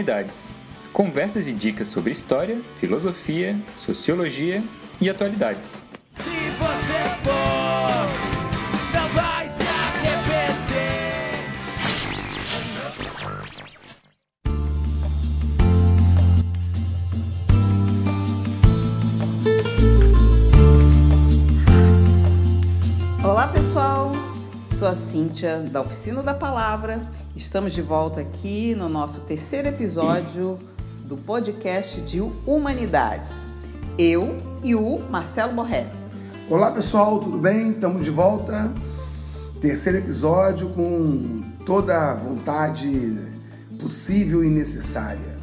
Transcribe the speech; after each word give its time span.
Humanidades. 0.00 0.50
Conversas 0.94 1.46
e 1.46 1.52
dicas 1.52 1.88
sobre 1.88 2.10
história, 2.10 2.58
filosofia, 2.80 3.54
sociologia 3.78 4.62
e 4.98 5.10
atualidades. 5.10 5.76
Cíntia 25.20 25.58
da 25.70 25.82
Oficina 25.82 26.22
da 26.22 26.32
Palavra. 26.32 26.98
Estamos 27.36 27.74
de 27.74 27.82
volta 27.82 28.22
aqui 28.22 28.74
no 28.74 28.88
nosso 28.88 29.20
terceiro 29.20 29.68
episódio 29.68 30.58
do 31.04 31.14
podcast 31.14 32.00
de 32.00 32.22
Humanidades. 32.22 33.30
Eu 33.98 34.38
e 34.62 34.74
o 34.74 34.98
Marcelo 35.10 35.52
Borré. 35.52 35.86
Olá 36.48 36.70
pessoal, 36.70 37.18
tudo 37.18 37.36
bem? 37.36 37.72
Estamos 37.72 38.02
de 38.02 38.10
volta. 38.10 38.72
Terceiro 39.60 39.98
episódio 39.98 40.70
com 40.70 41.42
toda 41.66 42.12
a 42.12 42.14
vontade 42.14 43.14
possível 43.78 44.42
e 44.42 44.48
necessária. 44.48 45.36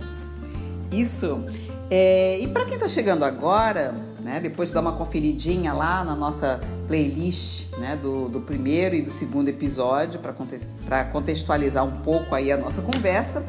Isso. 0.91 1.45
É, 1.91 2.39
e 2.39 2.47
para 2.47 2.65
quem 2.65 2.73
está 2.73 2.87
chegando 2.87 3.23
agora, 3.23 3.93
né, 4.27 4.41
depois 4.41 4.67
de 4.67 4.75
dar 4.75 4.81
uma 4.81 4.91
conferidinha 4.91 5.71
lá 5.71 6.03
na 6.03 6.13
nossa 6.13 6.59
playlist 6.85 7.71
né, 7.77 7.95
do, 7.95 8.27
do 8.27 8.41
primeiro 8.41 8.93
e 8.93 9.01
do 9.01 9.09
segundo 9.09 9.47
episódio, 9.47 10.19
para 10.19 11.05
contextualizar 11.05 11.85
um 11.85 12.01
pouco 12.01 12.35
aí 12.35 12.51
a 12.51 12.57
nossa 12.57 12.81
conversa, 12.81 13.41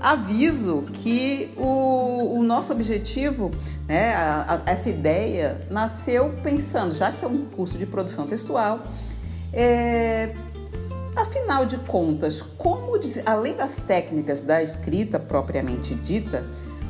aviso 0.00 0.86
que 0.94 1.52
o, 1.54 2.38
o 2.38 2.42
nosso 2.42 2.72
objetivo, 2.72 3.50
né, 3.86 4.14
a, 4.14 4.62
a, 4.64 4.70
essa 4.70 4.88
ideia, 4.88 5.60
nasceu 5.70 6.32
pensando, 6.42 6.94
já 6.94 7.12
que 7.12 7.22
é 7.22 7.28
um 7.28 7.44
curso 7.44 7.76
de 7.76 7.84
produção 7.84 8.26
textual, 8.26 8.80
é, 9.52 10.34
afinal 11.14 11.66
de 11.66 11.76
contas, 11.76 12.40
como 12.56 12.98
além 13.26 13.54
das 13.54 13.76
técnicas 13.76 14.40
da 14.40 14.62
escrita 14.62 15.18
propriamente 15.18 15.94
dita, 15.94 16.42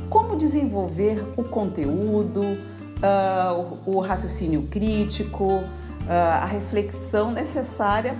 como 0.09 0.37
desenvolver 0.37 1.21
o 1.35 1.43
conteúdo, 1.43 2.57
uh, 2.97 3.79
o, 3.85 3.97
o, 3.97 3.99
raciocínio 3.99 4.63
crítico, 4.63 5.43
uh, 5.43 5.63
a 6.41 6.45
reflexão 6.45 7.31
necessária 7.31 8.15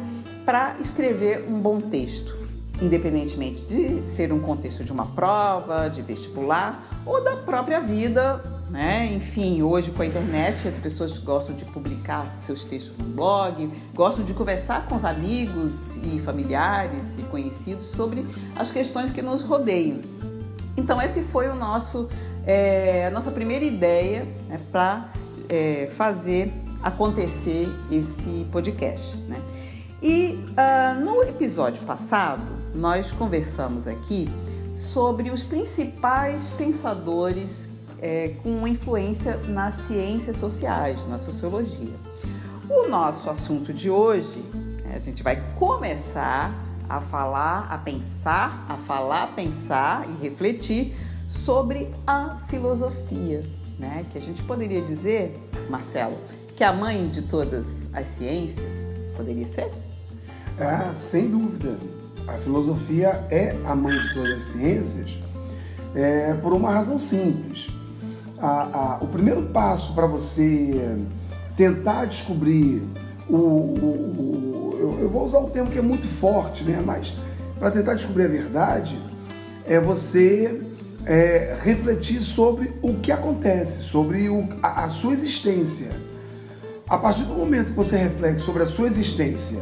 para 0.46 0.78
escrever 0.80 1.46
um 1.48 1.60
bom 1.60 1.82
texto, 1.82 2.36
independentemente 2.82 3.62
de 3.64 4.08
ser 4.10 4.32
um 4.32 4.40
contexto 4.40 4.84
de 4.84 4.92
uma 4.92 5.06
prova, 5.06 5.90
de 5.90 6.02
vestibular 6.02 6.84
ou 7.06 7.24
da 7.24 7.36
própria 7.36 7.80
vida. 7.80 8.44
Né? 8.70 9.14
Enfim, 9.14 9.62
hoje 9.62 9.92
com 9.92 10.02
a 10.02 10.06
internet 10.06 10.68
as 10.68 10.76
pessoas 10.76 11.18
gostam 11.18 11.56
de 11.56 11.64
publicar 11.64 12.36
seus 12.40 12.66
textos 12.66 12.98
no 12.98 13.06
blog, 13.06 13.72
gostam 13.94 14.26
de 14.26 14.34
conversar 14.34 14.88
com 14.88 14.96
os 14.96 15.06
amigos 15.06 15.96
e 15.98 16.20
familiares 16.20 17.16
e 17.18 17.24
conhecidos 17.24 17.88
sobre 17.88 18.26
as 18.58 18.70
questões 18.70 19.10
que 19.10 19.22
nos 19.22 19.42
rodeiam. 19.42 20.02
Então, 20.78 21.02
esse 21.02 21.24
foi 21.24 21.50
o 21.50 21.56
nosso, 21.56 22.08
é, 22.48 23.06
a 23.06 23.12
nossa 23.12 23.30
primeira 23.30 23.66
ideia 23.66 24.26
né, 24.48 24.58
para 24.72 25.12
é, 25.50 25.90
fazer 25.98 26.54
acontecer 26.82 27.70
esse 27.92 28.48
podcast. 28.52 29.18
Né? 29.18 29.42
E 30.02 30.40
uh, 30.52 31.04
no 31.04 31.22
episódio 31.24 31.84
passado, 31.84 32.46
nós 32.74 33.12
conversamos 33.12 33.86
aqui 33.86 34.30
sobre 34.78 35.30
os 35.30 35.44
principais 35.44 36.48
pensadores 36.50 37.68
é, 38.00 38.36
com 38.44 38.68
influência 38.68 39.36
nas 39.38 39.74
ciências 39.74 40.38
sociais, 40.38 41.06
na 41.08 41.18
sociologia. 41.18 41.96
O 42.70 42.88
nosso 42.88 43.30
assunto 43.30 43.74
de 43.74 43.90
hoje, 43.90 44.46
né, 44.86 44.94
a 44.96 45.00
gente 45.00 45.24
vai 45.24 45.42
começar 45.56 46.54
a 46.88 47.02
falar, 47.02 47.68
a 47.70 47.78
pensar, 47.78 48.66
a 48.70 48.78
falar, 48.78 49.34
pensar 49.36 50.08
e 50.08 50.24
refletir 50.24 50.96
sobre 51.28 51.90
a 52.06 52.38
filosofia, 52.48 53.44
né? 53.78 54.06
Que 54.12 54.18
a 54.18 54.22
gente 54.22 54.42
poderia 54.44 54.82
dizer, 54.82 55.38
Marcelo, 55.70 56.18
que 56.56 56.64
é 56.64 56.68
a 56.68 56.74
mãe 56.74 57.08
de 57.10 57.22
todas 57.24 57.68
as 57.94 58.08
ciências 58.08 58.88
poderia 59.16 59.48
ser? 59.48 59.72
Ah, 60.60 60.92
sem 60.94 61.28
dúvida. 61.30 61.78
A 62.28 62.34
filosofia 62.34 63.26
é 63.30 63.56
a 63.66 63.76
mãe 63.76 63.98
de 63.98 64.14
todas 64.14 64.38
as 64.38 64.44
ciências 64.44 65.18
é, 65.96 66.34
por 66.36 66.54
uma 66.54 66.72
razão 66.72 67.00
simples. 67.00 67.70
A, 68.40 68.96
a, 68.96 68.98
o 69.02 69.08
primeiro 69.08 69.44
passo 69.44 69.94
para 69.94 70.06
você 70.06 71.00
tentar 71.56 72.06
descobrir 72.06 72.84
o, 73.28 73.36
o, 73.36 73.38
o 73.38 74.78
eu, 74.80 75.00
eu, 75.02 75.10
vou 75.10 75.26
usar 75.26 75.40
um 75.40 75.50
termo 75.50 75.72
que 75.72 75.80
é 75.80 75.82
muito 75.82 76.08
forte, 76.08 76.64
né? 76.64 76.82
Mas 76.86 77.14
para 77.58 77.72
tentar 77.72 77.96
descobrir 77.96 78.26
a 78.26 78.28
verdade 78.28 79.00
é 79.66 79.80
você 79.80 80.62
é, 81.08 81.58
refletir 81.64 82.22
sobre 82.22 82.74
o 82.82 82.96
que 82.96 83.12
acontece, 83.12 83.84
sobre 83.84 84.30
o, 84.30 84.48
a, 84.62 84.86
a 84.86 84.90
sua 84.90 85.14
existência. 85.14 85.90
A 86.88 86.98
partir 86.98 87.24
do 87.24 87.34
momento 87.34 87.68
que 87.68 87.78
você 87.78 87.98
reflete 87.98 88.42
sobre 88.42 88.64
a 88.64 88.68
sua 88.68 88.88
existência 88.88 89.60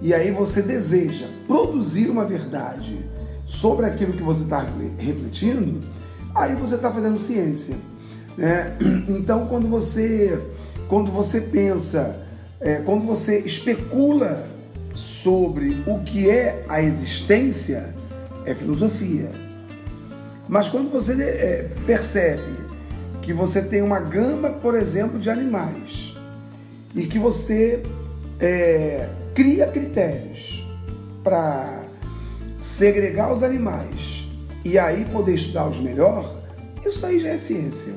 e 0.00 0.12
aí 0.12 0.30
você 0.30 0.62
deseja 0.62 1.26
produzir 1.46 2.08
uma 2.08 2.24
verdade 2.24 3.04
sobre 3.46 3.86
aquilo 3.86 4.12
que 4.12 4.22
você 4.22 4.42
está 4.42 4.66
refletindo, 4.98 5.80
aí 6.34 6.54
você 6.54 6.74
está 6.74 6.90
fazendo 6.90 7.18
ciência. 7.18 7.76
Né? 8.36 8.76
Então, 9.08 9.46
quando 9.46 9.68
você, 9.68 10.40
quando 10.88 11.12
você 11.12 11.40
pensa 11.40 12.22
é, 12.62 12.76
quando 12.76 13.04
você 13.04 13.40
especula 13.40 14.46
sobre 14.94 15.82
o 15.84 15.98
que 16.04 16.30
é 16.30 16.64
a 16.68 16.80
existência, 16.80 17.92
é 18.46 18.54
filosofia. 18.54 19.41
Mas 20.52 20.68
quando 20.68 20.90
você 20.90 21.14
é, 21.14 21.70
percebe 21.86 22.52
que 23.22 23.32
você 23.32 23.62
tem 23.62 23.80
uma 23.80 23.98
gama, 23.98 24.50
por 24.50 24.74
exemplo, 24.74 25.18
de 25.18 25.30
animais 25.30 26.14
e 26.94 27.06
que 27.06 27.18
você 27.18 27.82
é, 28.38 29.08
cria 29.34 29.66
critérios 29.68 30.62
para 31.24 31.84
segregar 32.58 33.32
os 33.32 33.42
animais 33.42 34.26
e 34.62 34.78
aí 34.78 35.06
poder 35.06 35.36
estudá-los 35.36 35.80
melhor, 35.80 36.36
isso 36.84 37.06
aí 37.06 37.18
já 37.18 37.30
é 37.30 37.38
ciência. 37.38 37.94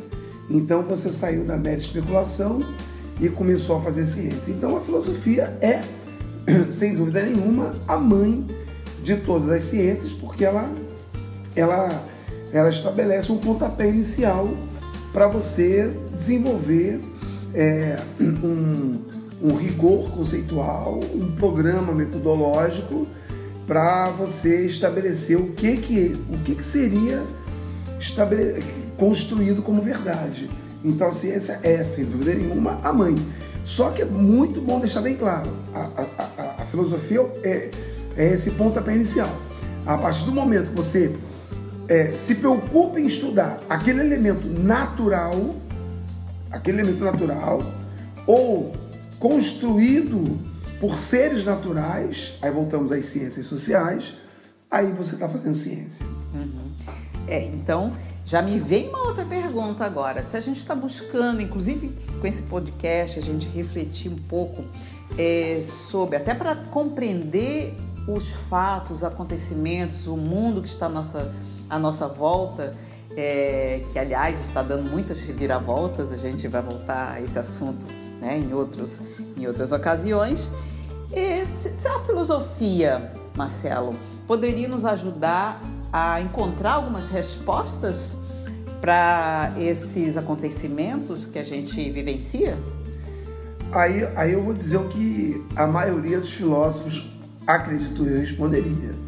Então 0.50 0.82
você 0.82 1.12
saiu 1.12 1.44
da 1.44 1.58
mera 1.58 1.82
especulação 1.82 2.62
e 3.20 3.28
começou 3.28 3.80
a 3.80 3.82
fazer 3.82 4.06
ciência. 4.06 4.52
Então 4.52 4.78
a 4.78 4.80
filosofia 4.80 5.58
é, 5.60 5.82
sem 6.72 6.96
dúvida 6.96 7.22
nenhuma, 7.22 7.76
a 7.86 7.98
mãe 7.98 8.48
de 9.04 9.18
todas 9.18 9.50
as 9.50 9.66
ciências, 9.66 10.14
porque 10.14 10.46
ela, 10.46 10.74
ela, 11.54 12.15
ela 12.56 12.70
estabelece 12.70 13.30
um 13.34 13.38
pontapé 13.38 13.90
inicial 13.90 14.50
para 15.12 15.28
você 15.28 15.92
desenvolver 16.14 17.02
é, 17.54 18.00
um, 18.18 19.02
um 19.44 19.56
rigor 19.58 20.10
conceitual, 20.12 21.02
um 21.14 21.32
programa 21.36 21.94
metodológico 21.94 23.06
para 23.68 24.10
você 24.12 24.66
estabelecer 24.66 25.38
o 25.38 25.48
que, 25.48 25.76
que, 25.76 26.14
o 26.30 26.38
que, 26.46 26.56
que 26.56 26.64
seria 26.64 27.24
construído 28.98 29.62
como 29.62 29.82
verdade. 29.82 30.50
Então 30.82 31.10
a 31.10 31.12
ciência 31.12 31.60
é, 31.62 31.84
sem 31.84 32.06
dúvida 32.06 32.36
nenhuma, 32.36 32.80
a 32.82 32.94
mãe. 32.94 33.18
Só 33.66 33.90
que 33.90 34.02
é 34.02 34.06
muito 34.06 34.62
bom 34.62 34.80
deixar 34.80 35.02
bem 35.02 35.18
claro, 35.18 35.50
a, 35.74 35.80
a, 35.80 36.06
a, 36.18 36.62
a 36.62 36.66
filosofia 36.68 37.20
é, 37.44 37.70
é 38.16 38.32
esse 38.32 38.52
pontapé 38.52 38.94
inicial. 38.94 39.30
A 39.86 39.98
partir 39.98 40.24
do 40.24 40.32
momento 40.32 40.70
que 40.70 40.78
você 40.78 41.14
é, 41.88 42.12
se 42.14 42.36
preocupa 42.36 43.00
em 43.00 43.08
estudar 43.08 43.60
aquele 43.70 44.02
elemento 44.02 44.48
natural, 44.48 45.56
aquele 46.52 46.82
elemento 46.82 47.04
natural, 47.04 47.62
ou 48.26 48.74
construído 49.20 50.40
por 50.80 50.98
seres 50.98 51.46
naturais, 51.46 52.38
aí 52.42 52.52
voltamos 52.52 52.92
às 52.92 53.06
ciências 53.06 53.46
sociais, 53.46 54.16
aí 54.70 54.92
você 54.92 55.16
está 55.16 55.30
fazendo 55.30 55.56
ciência. 55.56 56.06
Uhum. 56.34 56.72
É, 57.28 57.46
então 57.46 57.94
já 58.26 58.42
me 58.42 58.60
vem 58.60 58.90
uma 58.90 59.08
outra 59.08 59.24
pergunta 59.24 59.86
agora. 59.86 60.26
Se 60.30 60.36
a 60.36 60.42
gente 60.42 60.58
está 60.58 60.74
buscando, 60.74 61.42
inclusive 61.42 61.96
com 62.20 62.26
esse 62.26 62.42
podcast, 62.42 63.20
a 63.20 63.22
gente 63.22 63.48
refletir 63.48 64.12
um 64.12 64.16
pouco 64.16 64.64
é, 65.18 65.62
sobre, 65.64 66.18
até 66.18 66.34
para 66.34 66.56
compreender 66.56 67.76
os 68.08 68.30
fatos, 68.50 68.98
os 68.98 69.04
acontecimentos, 69.04 70.08
o 70.08 70.18
mundo 70.18 70.62
que 70.62 70.68
está 70.68 70.88
à 70.88 70.90
nossa, 70.90 71.34
à 71.70 71.80
nossa 71.80 72.08
volta, 72.08 72.76
é, 73.16 73.82
que 73.92 74.00
aliás 74.00 74.40
está 74.42 74.62
dando 74.62 74.90
muitas 74.90 75.20
reviravoltas, 75.22 76.12
a 76.12 76.18
gente 76.18 76.48
vai 76.48 76.62
voltar 76.62 77.14
a 77.14 77.22
esse 77.22 77.38
assunto 77.40 77.86
né, 78.20 78.38
em, 78.38 78.54
outros, 78.54 79.00
em 79.38 79.48
outras 79.48 79.72
ocasiões. 79.72 80.50
E, 81.12 81.46
se 81.76 81.88
a 81.88 82.00
filosofia, 82.02 83.12
Marcelo, 83.36 83.96
poderia 84.28 84.68
nos 84.68 84.86
ajudar 84.86 85.62
a 85.92 86.20
encontrar 86.20 86.74
algumas 86.74 87.10
respostas 87.10 88.16
para 88.82 89.54
esses 89.58 90.18
acontecimentos 90.18 91.26
que 91.26 91.40
a 91.40 91.44
gente 91.44 91.90
vivencia? 91.90 92.58
Aí, 93.72 94.06
aí 94.16 94.34
eu 94.34 94.44
vou 94.44 94.54
dizer 94.54 94.78
o 94.78 94.88
que 94.90 95.44
a 95.56 95.66
maioria 95.66 96.20
dos 96.20 96.32
filósofos, 96.32 97.12
acredito 97.48 98.06
eu, 98.06 98.20
responderia. 98.20 99.05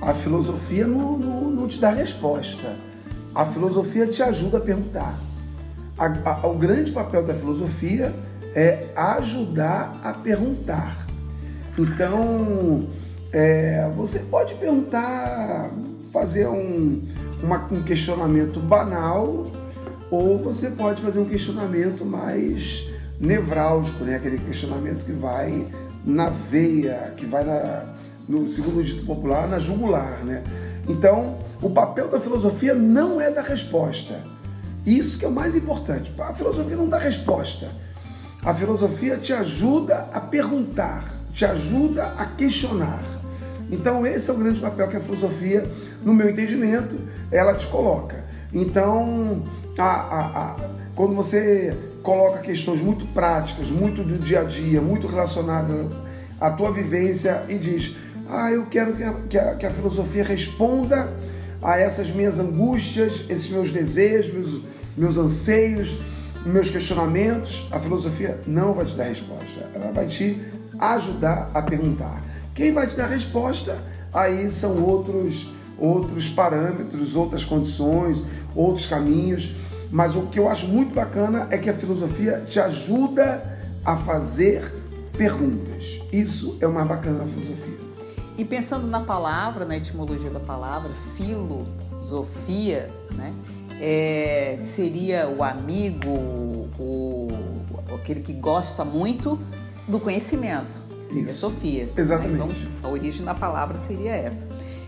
A 0.00 0.12
filosofia 0.12 0.86
não, 0.86 1.18
não, 1.18 1.50
não 1.50 1.68
te 1.68 1.80
dá 1.80 1.90
resposta. 1.90 2.74
A 3.34 3.46
filosofia 3.46 4.06
te 4.06 4.22
ajuda 4.22 4.58
a 4.58 4.60
perguntar. 4.60 5.18
A, 5.98 6.06
a, 6.30 6.46
o 6.46 6.54
grande 6.58 6.92
papel 6.92 7.24
da 7.24 7.34
filosofia 7.34 8.14
é 8.54 8.86
ajudar 8.94 9.98
a 10.02 10.12
perguntar. 10.12 11.06
Então, 11.76 12.84
é, 13.32 13.90
você 13.96 14.20
pode 14.20 14.54
perguntar, 14.54 15.70
fazer 16.12 16.46
um, 16.46 17.02
uma, 17.42 17.66
um 17.72 17.82
questionamento 17.82 18.60
banal, 18.60 19.46
ou 20.10 20.38
você 20.38 20.70
pode 20.70 21.02
fazer 21.02 21.18
um 21.18 21.24
questionamento 21.24 22.04
mais 22.04 22.88
nevrálgico, 23.18 24.04
né? 24.04 24.16
aquele 24.16 24.38
questionamento 24.38 25.04
que 25.04 25.12
vai 25.12 25.66
na 26.04 26.28
veia, 26.28 27.12
que 27.16 27.26
vai 27.26 27.42
na, 27.42 27.93
no 28.28 28.48
segundo 28.50 28.82
dito 28.82 29.04
popular, 29.04 29.48
na 29.48 29.58
jugular. 29.58 30.24
Né? 30.24 30.42
Então, 30.88 31.38
o 31.62 31.70
papel 31.70 32.08
da 32.08 32.20
filosofia 32.20 32.74
não 32.74 33.20
é 33.20 33.30
da 33.30 33.42
resposta. 33.42 34.20
Isso 34.84 35.18
que 35.18 35.24
é 35.24 35.28
o 35.28 35.32
mais 35.32 35.56
importante. 35.56 36.12
A 36.18 36.34
filosofia 36.34 36.76
não 36.76 36.88
dá 36.88 36.98
resposta. 36.98 37.68
A 38.44 38.52
filosofia 38.52 39.16
te 39.16 39.32
ajuda 39.32 40.08
a 40.12 40.20
perguntar, 40.20 41.04
te 41.32 41.46
ajuda 41.46 42.12
a 42.16 42.26
questionar. 42.26 43.02
Então, 43.70 44.06
esse 44.06 44.28
é 44.28 44.32
o 44.32 44.36
grande 44.36 44.60
papel 44.60 44.88
que 44.88 44.96
a 44.96 45.00
filosofia, 45.00 45.66
no 46.02 46.12
meu 46.12 46.28
entendimento, 46.28 46.96
ela 47.30 47.54
te 47.54 47.66
coloca. 47.66 48.22
Então, 48.52 49.42
a, 49.78 49.82
a, 49.82 50.20
a, 50.20 50.56
quando 50.94 51.14
você 51.14 51.74
coloca 52.02 52.40
questões 52.40 52.82
muito 52.82 53.06
práticas, 53.14 53.70
muito 53.70 54.04
do 54.04 54.18
dia 54.18 54.40
a 54.40 54.44
dia, 54.44 54.80
muito 54.80 55.06
relacionadas 55.06 55.90
à 56.38 56.50
tua 56.50 56.70
vivência 56.70 57.44
e 57.48 57.56
diz: 57.56 57.96
Ah, 58.36 58.50
eu 58.50 58.66
quero 58.66 58.94
que 58.96 59.02
a, 59.04 59.12
que 59.30 59.38
a, 59.38 59.54
que 59.54 59.64
a 59.64 59.70
filosofia 59.70 60.24
responda 60.24 61.08
a 61.62 61.78
essas 61.78 62.10
minhas 62.10 62.40
angústias, 62.40 63.24
esses 63.28 63.48
meus 63.48 63.70
desejos, 63.70 64.60
meus, 64.96 65.16
anseios, 65.16 65.96
meus 66.44 66.68
questionamentos. 66.68 67.68
A 67.70 67.78
filosofia 67.78 68.40
não 68.44 68.74
vai 68.74 68.86
te 68.86 68.96
dar 68.96 69.04
resposta, 69.04 69.70
ela 69.72 69.92
vai 69.92 70.08
te 70.08 70.42
ajudar 70.80 71.48
a 71.54 71.62
perguntar. 71.62 72.24
Quem 72.56 72.72
vai 72.72 72.88
te 72.88 72.96
dar 72.96 73.06
resposta 73.06 73.78
aí 74.12 74.50
são 74.50 74.82
outros 74.82 75.54
outros 75.78 76.28
parâmetros, 76.28 77.14
outras 77.14 77.44
condições, 77.44 78.20
outros 78.54 78.86
caminhos. 78.86 79.54
Mas 79.92 80.16
o 80.16 80.22
que 80.22 80.40
eu 80.40 80.48
acho 80.48 80.66
muito 80.66 80.92
bacana 80.92 81.46
é 81.50 81.58
que 81.58 81.70
a 81.70 81.74
filosofia 81.74 82.44
te 82.48 82.58
ajuda 82.58 83.44
a 83.84 83.96
fazer 83.96 84.72
perguntas. 85.16 86.00
Isso 86.12 86.56
é 86.60 86.66
o 86.66 86.72
mais 86.72 86.88
bacana 86.88 87.18
da 87.18 87.26
filosofia. 87.26 87.73
E 88.36 88.44
pensando 88.44 88.86
na 88.86 89.00
palavra, 89.00 89.64
na 89.64 89.76
etimologia 89.76 90.30
da 90.30 90.40
palavra, 90.40 90.90
filosofia, 91.16 92.90
né? 93.12 93.32
É, 93.80 94.58
seria 94.64 95.28
o 95.28 95.42
amigo, 95.42 96.08
o, 96.78 97.28
aquele 97.94 98.20
que 98.20 98.32
gosta 98.32 98.84
muito 98.84 99.38
do 99.86 100.00
conhecimento. 100.00 100.80
Seria 101.02 101.30
Isso. 101.30 101.40
Sofia. 101.40 101.88
Exatamente. 101.96 102.60
Né? 102.60 102.72
Então, 102.78 102.90
a 102.90 102.92
origem 102.92 103.24
da 103.24 103.34
palavra 103.34 103.78
seria 103.78 104.12
essa. 104.12 104.46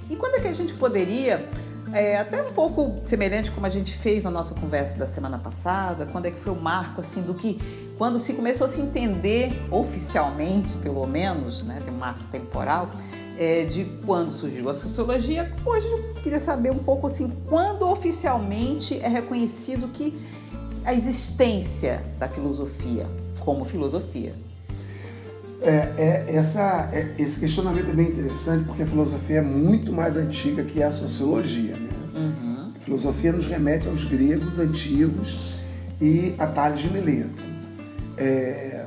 E 0.08 0.16
quando 0.16 0.36
é 0.36 0.40
que 0.40 0.48
a 0.48 0.52
gente 0.52 0.72
poderia, 0.74 1.48
é, 1.92 2.18
até 2.18 2.42
um 2.42 2.52
pouco 2.52 2.96
semelhante 3.06 3.50
como 3.50 3.66
a 3.66 3.70
gente 3.70 3.92
fez 3.96 4.24
na 4.24 4.30
nossa 4.30 4.54
conversa 4.54 4.96
da 4.96 5.06
semana 5.06 5.38
passada, 5.38 6.06
quando 6.06 6.26
é 6.26 6.30
que 6.30 6.38
foi 6.38 6.52
o 6.52 6.60
marco 6.60 7.00
assim 7.00 7.22
do 7.22 7.34
que 7.34 7.60
quando 7.98 8.18
se 8.18 8.34
começou 8.34 8.66
a 8.66 8.70
se 8.70 8.80
entender 8.80 9.52
oficialmente, 9.70 10.76
pelo 10.78 11.06
menos, 11.06 11.62
né, 11.62 11.80
tem 11.84 11.92
um 11.92 11.96
marco 11.96 12.22
temporal, 12.30 12.90
é, 13.38 13.64
de 13.64 13.84
quando 14.04 14.32
surgiu 14.32 14.68
a 14.68 14.74
sociologia. 14.74 15.52
Hoje 15.64 15.86
eu 15.86 16.14
queria 16.22 16.40
saber 16.40 16.70
um 16.70 16.78
pouco 16.78 17.06
assim, 17.06 17.32
quando 17.46 17.88
oficialmente 17.88 18.98
é 19.00 19.08
reconhecido 19.08 19.88
que 19.88 20.18
a 20.84 20.94
existência 20.94 22.02
da 22.18 22.28
filosofia 22.28 23.06
como 23.40 23.64
filosofia. 23.64 24.34
É, 25.62 25.92
é, 25.96 26.24
essa, 26.28 26.90
é, 26.92 27.14
esse 27.18 27.40
questionamento 27.40 27.88
é 27.90 27.92
bem 27.92 28.08
interessante 28.08 28.64
porque 28.64 28.82
a 28.82 28.86
filosofia 28.86 29.38
é 29.38 29.42
muito 29.42 29.92
mais 29.92 30.16
antiga 30.16 30.62
que 30.62 30.82
a 30.82 30.90
sociologia. 30.90 31.76
Né? 31.76 31.90
Uhum. 32.14 32.72
A 32.76 32.80
filosofia 32.80 33.32
nos 33.32 33.46
remete 33.46 33.88
aos 33.88 34.04
gregos 34.04 34.58
antigos 34.58 35.54
e 36.00 36.34
a 36.38 36.46
Tales 36.46 36.80
de 36.80 36.90
Mileto. 36.90 37.42
É, 38.18 38.86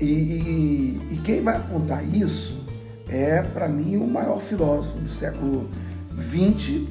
e, 0.00 0.04
e, 0.04 1.00
e, 1.10 1.16
quem 1.24 1.42
vai 1.42 1.56
apontar 1.56 2.04
isso 2.14 2.57
é, 3.08 3.42
para 3.42 3.68
mim, 3.68 3.96
o 3.96 4.06
maior 4.06 4.40
filósofo 4.40 4.98
do 4.98 5.08
século 5.08 5.68
XX. 6.18 6.82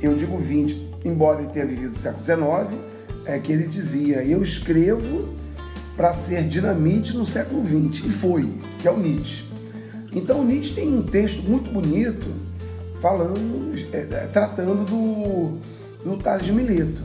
Eu 0.00 0.14
digo 0.16 0.40
XX, 0.40 0.76
embora 1.04 1.42
ele 1.42 1.50
tenha 1.50 1.66
vivido 1.66 1.92
no 1.92 1.98
século 1.98 2.24
XIX, 2.24 2.80
é 3.24 3.38
que 3.38 3.52
ele 3.52 3.66
dizia: 3.66 4.24
Eu 4.24 4.42
escrevo 4.42 5.28
para 5.96 6.12
ser 6.12 6.44
dinamite 6.44 7.16
no 7.16 7.26
século 7.26 7.62
XX. 7.64 8.06
E 8.06 8.10
foi, 8.10 8.52
que 8.78 8.88
é 8.88 8.90
o 8.90 8.98
Nietzsche. 8.98 9.44
Então 10.12 10.40
o 10.40 10.44
Nietzsche 10.44 10.74
tem 10.74 10.92
um 10.92 11.02
texto 11.02 11.42
muito 11.42 11.70
bonito 11.70 12.26
falando, 13.00 13.74
é, 13.92 13.98
é, 13.98 14.28
tratando 14.32 14.84
do, 14.84 15.58
do 16.04 16.16
Tales 16.22 16.44
de 16.44 16.52
Mileto. 16.52 17.02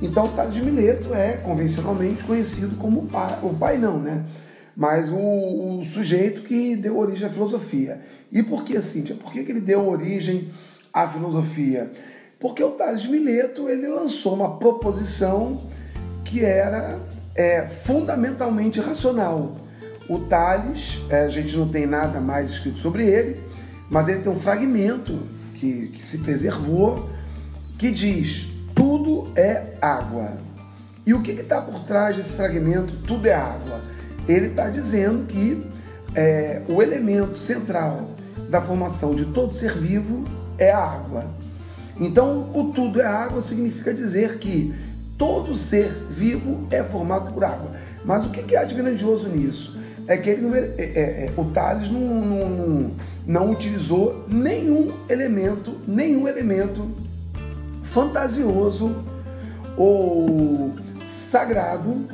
Então 0.00 0.26
o 0.26 0.28
Tales 0.28 0.54
de 0.54 0.62
Mileto 0.62 1.12
é 1.14 1.32
convencionalmente 1.38 2.22
conhecido 2.24 2.76
como 2.76 3.00
o 3.00 3.06
pai, 3.06 3.38
o 3.42 3.50
pai 3.50 3.78
não, 3.78 3.98
né? 3.98 4.24
Mas 4.76 5.08
o, 5.08 5.80
o 5.80 5.84
sujeito 5.84 6.42
que 6.42 6.76
deu 6.76 6.98
origem 6.98 7.26
à 7.26 7.30
filosofia. 7.30 8.00
E 8.30 8.42
por 8.42 8.64
que, 8.64 8.80
Cíntia? 8.80 9.14
Por 9.14 9.32
que, 9.32 9.42
que 9.42 9.50
ele 9.50 9.60
deu 9.60 9.88
origem 9.88 10.50
à 10.92 11.08
filosofia? 11.08 11.90
Porque 12.38 12.62
o 12.62 12.72
Tales 12.72 13.00
de 13.00 13.08
Mileto 13.08 13.68
ele 13.68 13.88
lançou 13.88 14.34
uma 14.34 14.58
proposição 14.58 15.62
que 16.24 16.44
era 16.44 17.00
é 17.34 17.66
fundamentalmente 17.66 18.80
racional. 18.80 19.56
O 20.08 20.20
Tales, 20.20 21.00
é, 21.10 21.20
a 21.20 21.28
gente 21.28 21.56
não 21.56 21.68
tem 21.68 21.86
nada 21.86 22.20
mais 22.20 22.50
escrito 22.50 22.78
sobre 22.78 23.06
ele, 23.06 23.40
mas 23.90 24.08
ele 24.08 24.20
tem 24.20 24.32
um 24.32 24.38
fragmento 24.38 25.20
que, 25.54 25.88
que 25.88 26.02
se 26.02 26.18
preservou 26.18 27.08
que 27.78 27.90
diz: 27.90 28.48
tudo 28.74 29.30
é 29.36 29.74
água. 29.80 30.38
E 31.04 31.14
o 31.14 31.22
que 31.22 31.32
está 31.32 31.60
por 31.60 31.80
trás 31.84 32.16
desse 32.16 32.34
fragmento? 32.34 32.96
Tudo 33.06 33.26
é 33.26 33.34
água. 33.34 33.80
Ele 34.28 34.46
está 34.46 34.68
dizendo 34.68 35.26
que 35.26 35.64
é, 36.14 36.62
o 36.68 36.82
elemento 36.82 37.38
central 37.38 38.10
da 38.48 38.60
formação 38.60 39.14
de 39.14 39.26
todo 39.26 39.54
ser 39.54 39.72
vivo 39.72 40.24
é 40.58 40.70
a 40.70 40.78
água. 40.78 41.26
Então, 41.98 42.50
o 42.54 42.72
tudo 42.74 43.00
é 43.00 43.06
água 43.06 43.40
significa 43.40 43.92
dizer 43.92 44.38
que 44.38 44.74
Todo 45.18 45.56
ser 45.56 45.90
vivo 46.10 46.66
é 46.70 46.82
formado 46.82 47.32
por 47.32 47.42
água. 47.42 47.70
Mas 48.04 48.26
o 48.26 48.28
que 48.28 48.54
há 48.54 48.64
de 48.64 48.74
grandioso 48.74 49.28
nisso? 49.28 49.76
É 50.06 50.16
que 50.16 50.28
ele 50.28 50.42
não, 50.42 50.54
é, 50.54 50.60
é, 50.60 50.74
é, 50.78 51.32
o 51.36 51.44
Tales 51.46 51.90
não, 51.90 52.00
não, 52.00 52.48
não, 52.48 52.90
não 53.26 53.50
utilizou 53.50 54.24
nenhum 54.28 54.92
elemento, 55.08 55.80
nenhum 55.86 56.28
elemento 56.28 56.90
fantasioso 57.82 58.94
ou 59.76 60.74
sagrado 61.04 62.06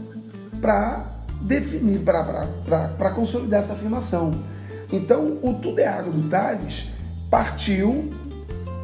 para 0.61 1.12
definir, 1.43 2.01
para 2.01 3.11
consolidar 3.11 3.61
essa 3.61 3.75
afirmação. 3.75 4.43
Então, 4.91 5.39
o 5.43 5.55
Tudo 5.55 5.81
é 5.81 5.87
Água 5.87 6.13
do 6.13 6.29
Tales 6.29 6.89
partiu 7.31 8.13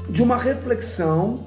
de 0.09 0.23
uma 0.23 0.37
reflexão 0.37 1.41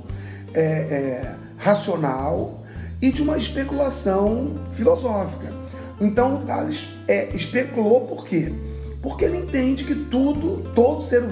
é, 0.53 0.62
é, 0.62 1.36
racional 1.58 2.63
e 3.01 3.12
de 3.12 3.22
uma 3.22 3.38
especulação 3.38 4.60
filosófica. 4.74 5.51
Então 6.00 6.44
Tales 6.46 6.88
é, 7.08 7.36
especulou 7.36 8.01
por 8.01 8.25
quê? 8.25 8.53
Porque 9.01 9.25
ele 9.25 9.38
entende 9.38 9.84
que 9.84 9.96
tudo, 9.96 10.72
todo 10.75 11.01
ser, 11.01 11.24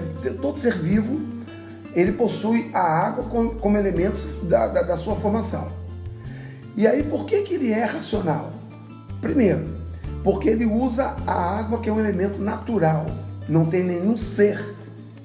todo 0.42 0.60
ser 0.60 0.78
vivo, 0.78 1.22
ele 1.94 2.12
possui 2.12 2.72
a 2.74 2.82
água 2.82 3.26
como, 3.26 3.56
como 3.56 3.78
elemento 3.78 4.26
da, 4.44 4.68
da, 4.68 4.82
da 4.82 4.98
sua 4.98 5.16
formação. 5.16 5.68
E 6.76 6.88
aí, 6.88 7.04
por 7.04 7.26
que, 7.26 7.42
que 7.42 7.56
ele 7.56 7.72
é 7.72 7.84
racional? 7.84 8.54
Primeiro, 9.22 9.68
porque 10.24 10.50
ele 10.50 10.66
usa 10.66 11.16
a 11.26 11.60
água, 11.60 11.80
que 11.80 11.90
é 11.90 11.94
um 11.94 12.00
elemento 12.00 12.42
natural, 12.42 13.06
não 13.48 13.66
tem 13.66 13.84
nenhum 13.84 14.18
ser 14.18 14.76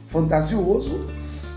fantasioso 0.09 1.09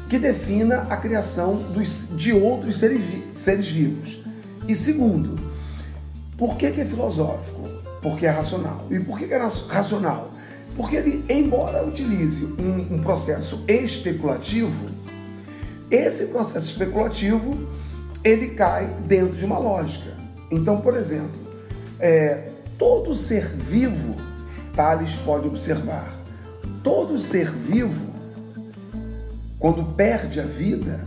que 0.09 0.17
defina 0.17 0.87
a 0.89 0.97
criação 0.97 1.55
dos, 1.55 2.09
de 2.11 2.33
outros 2.33 2.77
seres, 2.77 3.03
seres 3.33 3.67
vivos. 3.67 4.23
E 4.67 4.75
segundo, 4.75 5.37
por 6.37 6.57
que, 6.57 6.71
que 6.71 6.81
é 6.81 6.85
filosófico? 6.85 7.61
Porque 8.01 8.25
é 8.25 8.29
racional. 8.29 8.85
E 8.89 8.99
por 8.99 9.17
que, 9.17 9.27
que 9.27 9.33
é 9.33 9.37
racional? 9.37 10.31
Porque 10.75 10.95
ele, 10.95 11.25
embora 11.29 11.85
utilize 11.85 12.45
um, 12.45 12.95
um 12.95 13.01
processo 13.01 13.63
especulativo, 13.67 14.89
Esse 15.89 16.25
processo 16.27 16.71
especulativo 16.71 17.67
ele 18.23 18.49
cai 18.49 18.87
dentro 19.07 19.37
de 19.37 19.45
uma 19.45 19.57
lógica. 19.57 20.11
Então, 20.51 20.81
por 20.81 20.95
exemplo, 20.95 21.46
é, 21.99 22.49
todo 22.77 23.15
ser 23.15 23.47
vivo, 23.47 24.15
Tales 24.75 25.15
pode 25.25 25.47
observar, 25.47 26.13
todo 26.83 27.17
ser 27.17 27.51
vivo, 27.51 28.13
quando 29.59 29.83
perde 29.95 30.39
a 30.39 30.43
vida, 30.43 30.99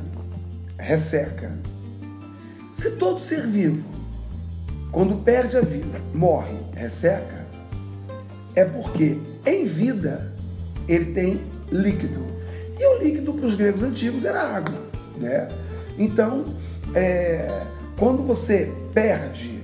resseca. 0.77 1.53
Se 2.75 2.93
todo 2.93 3.21
ser 3.21 3.47
vivo, 3.47 3.85
quando 4.91 5.23
perde 5.23 5.57
a 5.57 5.61
vida, 5.61 6.01
morre, 6.13 6.57
resseca, 6.75 7.47
é 8.57 8.65
porque 8.65 9.19
em 9.47 9.65
vida 9.65 10.33
ele 10.89 11.13
tem 11.13 11.41
líquido. 11.71 12.25
E 12.79 12.87
o 12.87 13.03
líquido 13.03 13.33
para 13.35 13.47
os 13.47 13.55
gregos 13.55 13.83
antigos 13.83 14.25
era 14.25 14.41
água. 14.41 14.79
Né? 15.17 15.49
Então, 15.99 16.57
é, 16.95 17.63
quando 17.97 18.23
você 18.23 18.73
perde, 18.93 19.60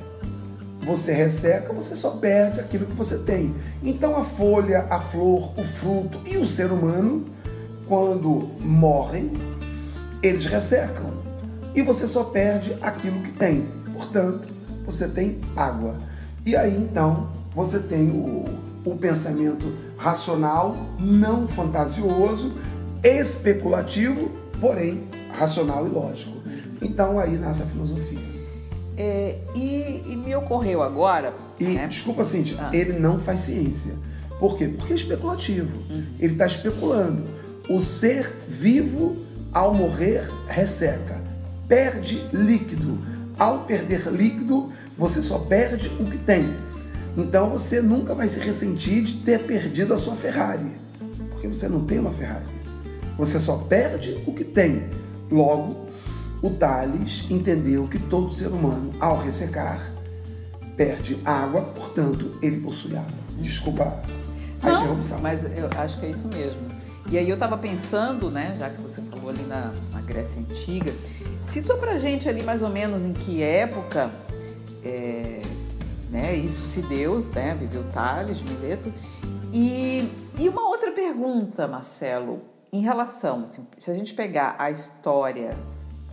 você 0.87 1.13
resseca, 1.13 1.73
você 1.73 1.97
só 1.97 2.11
perde 2.11 2.61
aquilo 2.61 2.87
que 2.87 2.93
você 2.93 3.19
tem. 3.19 3.53
Então 3.83 4.17
a 4.17 4.23
folha, 4.23 4.87
a 4.89 5.01
flor, 5.01 5.53
o 5.59 5.65
fruto 5.65 6.21
e 6.25 6.37
o 6.37 6.47
ser 6.47 6.71
humano, 6.71 7.27
quando 7.89 8.53
morrem, 8.61 9.33
eles 10.23 10.47
ressecam. 10.47 11.11
E 11.75 11.83
você 11.83 12.07
só 12.07 12.23
perde 12.23 12.77
aquilo 12.81 13.21
que 13.21 13.33
tem. 13.33 13.67
Portanto, 13.93 14.49
você 14.85 15.09
tem 15.09 15.41
água. 15.57 15.97
E 16.45 16.55
aí 16.55 16.77
então 16.77 17.31
você 17.53 17.81
tem 17.81 18.09
o, 18.11 18.45
o 18.85 18.97
pensamento 18.97 19.75
racional, 19.99 20.77
não 21.01 21.49
fantasioso, 21.49 22.53
especulativo, 23.03 24.31
porém 24.61 25.09
racional 25.37 25.85
e 25.85 25.91
lógico. 25.91 26.37
Então 26.81 27.19
aí 27.19 27.37
nasce 27.37 27.65
a 27.65 27.67
filosofia. 27.67 28.16
É, 28.97 29.39
e, 29.55 30.03
e, 30.07 30.17
me 30.17 30.35
ocorreu 30.35 30.83
agora. 30.83 31.35
E 31.61 31.65
né? 31.65 31.87
desculpa, 31.87 32.25
Cintia, 32.25 32.57
ah. 32.59 32.71
ele 32.73 32.99
não 32.99 33.19
faz 33.19 33.41
ciência. 33.41 33.95
Por 34.39 34.57
quê? 34.57 34.69
Porque 34.69 34.93
é 34.93 34.97
especulativo. 34.97 35.71
Uhum. 35.91 36.05
Ele 36.19 36.33
está 36.33 36.47
especulando. 36.47 37.25
O 37.69 37.81
ser 37.81 38.33
vivo, 38.49 39.17
ao 39.53 39.75
morrer, 39.75 40.29
resseca, 40.47 41.21
perde 41.69 42.25
líquido. 42.33 42.99
Ao 43.39 43.61
perder 43.61 44.09
líquido, 44.11 44.73
você 44.97 45.23
só 45.23 45.39
perde 45.39 45.89
o 46.01 46.07
que 46.11 46.19
tem. 46.19 46.55
Então 47.17 47.51
você 47.51 47.81
nunca 47.81 48.15
vai 48.15 48.29
se 48.29 48.39
ressentir 48.41 49.03
de 49.03 49.15
ter 49.17 49.41
perdido 49.41 49.95
a 49.95 49.99
sua 49.99 50.15
Ferrari, 50.15 50.71
porque 51.31 51.49
você 51.49 51.67
não 51.67 51.85
tem 51.85 51.99
uma 51.99 52.13
Ferrari. 52.13 52.45
Você 53.19 53.41
só 53.41 53.57
perde 53.57 54.17
o 54.27 54.33
que 54.33 54.45
tem. 54.45 54.85
Logo, 55.31 55.86
o 56.47 56.51
Tales 56.51 57.27
entendeu 57.31 57.89
que 57.89 57.99
todo 57.99 58.33
ser 58.33 58.49
humano, 58.49 58.95
ao 59.01 59.19
ressecar, 59.19 59.93
perde 60.77 61.19
água, 61.25 61.63
portanto, 61.63 62.39
ele 62.41 62.61
possui 62.61 62.97
água. 62.97 63.17
Desculpa 63.39 64.01
a 64.63 64.71
Não, 64.71 64.81
interrupção. 64.81 65.21
Mas 65.21 65.45
eu 65.45 65.69
acho 65.77 65.99
que 65.99 66.07
é 66.07 66.11
isso 66.11 66.29
mesmo. 66.29 66.61
E 67.11 67.19
aí 67.19 67.29
eu 67.29 67.35
estava 67.35 67.57
pensando, 67.57 68.31
né, 68.31 68.57
já 68.59 68.69
que 68.69 68.81
você 68.81 69.01
falou 69.03 69.31
ali 69.31 69.43
na, 69.45 69.73
na 69.93 70.01
Grécia 70.01 70.41
Antiga, 70.41 70.93
situa 71.45 71.77
pra 71.77 71.99
gente 71.99 72.29
ali 72.29 72.43
mais 72.43 72.63
ou 72.63 72.69
menos 72.71 73.03
em 73.03 73.13
que 73.13 73.43
época 73.43 74.11
é, 74.85 75.41
né, 76.11 76.35
isso 76.35 76.67
se 76.67 76.83
deu, 76.83 77.21
né, 77.35 77.57
viveu 77.59 77.85
Tales, 77.93 78.41
Mileto. 78.41 78.93
E, 79.53 80.11
e 80.39 80.49
uma 80.49 80.69
outra 80.69 80.91
pergunta, 80.91 81.69
Marcelo, 81.69 82.43
em 82.73 82.81
relação, 82.81 83.45
assim, 83.47 83.67
se 83.79 83.91
a 83.91 83.95
gente 83.95 84.13
pegar 84.13 84.57
a 84.59 84.71
história 84.71 85.57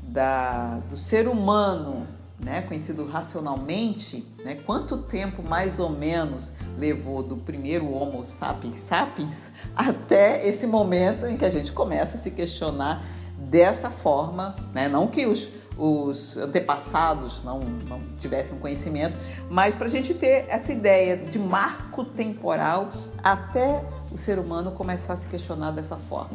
da, 0.08 0.80
do 0.90 0.98
ser 0.98 1.28
humano, 1.28 2.06
né, 2.40 2.62
conhecido 2.62 3.06
racionalmente, 3.08 4.28
né, 4.44 4.56
quanto 4.66 4.98
tempo 4.98 5.42
mais 5.42 5.80
ou 5.80 5.90
menos 5.90 6.52
levou 6.78 7.24
do 7.24 7.38
primeiro 7.38 7.92
Homo 7.92 8.24
sapiens 8.24 8.78
sapiens 8.88 9.52
até 9.76 10.48
esse 10.48 10.68
momento 10.68 11.26
em 11.26 11.38
que 11.38 11.46
a 11.46 11.50
gente 11.50 11.72
começa 11.72 12.18
a 12.18 12.20
se 12.20 12.32
questionar 12.32 13.06
dessa 13.38 13.90
forma, 13.90 14.56
né, 14.74 14.88
não 14.88 15.08
que 15.08 15.26
os, 15.26 15.50
os 15.78 16.38
antepassados 16.38 17.44
não, 17.44 17.60
não 17.60 18.02
tivessem 18.20 18.58
conhecimento, 18.60 19.18
mas 19.50 19.76
para 19.76 19.88
a 19.88 19.90
gente 19.90 20.14
ter 20.14 20.46
essa 20.50 20.72
ideia 20.72 21.18
de 21.18 21.40
marco 21.40 22.04
temporal 22.04 22.92
até 23.24 23.84
o 24.12 24.18
ser 24.18 24.38
humano 24.38 24.72
começar 24.72 25.14
a 25.14 25.18
se 25.18 25.28
questionar 25.28 25.72
dessa 25.72 25.98
forma. 25.98 26.32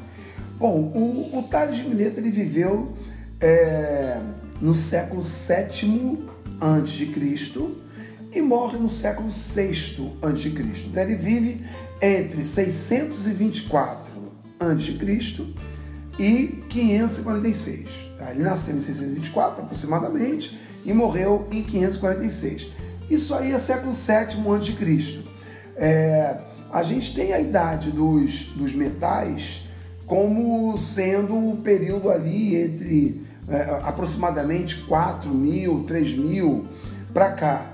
Bom, 0.58 0.74
o, 0.94 1.38
o 1.38 1.42
Tales 1.44 1.76
de 1.76 1.84
Mileto 1.84 2.18
ele 2.18 2.30
viveu 2.30 2.92
é, 3.40 4.20
no 4.60 4.74
século 4.74 5.22
VII 5.22 6.28
a.C. 6.60 7.68
e 8.32 8.42
morre 8.42 8.78
no 8.78 8.90
século 8.90 9.28
VI 9.30 10.12
a.C. 10.22 10.48
Então 10.86 11.02
ele 11.02 11.14
vive 11.14 11.64
entre 12.02 12.44
624 12.44 14.12
a.C. 14.58 15.54
e 16.18 16.64
546. 16.68 17.88
Tá? 18.18 18.30
Ele 18.32 18.42
nasceu 18.42 18.76
em 18.76 18.80
624 18.80 19.62
aproximadamente 19.62 20.58
e 20.84 20.92
morreu 20.92 21.46
em 21.50 21.62
546. 21.62 22.72
Isso 23.08 23.34
aí 23.34 23.52
é 23.52 23.58
século 23.58 23.92
VII 23.92 24.56
a.C. 24.56 25.24
É, 25.76 26.40
a 26.72 26.82
gente 26.82 27.14
tem 27.14 27.32
a 27.32 27.40
idade 27.40 27.90
dos, 27.90 28.46
dos 28.48 28.74
metais 28.74 29.62
como 30.06 30.76
sendo 30.78 31.50
o 31.50 31.56
período 31.58 32.10
ali 32.10 32.56
entre 32.56 33.27
é, 33.50 33.80
aproximadamente 33.82 34.82
4 34.82 35.28
mil, 35.28 35.84
3 35.86 36.16
mil 36.16 36.66
para 37.12 37.32
cá. 37.32 37.72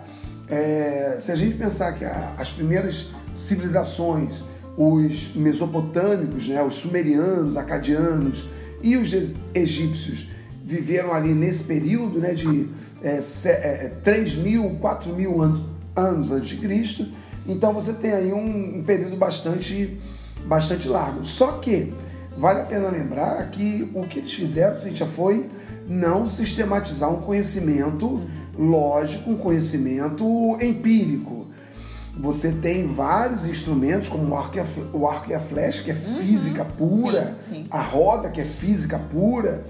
É, 0.49 1.19
se 1.21 1.33
a 1.33 1.35
gente 1.35 1.57
pensar 1.57 1.93
que 1.93 2.05
a, 2.05 2.35
as 2.39 2.51
primeiras 2.51 3.09
civilizações, 3.35 4.45
os 4.77 5.35
mesopotâmicos, 5.35 6.47
né, 6.49 6.63
os 6.63 6.77
sumerianos, 6.77 7.57
acadianos 7.57 8.45
e 8.83 8.97
os 8.97 9.13
egípcios 9.55 10.29
viveram 10.65 11.13
ali 11.13 11.35
nesse 11.35 11.65
período 11.65 12.19
né, 12.19 12.33
de 12.35 12.69
é, 13.03 13.21
é, 13.47 13.93
3 14.03 14.37
mil, 14.37 14.71
4 14.81 15.13
mil 15.13 15.43
anos, 15.43 15.67
anos 15.95 16.31
antes 16.31 16.49
de 16.49 16.57
Cristo, 16.57 17.07
então 17.47 17.73
você 17.73 17.93
tem 17.93 18.13
aí 18.13 18.33
um, 18.33 18.79
um 18.79 18.83
período 18.83 19.17
bastante, 19.17 19.99
bastante 20.47 20.89
largo. 20.89 21.25
Só 21.25 21.53
que 21.59 21.93
vale 22.37 22.61
a 22.61 22.65
pena 22.65 22.89
lembrar 22.89 23.51
que 23.51 23.91
o 23.95 24.03
que 24.03 24.19
eles 24.19 24.33
fizeram, 24.33 24.79
já 24.95 25.07
foi 25.07 25.49
não 25.87 26.29
sistematizar 26.29 27.13
um 27.13 27.21
conhecimento 27.21 28.23
lógico, 28.59 29.31
um 29.31 29.37
conhecimento 29.37 30.25
empírico. 30.61 31.47
Você 32.17 32.53
tem 32.53 32.87
vários 32.87 33.45
instrumentos, 33.45 34.09
como 34.09 34.29
o 34.29 34.37
arco 34.37 34.57
e 34.57 34.61
a, 34.61 34.67
o 34.93 35.09
arco 35.09 35.31
e 35.31 35.35
a 35.35 35.41
flecha, 35.41 35.83
que 35.83 35.91
é 35.91 35.95
uhum. 35.95 36.17
física 36.19 36.65
pura, 36.65 37.37
sim, 37.49 37.55
sim. 37.55 37.67
a 37.71 37.81
roda, 37.81 38.31
que 38.31 38.41
é 38.41 38.45
física 38.45 38.99
pura, 38.99 39.67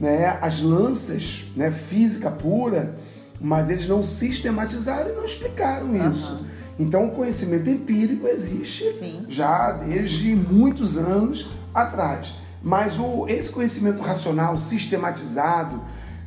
né? 0.00 0.38
as 0.40 0.60
lanças, 0.60 1.44
né? 1.54 1.70
física 1.70 2.30
pura, 2.30 2.96
mas 3.38 3.68
eles 3.68 3.86
não 3.86 4.02
sistematizaram 4.02 5.10
e 5.10 5.12
não 5.12 5.24
explicaram 5.24 5.94
isso. 6.10 6.32
Uhum. 6.32 6.46
Então, 6.78 7.06
o 7.06 7.10
conhecimento 7.10 7.68
empírico 7.68 8.26
existe 8.26 8.92
sim. 8.92 9.24
já 9.28 9.72
desde 9.72 10.34
muitos 10.34 10.96
anos 10.96 11.50
atrás. 11.74 12.32
Mas 12.62 12.98
o, 12.98 13.26
esse 13.28 13.50
conhecimento 13.50 14.02
racional 14.02 14.58
sistematizado 14.58 15.80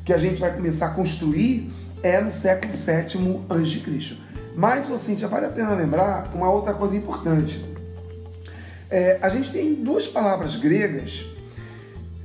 que 0.05 0.13
a 0.13 0.17
gente 0.17 0.39
vai 0.39 0.53
começar 0.53 0.87
a 0.87 0.89
construir 0.89 1.71
é 2.01 2.21
no 2.21 2.31
século 2.31 2.71
VII 2.71 3.45
a.C. 3.49 4.17
Mas, 4.55 4.91
assim, 4.91 5.17
já 5.17 5.27
vale 5.27 5.45
a 5.45 5.49
pena 5.49 5.73
lembrar 5.73 6.31
uma 6.33 6.49
outra 6.49 6.73
coisa 6.73 6.95
importante. 6.95 7.63
É, 8.89 9.19
a 9.21 9.29
gente 9.29 9.51
tem 9.51 9.75
duas 9.75 10.07
palavras 10.07 10.55
gregas 10.55 11.25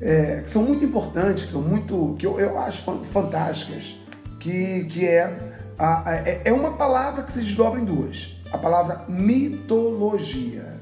é, 0.01 0.43
que 0.43 0.51
são 0.51 0.63
muito 0.63 0.85
importantes, 0.85 1.45
que 1.45 1.51
são 1.51 1.63
muito, 1.63 2.17
que 2.19 2.27
eu, 2.27 2.41
eu 2.41 2.59
acho 2.59 2.83
fantásticas, 3.13 3.97
que, 4.41 4.85
que 4.85 5.07
é, 5.07 5.55
a, 5.79 6.11
a, 6.11 6.15
é, 6.17 6.43
é 6.45 6.53
uma 6.53 6.73
palavra 6.73 7.23
que 7.23 7.33
se 7.33 7.41
desdobra 7.41 7.81
em 7.81 7.85
duas. 7.85 8.37
A 8.51 8.59
palavra 8.59 9.05
mitologia. 9.09 10.74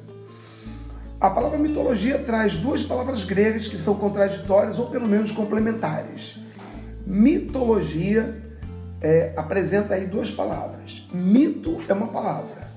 A 1.23 1.31
palavra 1.31 1.57
mitologia 1.57 2.19
traz 2.19 2.57
duas 2.57 2.83
palavras 2.83 3.23
gregas 3.23 3.69
que 3.69 3.79
são 3.79 3.95
contraditórias 3.95 4.77
ou 4.77 4.87
pelo 4.87 5.07
menos 5.07 5.31
complementares. 5.31 6.41
Mitologia 7.07 8.43
é, 9.01 9.33
apresenta 9.37 9.95
aí 9.95 10.05
duas 10.05 10.33
palavras. 10.33 11.09
Mito 11.15 11.79
é 11.89 11.93
uma 11.93 12.09
palavra. 12.09 12.73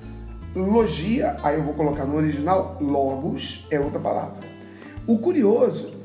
Logia, 0.56 1.38
aí 1.42 1.56
eu 1.56 1.64
vou 1.64 1.74
colocar 1.74 2.06
no 2.06 2.18
original, 2.18 2.78
logos 2.80 3.66
é 3.72 3.80
outra 3.80 4.00
palavra. 4.00 4.48
O 5.08 5.18
curioso 5.18 5.96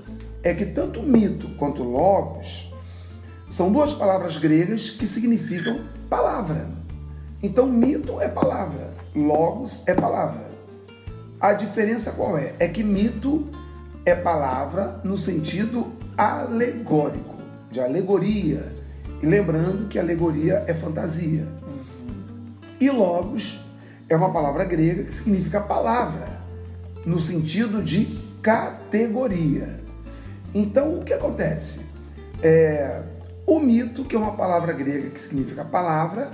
é 0.42 0.54
que 0.54 0.64
tanto 0.64 1.02
mito 1.02 1.46
quanto 1.58 1.82
logos 1.82 2.72
são 3.46 3.70
duas 3.70 3.92
palavras 3.92 4.38
gregas 4.38 4.88
que 4.88 5.06
significam 5.06 5.80
palavra. 6.08 6.70
Então, 7.42 7.66
mito 7.66 8.18
é 8.18 8.28
palavra, 8.28 8.94
logos 9.14 9.82
é 9.84 9.92
palavra. 9.92 10.49
A 11.40 11.54
diferença 11.54 12.10
qual 12.12 12.36
é? 12.36 12.52
É 12.58 12.68
que 12.68 12.84
mito 12.84 13.48
é 14.04 14.14
palavra 14.14 15.00
no 15.02 15.16
sentido 15.16 15.90
alegórico, 16.14 17.36
de 17.70 17.80
alegoria. 17.80 18.76
E 19.22 19.26
lembrando 19.26 19.88
que 19.88 19.98
alegoria 19.98 20.62
é 20.66 20.74
fantasia. 20.74 21.48
E 22.78 22.90
logos 22.90 23.64
é 24.06 24.14
uma 24.14 24.30
palavra 24.30 24.64
grega 24.64 25.04
que 25.04 25.14
significa 25.14 25.62
palavra, 25.62 26.28
no 27.06 27.18
sentido 27.18 27.82
de 27.82 28.04
categoria. 28.42 29.80
Então, 30.54 30.98
o 30.98 31.04
que 31.04 31.14
acontece? 31.14 31.80
É, 32.42 33.02
o 33.46 33.58
mito, 33.58 34.04
que 34.04 34.14
é 34.14 34.18
uma 34.18 34.32
palavra 34.32 34.74
grega 34.74 35.08
que 35.08 35.20
significa 35.20 35.64
palavra, 35.64 36.30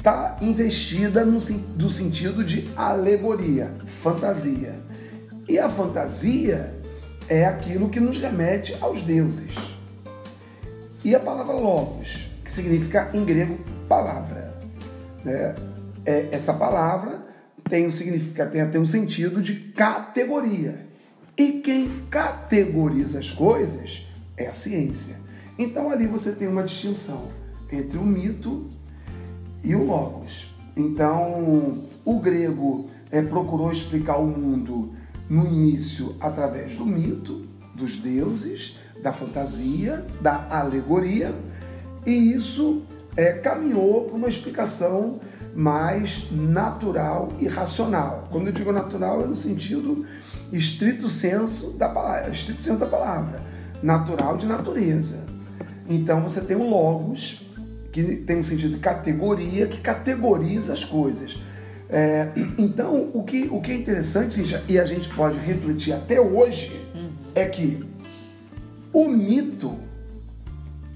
está 0.00 0.38
investida 0.40 1.26
no, 1.26 1.38
no 1.76 1.90
sentido 1.90 2.42
de 2.42 2.70
alegoria, 2.74 3.70
fantasia. 3.84 4.80
E 5.46 5.58
a 5.58 5.68
fantasia 5.68 6.74
é 7.28 7.44
aquilo 7.44 7.90
que 7.90 8.00
nos 8.00 8.16
remete 8.16 8.74
aos 8.80 9.02
deuses. 9.02 9.54
E 11.04 11.14
a 11.14 11.20
palavra 11.20 11.52
logos, 11.52 12.30
que 12.42 12.50
significa 12.50 13.10
em 13.12 13.26
grego 13.26 13.58
palavra. 13.86 14.58
Né? 15.22 15.54
É, 16.06 16.28
essa 16.32 16.54
palavra 16.54 17.22
tem 17.68 17.86
um 17.86 17.92
significado, 17.92 18.52
tem 18.52 18.62
até 18.62 18.78
um 18.78 18.86
sentido 18.86 19.42
de 19.42 19.54
categoria. 19.54 20.86
E 21.36 21.60
quem 21.60 22.06
categoriza 22.08 23.18
as 23.18 23.30
coisas 23.30 24.06
é 24.34 24.46
a 24.46 24.54
ciência. 24.54 25.16
Então 25.58 25.90
ali 25.90 26.06
você 26.06 26.32
tem 26.32 26.48
uma 26.48 26.62
distinção 26.62 27.28
entre 27.70 27.98
o 27.98 28.04
mito 28.04 28.79
e 29.62 29.74
o 29.74 29.84
logos. 29.84 30.54
Então 30.76 31.84
o 32.04 32.18
grego 32.18 32.86
é, 33.10 33.20
procurou 33.22 33.70
explicar 33.70 34.18
o 34.18 34.26
mundo 34.26 34.92
no 35.28 35.46
início 35.46 36.16
através 36.20 36.76
do 36.76 36.86
mito, 36.86 37.46
dos 37.74 37.96
deuses, 37.96 38.78
da 39.02 39.12
fantasia, 39.12 40.04
da 40.20 40.46
alegoria, 40.50 41.34
e 42.04 42.32
isso 42.32 42.82
é, 43.16 43.32
caminhou 43.32 44.04
para 44.04 44.16
uma 44.16 44.28
explicação 44.28 45.20
mais 45.54 46.30
natural 46.30 47.32
e 47.38 47.46
racional. 47.48 48.28
Quando 48.30 48.48
eu 48.48 48.52
digo 48.52 48.72
natural 48.72 49.22
é 49.22 49.26
no 49.26 49.36
sentido 49.36 50.06
estrito 50.52 51.08
senso 51.08 51.72
da 51.72 51.88
palavra, 51.88 52.30
estrito 52.30 52.62
senso 52.62 52.78
da 52.78 52.86
palavra, 52.86 53.42
natural 53.82 54.36
de 54.36 54.46
natureza. 54.46 55.18
Então 55.88 56.22
você 56.22 56.40
tem 56.40 56.56
o 56.56 56.68
logos 56.68 57.49
que 57.92 58.16
tem 58.16 58.38
um 58.38 58.44
sentido 58.44 58.74
de 58.74 58.80
categoria 58.80 59.66
que 59.66 59.80
categoriza 59.80 60.72
as 60.72 60.84
coisas. 60.84 61.38
É, 61.88 62.30
então 62.56 63.10
o 63.12 63.24
que, 63.24 63.48
o 63.50 63.60
que 63.60 63.72
é 63.72 63.74
interessante 63.74 64.40
e 64.68 64.78
a 64.78 64.84
gente 64.84 65.08
pode 65.08 65.38
refletir 65.38 65.92
até 65.92 66.20
hoje 66.20 66.88
é 67.34 67.46
que 67.46 67.84
o 68.92 69.08
mito 69.08 69.76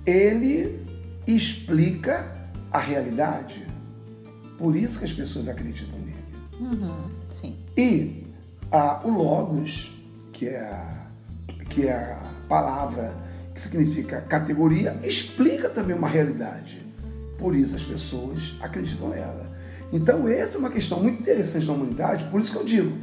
ele 0.06 0.84
explica 1.26 2.32
a 2.70 2.78
realidade. 2.78 3.66
Por 4.58 4.76
isso 4.76 4.98
que 4.98 5.04
as 5.04 5.12
pessoas 5.12 5.48
acreditam 5.48 5.98
nele. 5.98 6.14
Uhum, 6.60 7.10
sim. 7.30 7.56
E 7.76 8.26
a, 8.70 9.00
o 9.04 9.10
logos, 9.10 9.92
que 10.32 10.48
é, 10.48 10.60
a, 10.60 11.06
que 11.70 11.86
é 11.86 11.92
a 11.92 12.30
palavra 12.48 13.14
que 13.54 13.60
significa 13.60 14.20
categoria, 14.20 14.98
explica 15.02 15.68
também 15.68 15.96
uma 15.96 16.08
realidade. 16.08 16.83
Por 17.38 17.54
isso 17.54 17.76
as 17.76 17.82
pessoas 17.82 18.56
acreditam 18.60 19.08
nela. 19.08 19.50
Então 19.92 20.28
essa 20.28 20.56
é 20.56 20.58
uma 20.58 20.70
questão 20.70 21.00
muito 21.00 21.20
interessante 21.20 21.66
na 21.66 21.72
humanidade, 21.72 22.24
por 22.24 22.40
isso 22.40 22.52
que 22.52 22.58
eu 22.58 22.64
digo, 22.64 22.96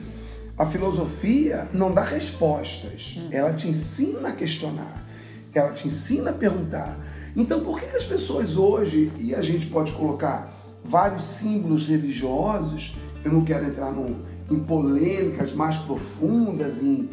a 0.58 0.65
filosofia 0.65 1.67
não 1.74 1.94
dá 1.94 2.04
respostas, 2.04 3.17
ela 3.32 3.54
te 3.54 3.67
ensina 3.67 4.30
a 4.30 4.32
questionar, 4.32 5.06
ela 5.54 5.72
te 5.72 5.88
ensina 5.88 6.32
a 6.32 6.34
perguntar. 6.34 6.98
Então 7.36 7.62
por 7.62 7.80
que, 7.80 7.88
que 7.88 7.98
as 7.98 8.04
pessoas 8.04 8.58
hoje, 8.58 9.12
e 9.17 9.34
a 9.34 9.41
gente 9.41 9.67
pode 9.67 9.91
colocar 9.94 10.54
vários 10.84 11.26
símbolos 11.26 11.88
religiosos, 11.88 12.96
eu 13.24 13.32
não 13.32 13.46
quero 13.46 13.65
entrar 13.65 13.91
num, 13.91 14.20
em 14.50 14.60
polêmicas 14.60 15.54
mais 15.54 15.78
profundas, 15.78 16.82
em, 16.82 17.10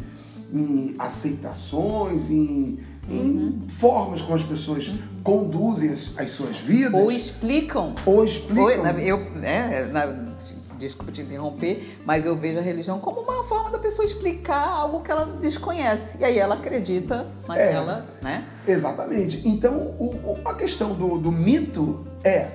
em 0.53 0.95
aceitações, 0.99 2.29
em, 2.29 2.79
em 3.07 3.61
formas 3.69 4.21
como 4.21 4.35
as 4.35 4.43
pessoas 4.43 4.91
conduzem 5.23 5.89
as, 5.91 6.17
as 6.17 6.31
suas 6.31 6.57
vidas. 6.59 6.93
Ou 6.93 7.11
explicam. 7.11 7.95
Ou 8.05 8.23
explicam. 8.23 8.63
Ou, 8.85 8.99
eu, 8.99 9.31
né, 9.31 9.85
na- 9.91 10.29
desculpa 10.77 11.11
te 11.11 11.21
interromper, 11.21 11.97
mas 12.05 12.25
eu 12.25 12.37
vejo 12.37 12.57
a 12.59 12.61
religião 12.61 12.99
como 12.99 13.19
uma 13.19 13.43
forma 13.43 13.69
da 13.69 13.77
pessoa 13.77 14.05
explicar 14.05 14.65
algo 14.65 15.01
que 15.01 15.11
ela 15.11 15.25
desconhece. 15.25 16.17
E 16.19 16.23
aí 16.23 16.37
ela 16.39 16.55
acredita 16.55 17.27
naquela, 17.47 18.05
né? 18.21 18.45
Exatamente. 18.65 19.45
Então, 19.45 19.75
o- 19.99 20.15
o- 20.23 20.39
a 20.47 20.55
questão 20.55 20.93
do, 20.93 21.17
do 21.17 21.31
mito 21.33 22.05
é, 22.23 22.47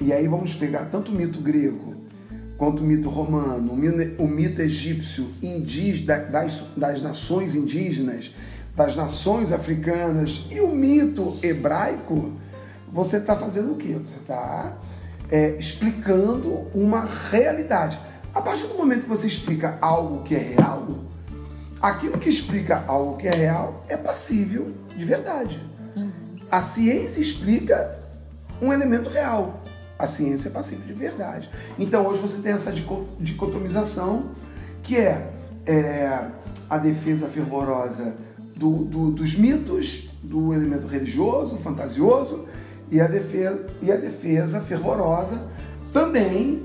e 0.00 0.12
aí 0.12 0.28
vamos 0.28 0.52
pegar 0.52 0.86
tanto 0.90 1.10
o 1.10 1.14
mito 1.14 1.40
grego 1.40 1.94
quanto 2.58 2.82
o 2.82 2.84
mito 2.86 3.08
romano, 3.08 3.72
o 3.72 3.76
mito, 3.76 4.22
o 4.22 4.28
mito 4.28 4.60
egípcio, 4.60 5.28
indígena, 5.42 6.18
das, 6.18 6.62
das 6.76 7.00
nações 7.00 7.54
indígenas, 7.54 8.30
das 8.74 8.96
nações 8.96 9.52
africanas 9.52 10.46
e 10.50 10.60
o 10.60 10.68
mito 10.68 11.36
hebraico, 11.42 12.32
você 12.92 13.18
está 13.18 13.36
fazendo 13.36 13.72
o 13.72 13.76
quê? 13.76 13.98
Você 14.04 14.16
está 14.16 14.76
explicando 15.58 16.68
uma 16.74 17.08
realidade. 17.30 17.98
A 18.34 18.40
partir 18.40 18.66
do 18.66 18.74
momento 18.74 19.02
que 19.02 19.08
você 19.08 19.26
explica 19.26 19.78
algo 19.80 20.22
que 20.22 20.34
é 20.34 20.38
real, 20.38 20.88
aquilo 21.80 22.18
que 22.18 22.28
explica 22.28 22.84
algo 22.86 23.16
que 23.16 23.26
é 23.26 23.34
real 23.34 23.84
é 23.88 23.96
passível 23.96 24.72
de 24.96 25.04
verdade. 25.04 25.60
A 26.50 26.60
ciência 26.60 27.20
explica 27.20 27.98
um 28.60 28.72
elemento 28.72 29.08
real. 29.08 29.60
A 29.98 30.06
ciência 30.06 30.48
é 30.48 30.52
passível 30.52 30.84
de 30.86 30.92
verdade. 30.92 31.48
Então 31.78 32.06
hoje 32.06 32.20
você 32.20 32.36
tem 32.38 32.52
essa 32.52 32.72
dico- 32.72 33.08
dicotomização 33.18 34.30
que 34.82 34.96
é, 34.96 35.30
é, 35.66 36.26
a 36.68 36.78
defesa 36.78 37.26
fervorosa 37.28 38.14
do- 38.56 38.84
do- 38.84 39.10
dos 39.10 39.36
mitos, 39.36 40.10
do 40.22 40.52
elemento 40.52 40.86
religioso, 40.86 41.56
fantasioso, 41.58 42.44
e 42.90 43.00
a 43.00 43.06
defesa, 43.06 43.66
e 43.82 43.90
a 43.90 43.96
defesa 43.96 44.60
fervorosa 44.60 45.42
também 45.92 46.62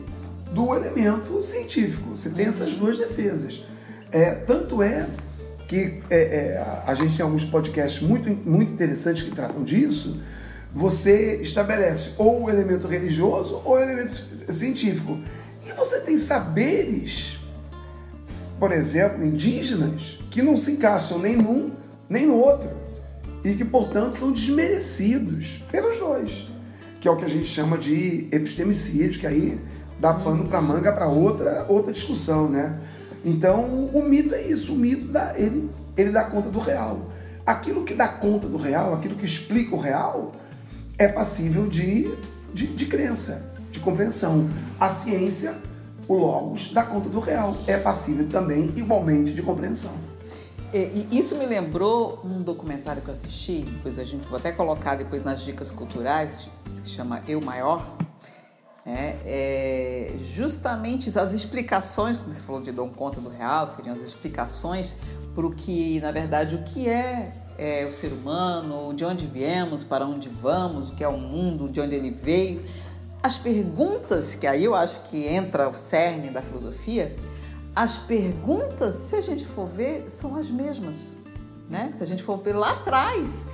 do 0.54 0.74
elemento 0.76 1.42
científico. 1.42 2.12
Você 2.16 2.30
tem 2.30 2.48
essas 2.48 2.74
duas 2.74 2.98
defesas. 2.98 3.64
É, 4.12 4.32
tanto 4.32 4.82
é 4.82 5.08
que 5.68 6.02
é, 6.10 6.18
é, 6.20 6.58
a- 6.88 6.96
gente 6.96 7.16
tem 7.16 7.24
alguns 7.24 7.46
podcasts 7.46 8.02
muito, 8.02 8.30
muito 8.30 8.72
interessantes 8.74 9.24
que 9.24 9.32
tratam 9.32 9.64
disso. 9.64 10.20
Você 10.74 11.38
estabelece 11.42 12.12
ou 12.18 12.44
o 12.44 12.50
elemento 12.50 12.88
religioso 12.88 13.62
ou 13.66 13.74
o 13.74 13.80
elemento 13.80 14.14
ci- 14.14 14.52
científico. 14.54 15.18
E 15.68 15.72
você 15.74 16.00
tem 16.00 16.18
saberes, 16.18 17.39
por 18.60 18.72
exemplo, 18.72 19.24
indígenas, 19.24 20.20
que 20.30 20.42
não 20.42 20.58
se 20.58 20.72
encaixam 20.72 21.18
nem 21.18 21.36
num 21.36 21.72
nem 22.10 22.26
no 22.26 22.36
outro. 22.36 22.70
E 23.44 23.54
que, 23.54 23.64
portanto, 23.64 24.18
são 24.18 24.32
desmerecidos 24.32 25.64
pelos 25.72 25.98
dois. 25.98 26.50
Que 27.00 27.08
é 27.08 27.12
o 27.12 27.16
que 27.16 27.24
a 27.24 27.30
gente 27.30 27.46
chama 27.46 27.78
de 27.78 28.28
epistemicídio, 28.32 29.20
que 29.20 29.28
aí 29.28 29.60
dá 30.00 30.14
pano 30.14 30.46
para 30.46 30.62
manga 30.62 30.92
para 30.92 31.08
outra, 31.08 31.66
outra 31.70 31.94
discussão, 31.94 32.50
né? 32.50 32.78
Então, 33.24 33.90
o 33.94 34.02
mito 34.02 34.34
é 34.34 34.42
isso. 34.42 34.74
O 34.74 34.76
mito 34.76 35.08
dá, 35.08 35.34
ele, 35.38 35.70
ele 35.96 36.12
dá 36.12 36.24
conta 36.24 36.50
do 36.50 36.60
real. 36.60 37.12
Aquilo 37.46 37.84
que 37.84 37.94
dá 37.94 38.08
conta 38.08 38.48
do 38.48 38.58
real, 38.58 38.94
aquilo 38.94 39.16
que 39.16 39.26
explica 39.26 39.76
o 39.76 39.80
real, 39.80 40.36
é 40.98 41.08
passível 41.08 41.68
de, 41.68 42.14
de, 42.54 42.68
de 42.68 42.86
crença, 42.88 43.54
de 43.72 43.80
compreensão. 43.80 44.50
A 44.80 44.90
ciência, 44.90 45.56
o 46.10 46.16
logos, 46.16 46.74
dá 46.74 46.84
conta 46.84 47.08
do 47.08 47.20
real. 47.20 47.56
É 47.68 47.78
passível 47.78 48.28
também, 48.28 48.74
igualmente, 48.76 49.32
de 49.32 49.44
compreensão. 49.44 49.94
E, 50.74 51.08
e 51.12 51.20
isso 51.20 51.36
me 51.36 51.46
lembrou 51.46 52.20
um 52.26 52.42
documentário 52.42 53.02
que 53.02 53.10
eu 53.10 53.14
assisti, 53.14 53.62
depois 53.62 53.98
a 54.00 54.04
gente 54.04 54.28
vou 54.28 54.38
até 54.38 54.52
colocar 54.52 54.96
depois 54.96 55.24
nas 55.24 55.42
dicas 55.42 55.72
culturais, 55.72 56.50
que 56.84 56.90
chama 56.90 57.22
Eu 57.28 57.40
Maior. 57.40 57.86
É, 58.86 59.18
é, 59.24 60.14
justamente 60.34 61.16
as 61.18 61.32
explicações, 61.32 62.18
como 62.18 62.34
você 62.34 62.42
falou 62.42 62.62
de 62.62 62.72
Dom 62.72 62.90
Conta 62.90 63.22
do 63.22 63.30
Real, 63.30 63.70
seriam 63.76 63.96
as 63.96 64.02
explicações 64.02 64.96
para 65.36 65.46
o 65.46 65.52
que, 65.52 66.00
na 66.02 66.12
verdade, 66.12 66.56
o 66.56 66.64
que 66.64 66.90
é, 66.90 67.32
é 67.56 67.86
o 67.86 67.94
ser 67.94 68.12
humano, 68.12 68.92
de 68.96 69.06
onde 69.06 69.28
viemos, 69.28 69.84
para 69.84 70.08
onde 70.08 70.28
vamos, 70.28 70.90
o 70.90 70.96
que 70.96 71.04
é 71.04 71.08
o 71.08 71.20
mundo, 71.20 71.70
de 71.70 71.80
onde 71.80 71.94
ele 71.94 72.10
veio. 72.10 72.64
As 73.22 73.38
perguntas, 73.38 74.34
que 74.34 74.48
aí 74.48 74.64
eu 74.64 74.74
acho 74.74 75.02
que 75.04 75.28
entra 75.28 75.68
o 75.68 75.76
cerne 75.76 76.30
da 76.30 76.42
filosofia, 76.42 77.18
as 77.76 77.98
perguntas, 77.98 78.96
se 78.96 79.16
a 79.16 79.22
gente 79.22 79.46
for 79.46 79.68
ver, 79.68 80.10
são 80.10 80.38
as 80.38 80.50
mesmas. 80.50 80.96
Né? 81.70 81.94
Se 81.98 82.04
a 82.04 82.06
gente 82.06 82.24
for 82.24 82.38
ver 82.38 82.54
lá 82.54 82.72
atrás, 82.72 83.46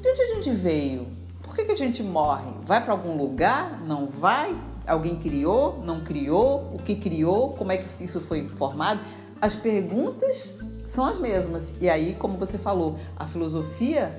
de 0.00 0.08
onde 0.08 0.20
a 0.20 0.34
gente 0.34 0.50
veio? 0.50 1.06
Por 1.42 1.54
que, 1.54 1.64
que 1.64 1.72
a 1.72 1.76
gente 1.76 2.02
morre? 2.02 2.52
Vai 2.64 2.82
para 2.82 2.92
algum 2.92 3.16
lugar? 3.16 3.80
Não 3.86 4.06
vai? 4.06 4.52
Alguém 4.84 5.16
criou? 5.16 5.80
Não 5.84 6.00
criou? 6.00 6.74
O 6.74 6.78
que 6.78 6.96
criou? 6.96 7.50
Como 7.50 7.70
é 7.70 7.78
que 7.78 8.04
isso 8.04 8.20
foi 8.20 8.48
formado? 8.48 9.00
As 9.40 9.54
perguntas 9.54 10.58
são 10.88 11.06
as 11.06 11.18
mesmas. 11.18 11.72
E 11.80 11.88
aí, 11.88 12.16
como 12.18 12.36
você 12.36 12.58
falou, 12.58 12.98
a 13.16 13.28
filosofia 13.28 14.18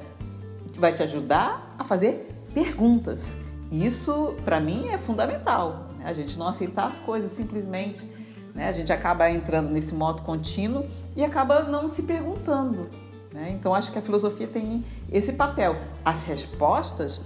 vai 0.78 0.94
te 0.94 1.04
ajudar 1.04 1.76
a 1.78 1.84
fazer 1.84 2.34
perguntas. 2.54 3.45
Isso, 3.84 4.36
para 4.46 4.60
mim, 4.60 4.88
é 4.90 4.98
fundamental. 4.98 5.90
Né? 5.98 6.06
A 6.06 6.14
gente 6.14 6.38
não 6.38 6.48
aceitar 6.48 6.88
as 6.88 6.98
coisas 6.98 7.32
simplesmente. 7.32 8.10
Né? 8.54 8.70
A 8.70 8.72
gente 8.72 8.94
acaba 8.94 9.30
entrando 9.30 9.70
nesse 9.70 9.94
modo 9.94 10.22
contínuo 10.22 10.86
e 11.16 11.24
acaba 11.24 11.64
não 11.64 11.88
se 11.88 12.04
perguntando. 12.04 12.90
Né? 13.34 13.56
Então, 13.60 13.74
acho 13.74 13.92
que 13.92 14.00
a 14.00 14.02
filosofia 14.02 14.48
tem 14.48 14.86
esse 15.12 15.34
papel. 15.34 15.76
As 16.06 16.24
respostas 16.24 17.20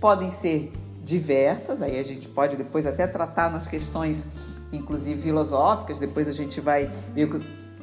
podem 0.00 0.30
ser 0.30 0.72
diversas, 1.02 1.82
aí 1.82 1.98
a 1.98 2.04
gente 2.04 2.28
pode 2.28 2.56
depois 2.56 2.86
até 2.86 3.06
tratar 3.06 3.50
nas 3.50 3.66
questões, 3.66 4.26
inclusive 4.72 5.22
filosóficas, 5.22 5.98
depois 5.98 6.28
a 6.28 6.32
gente 6.32 6.60
vai 6.60 6.90
ver 7.14 7.28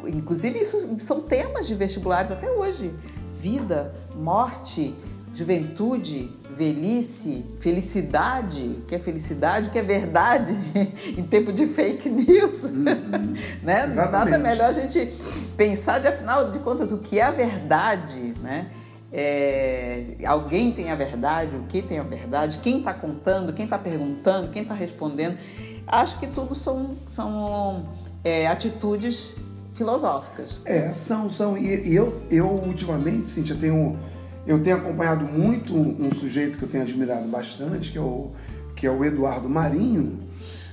inclusive, 0.06 0.60
isso 0.60 0.98
são 1.00 1.22
temas 1.22 1.66
de 1.66 1.76
vestibulares 1.76 2.30
até 2.32 2.52
hoje: 2.52 2.94
vida, 3.38 3.96
morte, 4.16 4.94
juventude, 5.34 6.32
velhice, 6.56 7.46
felicidade, 7.60 8.80
o 8.80 8.82
que 8.86 8.96
é 8.96 9.00
felicidade, 9.00 9.68
o 9.68 9.72
que 9.72 9.80
é 9.80 9.84
verdade, 9.84 10.54
em 11.18 11.24
tempo 11.24 11.52
de 11.52 11.68
fake 11.68 12.10
news. 12.10 12.64
Uhum. 12.64 13.34
né? 13.64 13.88
Nada 13.88 14.38
melhor 14.38 14.70
a 14.70 14.74
gente 14.74 15.14
pensar, 15.58 16.00
de 16.00 16.08
afinal 16.08 16.52
de 16.52 16.60
contas, 16.60 16.92
o 16.92 17.00
que 17.00 17.20
é 17.20 17.24
a 17.24 17.32
verdade, 17.32 18.34
né? 18.42 18.68
É, 19.16 20.16
alguém 20.26 20.72
tem 20.72 20.90
a 20.90 20.96
verdade, 20.96 21.56
o 21.56 21.64
que 21.64 21.84
tem 21.84 22.00
a 22.00 22.04
verdade, 22.04 22.58
quem 22.64 22.80
está 22.80 22.94
contando, 22.94 23.54
quem 23.54 23.66
está 23.66 23.78
perguntando, 23.78 24.50
quem 24.50 24.64
está 24.64 24.74
respondendo. 24.74 25.38
Acho 25.86 26.20
que 26.20 26.26
tudo 26.26 26.56
são, 26.56 26.96
são 27.08 27.90
é, 28.24 28.48
atitudes 28.48 29.36
filosóficas. 29.76 30.62
É, 30.66 30.90
são, 30.94 31.30
são. 31.30 31.58
E, 31.58 31.90
e 31.90 31.96
eu, 31.96 32.22
eu, 32.32 32.48
ultimamente, 32.48 33.30
Cintia, 33.30 33.56
tenho 33.56 34.00
eu 34.46 34.62
tenho 34.62 34.78
acompanhado 34.78 35.26
muito 35.26 35.76
um 35.76 36.14
sujeito 36.14 36.58
que 36.58 36.64
eu 36.64 36.70
tenho 36.70 36.84
admirado 36.84 37.28
bastante, 37.28 37.92
que 37.92 37.98
é 37.98 38.02
o, 38.02 38.32
que 38.76 38.86
é 38.86 38.92
o 38.92 39.04
Eduardo 39.06 39.50
Marinho. 39.50 40.20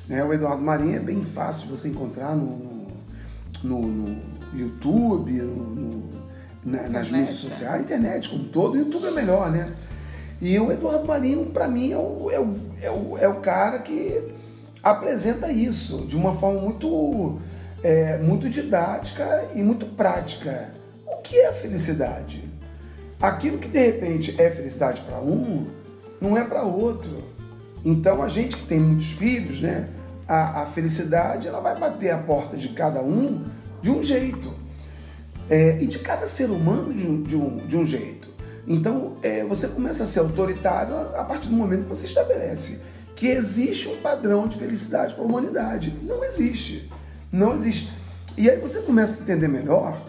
Né? 0.09 0.25
O 0.25 0.33
Eduardo 0.33 0.63
Marinho 0.63 0.97
é 0.97 1.01
bem 1.01 1.25
fácil 1.25 1.67
de 1.67 1.71
você 1.71 1.89
encontrar 1.89 2.35
no, 2.35 2.89
no, 3.63 3.81
no 3.81 4.17
YouTube, 4.53 5.31
no, 5.31 6.03
na, 6.65 6.89
nas 6.89 7.11
mídias 7.11 7.37
é. 7.37 7.39
sociais, 7.39 7.83
internet 7.83 8.29
como 8.29 8.45
todo. 8.45 8.75
O 8.75 8.79
YouTube 8.79 9.07
é 9.07 9.13
melhor, 9.13 9.51
né? 9.51 9.73
E 10.41 10.59
o 10.59 10.73
Eduardo 10.73 11.07
Marinho, 11.07 11.47
para 11.47 11.69
mim, 11.69 11.93
é 11.93 11.97
o, 11.97 12.31
é, 12.31 12.41
o, 12.41 12.57
é, 12.83 12.91
o, 12.91 13.19
é 13.19 13.29
o 13.29 13.37
cara 13.37 13.79
que 13.79 14.35
apresenta 14.83 15.53
isso 15.53 16.07
de 16.07 16.17
uma 16.17 16.35
forma 16.35 16.61
muito, 16.61 17.39
é, 17.85 18.19
muito 18.19 18.49
didática 18.49 19.49
e 19.55 19.63
muito 19.63 19.87
prática. 19.87 20.73
O 21.07 21.19
que 21.19 21.39
é 21.39 21.53
felicidade? 21.53 22.50
Aquilo 23.21 23.59
que 23.59 23.69
de 23.69 23.79
repente 23.79 24.35
é 24.41 24.51
felicidade 24.51 25.03
para 25.03 25.19
um, 25.19 25.67
não 26.21 26.37
é 26.37 26.45
para 26.45 26.63
outro. 26.63 27.23
Então 27.85 28.23
a 28.23 28.29
gente 28.29 28.57
que 28.57 28.67
tem 28.67 28.81
muitos 28.81 29.11
filhos, 29.13 29.61
né? 29.61 29.89
A, 30.27 30.63
a, 30.63 30.67
felicidade 30.67 31.49
ela 31.49 31.61
vai 31.61 31.77
bater 31.79 32.11
a 32.11 32.19
porta 32.19 32.57
de 32.57 32.69
cada 32.69 33.03
um 33.03 33.45
de 33.83 33.91
um 33.91 34.03
jeito. 34.03 34.55
É, 35.49 35.83
e 35.83 35.87
de 35.87 35.99
cada 35.99 36.29
ser 36.29 36.49
humano 36.49 36.95
de 36.95 37.05
um, 37.05 37.23
de 37.23 37.35
um, 37.37 37.57
de 37.67 37.77
um 37.77 37.85
jeito. 37.85 38.29
Então 38.67 39.17
é, 39.23 39.45
você 39.45 39.67
começa 39.67 40.05
a 40.05 40.07
ser 40.07 40.21
autoritário 40.21 40.95
a, 40.95 41.23
a 41.23 41.25
partir 41.25 41.49
do 41.49 41.55
momento 41.55 41.83
que 41.83 41.89
você 41.89 42.07
estabelece 42.07 42.79
que 43.21 43.27
existe 43.27 43.87
um 43.87 43.97
padrão 43.97 44.49
de 44.49 44.57
felicidade 44.57 45.13
para 45.13 45.23
a 45.23 45.27
humanidade. 45.27 45.93
Não 46.03 46.25
existe. 46.25 46.91
Não 47.31 47.53
existe. 47.53 47.93
E 48.35 48.49
aí 48.49 48.59
você 48.59 48.81
começa 48.81 49.19
a 49.19 49.23
entender 49.23 49.47
melhor 49.47 50.01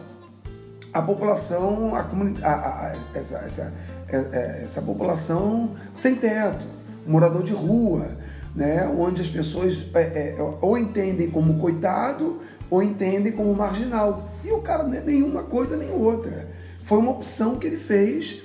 a 0.94 1.02
população, 1.02 1.96
a 1.96 2.94
essa, 3.14 3.38
essa, 3.38 3.74
é, 4.10 4.18
é, 4.18 4.62
essa 4.66 4.82
população 4.82 5.72
sem 5.94 6.16
teto, 6.16 6.66
morador 7.06 7.44
de 7.44 7.54
rua, 7.54 8.18
né, 8.56 8.86
onde 8.88 9.22
as 9.22 9.30
pessoas 9.30 9.86
é, 9.94 10.02
é, 10.02 10.58
ou 10.62 10.78
entendem 10.78 11.30
como 11.30 11.60
coitado 11.60 12.42
ou 12.70 12.82
entendem 12.82 13.32
como 13.32 13.54
marginal. 13.54 14.30
E 14.44 14.52
o 14.52 14.62
cara 14.62 14.84
não 14.84 14.94
é 14.94 15.02
nenhuma 15.02 15.44
coisa 15.44 15.76
nem 15.76 15.92
outra. 15.92 16.50
Foi 16.84 16.98
uma 16.98 17.12
opção 17.12 17.58
que 17.58 17.68
ele 17.68 17.78
fez 17.78 18.42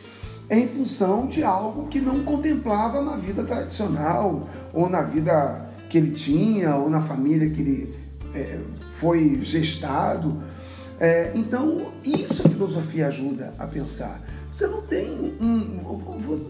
em 0.50 0.68
função 0.68 1.26
de 1.26 1.42
algo 1.42 1.88
que 1.88 2.00
não 2.00 2.22
contemplava 2.22 3.02
na 3.02 3.16
vida 3.16 3.42
tradicional, 3.42 4.48
ou 4.72 4.88
na 4.88 5.02
vida 5.02 5.68
que 5.88 5.98
ele 5.98 6.12
tinha, 6.12 6.76
ou 6.76 6.88
na 6.90 7.00
família 7.00 7.50
que 7.50 7.60
ele 7.60 7.94
é, 8.34 8.58
foi 8.92 9.40
gestado. 9.42 10.40
É, 10.98 11.32
então, 11.34 11.92
isso 12.02 12.42
a 12.44 12.48
filosofia 12.48 13.08
ajuda 13.08 13.52
a 13.58 13.66
pensar. 13.66 14.22
Você 14.50 14.66
não 14.66 14.82
tem 14.82 15.36
um. 15.40 15.80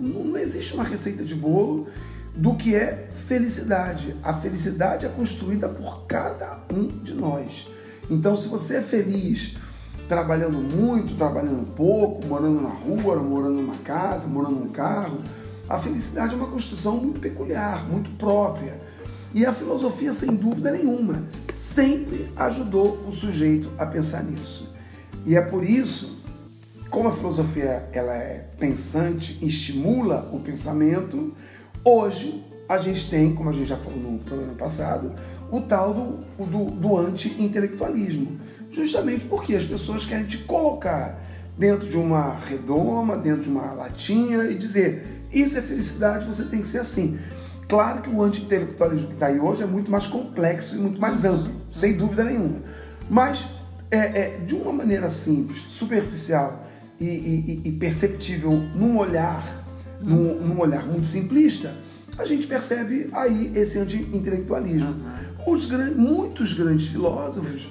Não 0.00 0.36
existe 0.36 0.74
uma 0.74 0.84
receita 0.84 1.24
de 1.24 1.34
bolo 1.34 1.88
do 2.34 2.54
que 2.54 2.74
é 2.74 3.08
felicidade. 3.12 4.14
A 4.22 4.32
felicidade 4.34 5.06
é 5.06 5.08
construída 5.08 5.68
por 5.68 6.06
cada 6.06 6.60
um 6.72 6.86
de 6.86 7.14
nós. 7.14 7.66
Então, 8.08 8.36
se 8.36 8.48
você 8.48 8.76
é 8.76 8.82
feliz 8.82 9.56
trabalhando 10.06 10.58
muito, 10.58 11.16
trabalhando 11.16 11.66
pouco, 11.74 12.24
morando 12.26 12.60
na 12.60 12.68
rua, 12.68 13.16
morando 13.16 13.60
numa 13.60 13.76
casa, 13.78 14.28
morando 14.28 14.60
num 14.60 14.68
carro, 14.68 15.20
a 15.68 15.78
felicidade 15.78 16.34
é 16.34 16.36
uma 16.36 16.46
construção 16.46 16.96
muito 16.96 17.18
peculiar, 17.18 17.84
muito 17.88 18.10
própria. 18.10 18.80
E 19.36 19.44
a 19.44 19.52
filosofia, 19.52 20.14
sem 20.14 20.34
dúvida 20.34 20.72
nenhuma, 20.72 21.22
sempre 21.52 22.26
ajudou 22.36 23.06
o 23.06 23.12
sujeito 23.12 23.70
a 23.76 23.84
pensar 23.84 24.24
nisso. 24.24 24.72
E 25.26 25.36
é 25.36 25.42
por 25.42 25.62
isso, 25.62 26.24
como 26.88 27.10
a 27.10 27.12
filosofia 27.12 27.86
ela 27.92 28.14
é 28.14 28.48
pensante, 28.58 29.38
estimula 29.42 30.30
o 30.32 30.40
pensamento, 30.40 31.34
hoje 31.84 32.42
a 32.66 32.78
gente 32.78 33.10
tem, 33.10 33.34
como 33.34 33.50
a 33.50 33.52
gente 33.52 33.68
já 33.68 33.76
falou 33.76 33.98
no 33.98 34.18
programa 34.20 34.54
passado, 34.54 35.12
o 35.52 35.60
tal 35.60 35.92
do, 35.92 36.46
do, 36.46 36.70
do 36.70 36.96
anti-intelectualismo. 36.96 38.40
Justamente 38.72 39.26
porque 39.26 39.54
as 39.54 39.64
pessoas 39.64 40.06
querem 40.06 40.24
te 40.24 40.38
colocar 40.38 41.22
dentro 41.58 41.86
de 41.86 41.98
uma 41.98 42.34
redoma, 42.36 43.18
dentro 43.18 43.42
de 43.42 43.50
uma 43.50 43.74
latinha 43.74 44.44
e 44.44 44.54
dizer: 44.54 45.26
isso 45.30 45.58
é 45.58 45.60
felicidade, 45.60 46.24
você 46.24 46.44
tem 46.44 46.62
que 46.62 46.66
ser 46.66 46.78
assim. 46.78 47.18
Claro 47.68 48.00
que 48.00 48.08
o 48.08 48.22
anti-intelectualismo 48.22 49.08
que 49.08 49.14
está 49.14 49.26
aí 49.26 49.40
hoje 49.40 49.62
é 49.62 49.66
muito 49.66 49.90
mais 49.90 50.06
complexo 50.06 50.76
e 50.76 50.78
muito 50.78 51.00
mais 51.00 51.24
amplo, 51.24 51.52
sem 51.72 51.94
dúvida 51.94 52.22
nenhuma. 52.22 52.60
Mas, 53.10 53.44
é, 53.90 53.96
é 53.96 54.38
de 54.46 54.54
uma 54.54 54.72
maneira 54.72 55.10
simples, 55.10 55.60
superficial 55.62 56.64
e, 57.00 57.04
e, 57.04 57.62
e 57.64 57.72
perceptível 57.72 58.52
num 58.52 58.96
olhar, 58.98 59.44
num, 60.00 60.40
num, 60.40 60.60
olhar 60.60 60.86
muito 60.86 61.08
simplista, 61.08 61.74
a 62.16 62.24
gente 62.24 62.46
percebe 62.46 63.10
aí 63.12 63.52
esse 63.54 63.78
anti-intelectualismo. 63.78 64.94
Grandes, 65.68 65.96
muitos 65.96 66.52
grandes 66.52 66.86
filósofos 66.86 67.68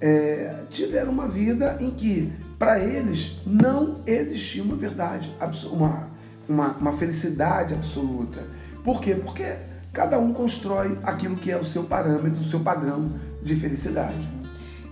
é, 0.00 0.64
tiveram 0.68 1.12
uma 1.12 1.28
vida 1.28 1.76
em 1.80 1.90
que, 1.90 2.32
para 2.58 2.78
eles, 2.78 3.38
não 3.46 4.02
existia 4.06 4.62
uma 4.62 4.76
verdade, 4.76 5.32
uma, 5.70 6.08
uma, 6.48 6.68
uma 6.74 6.92
felicidade 6.92 7.74
absoluta 7.74 8.40
por 8.84 9.00
quê? 9.00 9.14
Porque 9.14 9.56
cada 9.92 10.18
um 10.18 10.32
constrói 10.32 10.98
aquilo 11.02 11.36
que 11.36 11.50
é 11.50 11.56
o 11.56 11.64
seu 11.64 11.84
parâmetro, 11.84 12.40
o 12.40 12.44
seu 12.44 12.60
padrão 12.60 13.12
de 13.42 13.54
felicidade. 13.54 14.28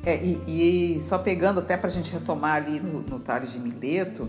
É, 0.04 0.16
e, 0.16 0.96
e 0.96 1.02
só 1.02 1.18
pegando 1.18 1.60
até 1.60 1.76
para 1.76 1.88
a 1.88 1.92
gente 1.92 2.10
retomar 2.10 2.56
ali 2.56 2.80
no, 2.80 3.00
no 3.00 3.18
Tales 3.18 3.52
de 3.52 3.58
Mileto, 3.58 4.28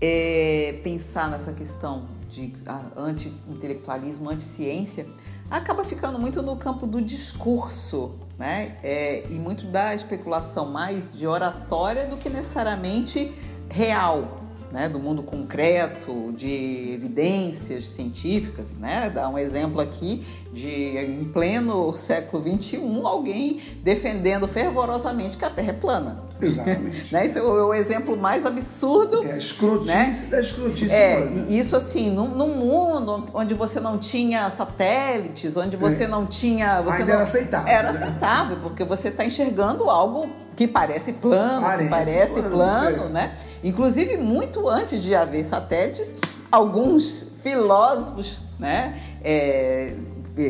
é, 0.00 0.78
pensar 0.82 1.30
nessa 1.30 1.52
questão 1.52 2.06
de 2.30 2.52
anti-intelectualismo, 2.96 4.28
anti-ciência, 4.28 5.06
acaba 5.50 5.84
ficando 5.84 6.18
muito 6.18 6.42
no 6.42 6.56
campo 6.56 6.86
do 6.86 7.00
discurso, 7.00 8.14
né? 8.38 8.76
É, 8.82 9.24
e 9.30 9.34
muito 9.34 9.66
da 9.66 9.94
especulação 9.94 10.70
mais 10.70 11.10
de 11.12 11.26
oratória 11.26 12.06
do 12.06 12.16
que 12.16 12.28
necessariamente 12.28 13.32
real 13.70 14.45
né, 14.76 14.90
do 14.90 14.98
mundo 14.98 15.22
concreto, 15.22 16.34
de 16.36 16.92
evidências 16.92 17.86
científicas, 17.86 18.76
né? 18.76 19.08
Dá 19.08 19.26
um 19.26 19.38
exemplo 19.38 19.80
aqui 19.80 20.22
de 20.52 20.98
em 20.98 21.24
pleno 21.24 21.96
século 21.96 22.42
XXI 22.42 22.76
alguém 23.02 23.58
defendendo 23.82 24.46
fervorosamente 24.46 25.38
que 25.38 25.44
a 25.46 25.48
Terra 25.48 25.70
é 25.70 25.72
plana. 25.72 26.24
Exatamente. 26.42 27.08
né? 27.10 27.24
Esse 27.24 27.38
é 27.38 27.42
o, 27.42 27.58
é 27.58 27.64
o, 27.64 27.72
exemplo 27.72 28.18
mais 28.18 28.44
absurdo. 28.44 29.24
É 29.24 29.32
a 29.32 29.38
escrotice 29.38 29.86
né? 29.86 30.26
da 30.30 30.40
escrotice. 30.42 30.94
É, 30.94 31.20
humana. 31.20 31.46
isso 31.48 31.74
assim, 31.74 32.10
num, 32.10 32.28
num, 32.28 32.56
mundo 32.56 33.24
onde 33.32 33.54
você 33.54 33.80
não 33.80 33.96
tinha 33.96 34.50
satélites, 34.58 35.56
onde 35.56 35.74
você 35.74 36.04
é. 36.04 36.06
não 36.06 36.26
tinha. 36.26 36.82
Você 36.82 36.96
Ainda 36.96 37.06
não, 37.06 37.14
era 37.14 37.22
aceitável. 37.22 37.72
Era 37.72 37.92
né? 37.92 37.98
aceitável, 37.98 38.58
porque 38.62 38.84
você 38.84 39.08
está 39.08 39.24
enxergando 39.24 39.88
algo 39.88 40.28
que 40.56 40.66
parece 40.66 41.12
plano, 41.12 41.60
parece, 41.60 41.90
parece 41.90 42.42
plano, 42.42 42.48
plano 42.48 43.04
é. 43.04 43.08
né? 43.08 43.36
Inclusive, 43.62 44.16
muito 44.16 44.68
antes 44.68 45.02
de 45.02 45.14
haver 45.14 45.44
satélites, 45.44 46.12
alguns 46.50 47.26
filósofos, 47.42 48.42
né? 48.58 48.98
É, 49.22 49.92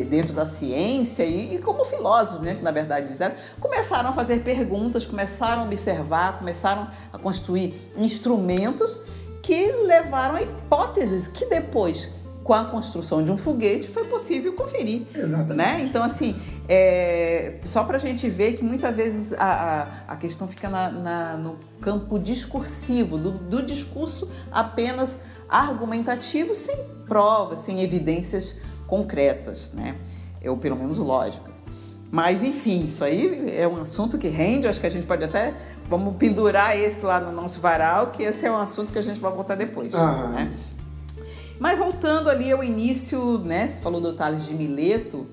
dentro 0.09 0.33
da 0.33 0.45
ciência 0.45 1.23
e, 1.23 1.55
e, 1.55 1.57
como 1.59 1.85
filósofos, 1.85 2.41
né, 2.41 2.55
que 2.55 2.61
na 2.61 2.71
verdade 2.71 3.07
eles 3.07 3.21
eram, 3.21 3.35
começaram 3.57 4.09
a 4.09 4.13
fazer 4.13 4.41
perguntas, 4.43 5.05
começaram 5.05 5.61
a 5.61 5.65
observar, 5.65 6.39
começaram 6.39 6.89
a 7.13 7.17
construir 7.17 7.89
instrumentos 7.95 8.99
que 9.41 9.71
levaram 9.71 10.35
a 10.35 10.41
hipóteses 10.41 11.29
que 11.29 11.45
depois, 11.45 12.11
com 12.47 12.53
a 12.53 12.63
construção 12.63 13.21
de 13.21 13.29
um 13.29 13.35
foguete, 13.35 13.89
foi 13.89 14.05
possível 14.05 14.53
conferir. 14.53 15.01
Exatamente. 15.13 15.53
Né? 15.57 15.81
Então, 15.83 16.01
assim, 16.01 16.33
é, 16.69 17.55
só 17.65 17.83
para 17.83 17.97
a 17.97 17.99
gente 17.99 18.29
ver 18.29 18.53
que 18.53 18.63
muitas 18.63 18.95
vezes 18.95 19.33
a, 19.33 19.91
a, 20.07 20.13
a 20.13 20.15
questão 20.15 20.47
fica 20.47 20.69
na, 20.69 20.89
na- 20.89 21.35
no 21.35 21.57
campo 21.81 22.17
discursivo, 22.17 23.17
do, 23.17 23.31
do 23.31 23.61
discurso 23.61 24.29
apenas 24.49 25.17
argumentativo, 25.49 26.55
sem 26.55 26.77
provas, 27.05 27.59
sem 27.65 27.81
evidências 27.83 28.55
concretas, 28.87 29.69
né? 29.73 29.97
ou 30.45 30.55
pelo 30.55 30.77
menos 30.77 30.97
lógicas. 30.99 31.61
Mas, 32.09 32.41
enfim, 32.43 32.85
isso 32.85 33.03
aí 33.03 33.51
é 33.57 33.67
um 33.67 33.81
assunto 33.81 34.17
que 34.17 34.29
rende, 34.29 34.69
acho 34.69 34.79
que 34.79 34.87
a 34.87 34.89
gente 34.89 35.05
pode 35.05 35.21
até, 35.25 35.53
vamos 35.89 36.15
pendurar 36.15 36.77
esse 36.79 37.05
lá 37.05 37.19
no 37.19 37.33
nosso 37.33 37.59
varal, 37.59 38.07
que 38.11 38.23
esse 38.23 38.45
é 38.45 38.51
um 38.51 38.55
assunto 38.57 38.93
que 38.93 38.99
a 38.99 39.01
gente 39.01 39.19
vai 39.19 39.33
voltar 39.33 39.55
depois, 39.55 39.93
Aham. 39.93 40.29
né? 40.29 40.53
Mas 41.59 41.77
voltando 41.77 42.29
ali 42.29 42.51
ao 42.51 42.63
início, 42.63 43.39
né? 43.39 43.69
Você 43.69 43.81
falou 43.81 43.99
do 43.99 44.13
Tales 44.13 44.45
de 44.45 44.53
Mileto, 44.53 45.27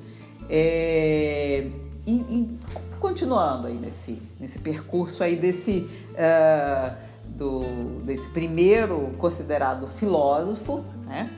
é, 0.48 1.66
e, 2.06 2.12
e 2.12 2.58
continuando 2.98 3.66
aí 3.66 3.74
nesse, 3.74 4.20
nesse 4.40 4.58
percurso 4.58 5.22
aí 5.22 5.37
desse, 5.37 5.88
ah, 6.16 6.94
do, 7.26 8.00
desse 8.04 8.28
primeiro 8.30 9.14
considerado 9.18 9.87
filósofo, 9.88 10.84
né? 11.06 11.30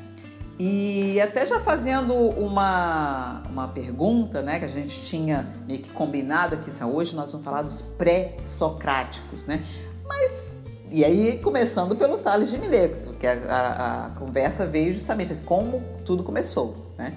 E 0.58 1.20
até 1.20 1.44
já 1.44 1.60
fazendo 1.60 2.14
uma, 2.14 3.42
uma 3.50 3.68
pergunta, 3.68 4.40
né, 4.40 4.58
que 4.58 4.64
a 4.64 4.68
gente 4.68 5.02
tinha 5.02 5.46
meio 5.66 5.80
que 5.80 5.90
combinado 5.90 6.54
aqui, 6.54 6.70
assim, 6.70 6.82
hoje 6.82 7.14
nós 7.14 7.30
vamos 7.30 7.44
falar 7.44 7.60
dos 7.60 7.82
pré-socráticos, 7.82 9.44
né? 9.44 9.62
Mas, 10.06 10.55
e 10.90 11.04
aí 11.04 11.38
começando 11.42 11.96
pelo 11.96 12.18
Tales 12.18 12.50
de 12.50 12.58
Mileto, 12.58 13.14
que 13.14 13.26
a, 13.26 13.32
a- 13.32 14.06
a 14.06 14.10
conversa 14.10 14.64
veio 14.66 14.92
justamente 14.94 15.34
como 15.44 15.82
tudo 16.04 16.22
começou, 16.24 16.92
né? 16.98 17.12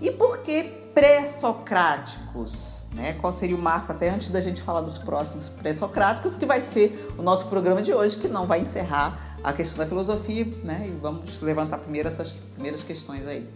E 0.00 0.10
por 0.10 0.38
que 0.38 0.64
pré-socráticos? 0.94 2.84
Né? 2.94 3.16
Qual 3.20 3.32
seria 3.32 3.56
o 3.56 3.58
marco, 3.60 3.90
até 3.90 4.08
antes 4.10 4.28
da 4.30 4.40
gente 4.40 4.62
falar 4.62 4.80
dos 4.80 4.98
próximos 4.98 5.48
pré-socráticos, 5.48 6.34
que 6.36 6.46
vai 6.46 6.60
ser 6.62 7.08
o 7.18 7.22
nosso 7.22 7.48
programa 7.48 7.82
de 7.82 7.92
hoje, 7.92 8.16
que 8.16 8.28
não 8.28 8.46
vai 8.46 8.60
encerrar 8.60 9.36
a 9.42 9.52
questão 9.52 9.78
da 9.78 9.86
filosofia, 9.86 10.46
né? 10.62 10.84
E 10.86 10.90
vamos 10.90 11.40
levantar 11.42 11.78
primeiro 11.78 12.08
essas 12.08 12.30
primeiras 12.54 12.82
questões 12.82 13.26
aí. 13.26 13.48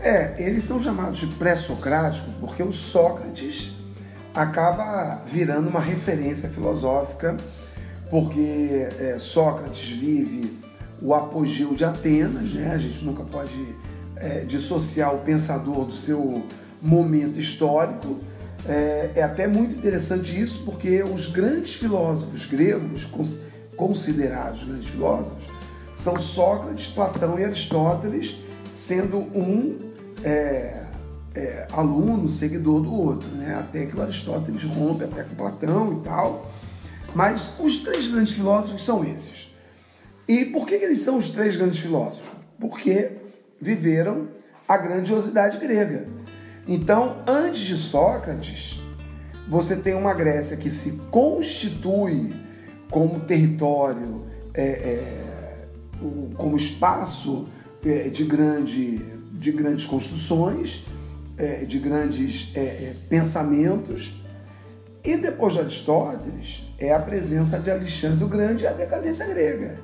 É, 0.00 0.34
eles 0.42 0.64
são 0.64 0.82
chamados 0.82 1.20
de 1.20 1.28
pré-socrático 1.28 2.28
porque 2.40 2.62
o 2.62 2.72
Sócrates 2.72 3.72
acaba 4.34 5.22
virando 5.26 5.68
uma 5.68 5.80
referência 5.80 6.48
filosófica, 6.48 7.36
porque 8.12 8.88
é, 9.00 9.16
Sócrates 9.18 9.88
vive 9.88 10.58
o 11.00 11.14
apogeu 11.14 11.72
de 11.72 11.82
Atenas, 11.82 12.52
né? 12.52 12.70
A 12.74 12.76
gente 12.76 13.02
nunca 13.02 13.24
pode 13.24 13.74
é, 14.16 14.40
dissociar 14.40 15.14
o 15.14 15.20
pensador 15.20 15.86
do 15.86 15.96
seu 15.96 16.44
momento 16.82 17.40
histórico. 17.40 18.18
É, 18.68 19.12
é 19.14 19.22
até 19.22 19.46
muito 19.46 19.74
interessante 19.74 20.38
isso, 20.38 20.62
porque 20.62 21.02
os 21.02 21.28
grandes 21.28 21.72
filósofos 21.72 22.44
gregos, 22.44 23.06
cons- 23.06 23.38
considerados 23.78 24.62
grandes 24.62 24.88
filósofos, 24.88 25.44
são 25.96 26.20
Sócrates, 26.20 26.88
Platão 26.88 27.38
e 27.38 27.44
Aristóteles, 27.44 28.42
sendo 28.74 29.16
um 29.16 29.78
é, 30.22 30.82
é, 31.34 31.66
aluno, 31.72 32.28
seguidor 32.28 32.82
do 32.82 32.94
outro, 32.94 33.28
né? 33.30 33.56
até 33.58 33.86
que 33.86 33.96
o 33.96 34.02
Aristóteles 34.02 34.64
rompe 34.64 35.04
até 35.04 35.22
com 35.22 35.34
Platão 35.34 35.94
e 35.94 36.04
tal. 36.04 36.42
Mas 37.14 37.52
os 37.58 37.78
três 37.78 38.08
grandes 38.08 38.32
filósofos 38.32 38.84
são 38.84 39.04
esses. 39.04 39.52
E 40.26 40.44
por 40.46 40.66
que, 40.66 40.74
eles 40.74 41.00
são 41.00 41.18
os 41.18 41.30
três 41.30 41.56
grandes 41.56 41.78
filósofos? 41.78 42.28
Porque 42.58 43.10
viveram 43.60 44.28
a 44.68 44.76
grandiosidade 44.76 45.58
grega. 45.58 46.06
Então, 46.66 47.22
antes 47.26 47.62
de 47.62 47.76
Sócrates, 47.76 48.80
você 49.48 49.76
tem 49.76 49.94
uma 49.94 50.14
Grécia 50.14 50.56
que 50.56 50.70
se 50.70 50.92
constitui 51.10 52.34
como 52.90 53.20
território, 53.20 54.26
é, 54.54 54.62
é, 54.62 55.68
como 56.36 56.56
espaço 56.56 57.48
é, 57.84 58.08
de, 58.08 58.24
grande, 58.24 58.98
de 59.32 59.52
grandes 59.52 59.84
construções, 59.84 60.84
é, 61.36 61.64
de 61.64 61.78
grandes 61.78 62.52
é, 62.54 62.60
é, 62.60 62.96
pensamentos. 63.08 64.12
E 65.04 65.16
depois 65.16 65.54
de 65.54 65.60
Aristóteles, 65.60 66.62
é 66.84 66.92
a 66.92 66.98
presença 66.98 67.58
de 67.58 67.70
Alexandre 67.70 68.24
o 68.24 68.28
Grande 68.28 68.64
e 68.64 68.66
a 68.66 68.72
decadência 68.72 69.26
grega. 69.26 69.78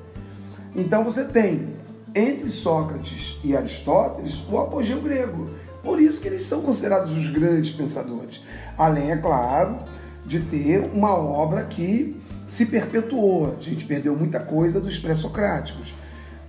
Então 0.75 1.03
você 1.03 1.23
tem, 1.23 1.75
entre 2.13 2.49
Sócrates 2.49 3.39
e 3.43 3.55
Aristóteles, 3.55 4.41
o 4.49 4.57
apogeu 4.57 5.01
grego. 5.01 5.49
Por 5.83 6.01
isso 6.01 6.19
que 6.19 6.27
eles 6.27 6.43
são 6.43 6.61
considerados 6.61 7.15
os 7.15 7.29
grandes 7.29 7.71
pensadores. 7.71 8.41
Além, 8.77 9.11
é 9.11 9.17
claro, 9.17 9.79
de 10.25 10.39
ter 10.41 10.79
uma 10.93 11.15
obra 11.15 11.63
que 11.63 12.21
se 12.45 12.65
perpetuou. 12.65 13.55
A 13.57 13.63
gente 13.63 13.85
perdeu 13.85 14.15
muita 14.15 14.39
coisa 14.39 14.79
dos 14.81 14.97
pré-socráticos. 14.97 15.93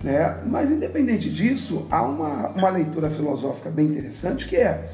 Né? 0.03 0.41
Mas, 0.45 0.71
independente 0.71 1.29
disso, 1.29 1.87
há 1.89 2.01
uma, 2.01 2.49
uma 2.49 2.69
leitura 2.69 3.09
filosófica 3.09 3.69
bem 3.69 3.87
interessante 3.87 4.47
que 4.47 4.57
é, 4.57 4.91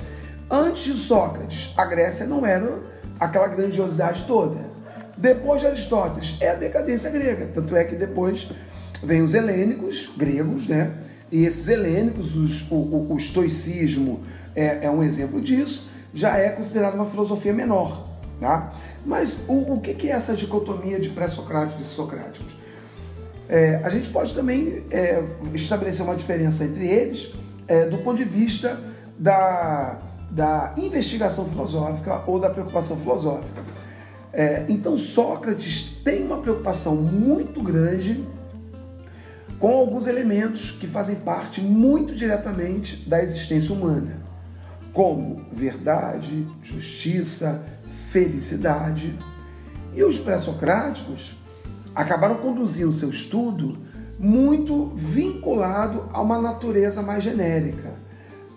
antes 0.52 0.84
de 0.84 0.94
Sócrates, 0.94 1.74
a 1.78 1.86
Grécia 1.86 2.26
não 2.26 2.46
era 2.46 2.80
aquela 3.20 3.48
grandiosidade 3.48 4.26
toda. 4.28 4.77
Depois 5.18 5.62
de 5.62 5.68
Aristóteles, 5.68 6.38
é 6.40 6.52
a 6.52 6.56
decadência 6.56 7.10
grega. 7.10 7.50
Tanto 7.54 7.76
é 7.76 7.84
que 7.84 7.96
depois 7.96 8.48
vem 9.04 9.22
os 9.22 9.34
helênicos, 9.34 10.12
gregos, 10.16 10.68
né? 10.68 10.94
E 11.32 11.44
esses 11.46 11.68
helênicos, 11.68 12.36
os- 12.36 12.70
o, 12.72 12.76
o- 12.76 13.14
o 13.14 13.18
estoicismo 13.18 14.22
é, 14.56 14.86
é 14.86 14.90
um 14.90 15.04
exemplo 15.04 15.42
disso, 15.42 15.88
já 16.14 16.38
é 16.38 16.50
considerado 16.50 16.96
uma 16.96 17.06
filosofia 17.06 17.52
menor. 17.54 18.06
Tá? 18.40 18.72
Mas 19.04 19.40
o, 19.48 19.74
o 19.74 19.82
que 19.82 20.08
é 20.10 20.12
essa 20.12 20.36
dicotomia 20.36 21.00
de 21.00 21.10
pré-socráticos 21.10 21.86
e 21.88 21.90
socráticos? 21.90 22.56
É, 23.50 23.82
a 23.84 23.90
gente 23.90 24.10
pode 24.10 24.36
também 24.36 24.84
é, 24.92 25.24
estabelecer 25.56 26.06
uma 26.06 26.16
diferença 26.16 26.64
entre 26.64 26.86
eles 26.86 27.34
é, 27.68 27.86
do 27.86 27.98
ponto 28.00 28.18
de 28.18 28.26
vista 28.26 28.80
da, 29.18 29.98
da 30.30 30.76
investigação 30.78 31.46
filosófica 31.50 32.22
ou 32.28 32.40
da 32.40 32.50
preocupação 32.50 32.96
filosófica. 32.98 33.62
É, 34.38 34.68
então, 34.70 34.96
Sócrates 35.00 35.98
tem 36.04 36.24
uma 36.24 36.38
preocupação 36.38 36.96
muito 36.96 37.60
grande 37.60 38.24
com 39.58 39.72
alguns 39.76 40.06
elementos 40.06 40.70
que 40.70 40.86
fazem 40.86 41.16
parte 41.16 41.60
muito 41.60 42.14
diretamente 42.14 42.98
da 43.10 43.20
existência 43.20 43.74
humana, 43.74 44.22
como 44.94 45.44
verdade, 45.52 46.46
justiça, 46.62 47.64
felicidade. 48.12 49.18
E 49.96 50.04
os 50.04 50.20
pré-socráticos 50.20 51.36
acabaram 51.96 52.36
conduzindo 52.36 52.94
seu 52.94 53.10
estudo 53.10 53.80
muito 54.20 54.92
vinculado 54.96 56.06
a 56.14 56.22
uma 56.22 56.40
natureza 56.40 57.02
mais 57.02 57.24
genérica. 57.24 57.96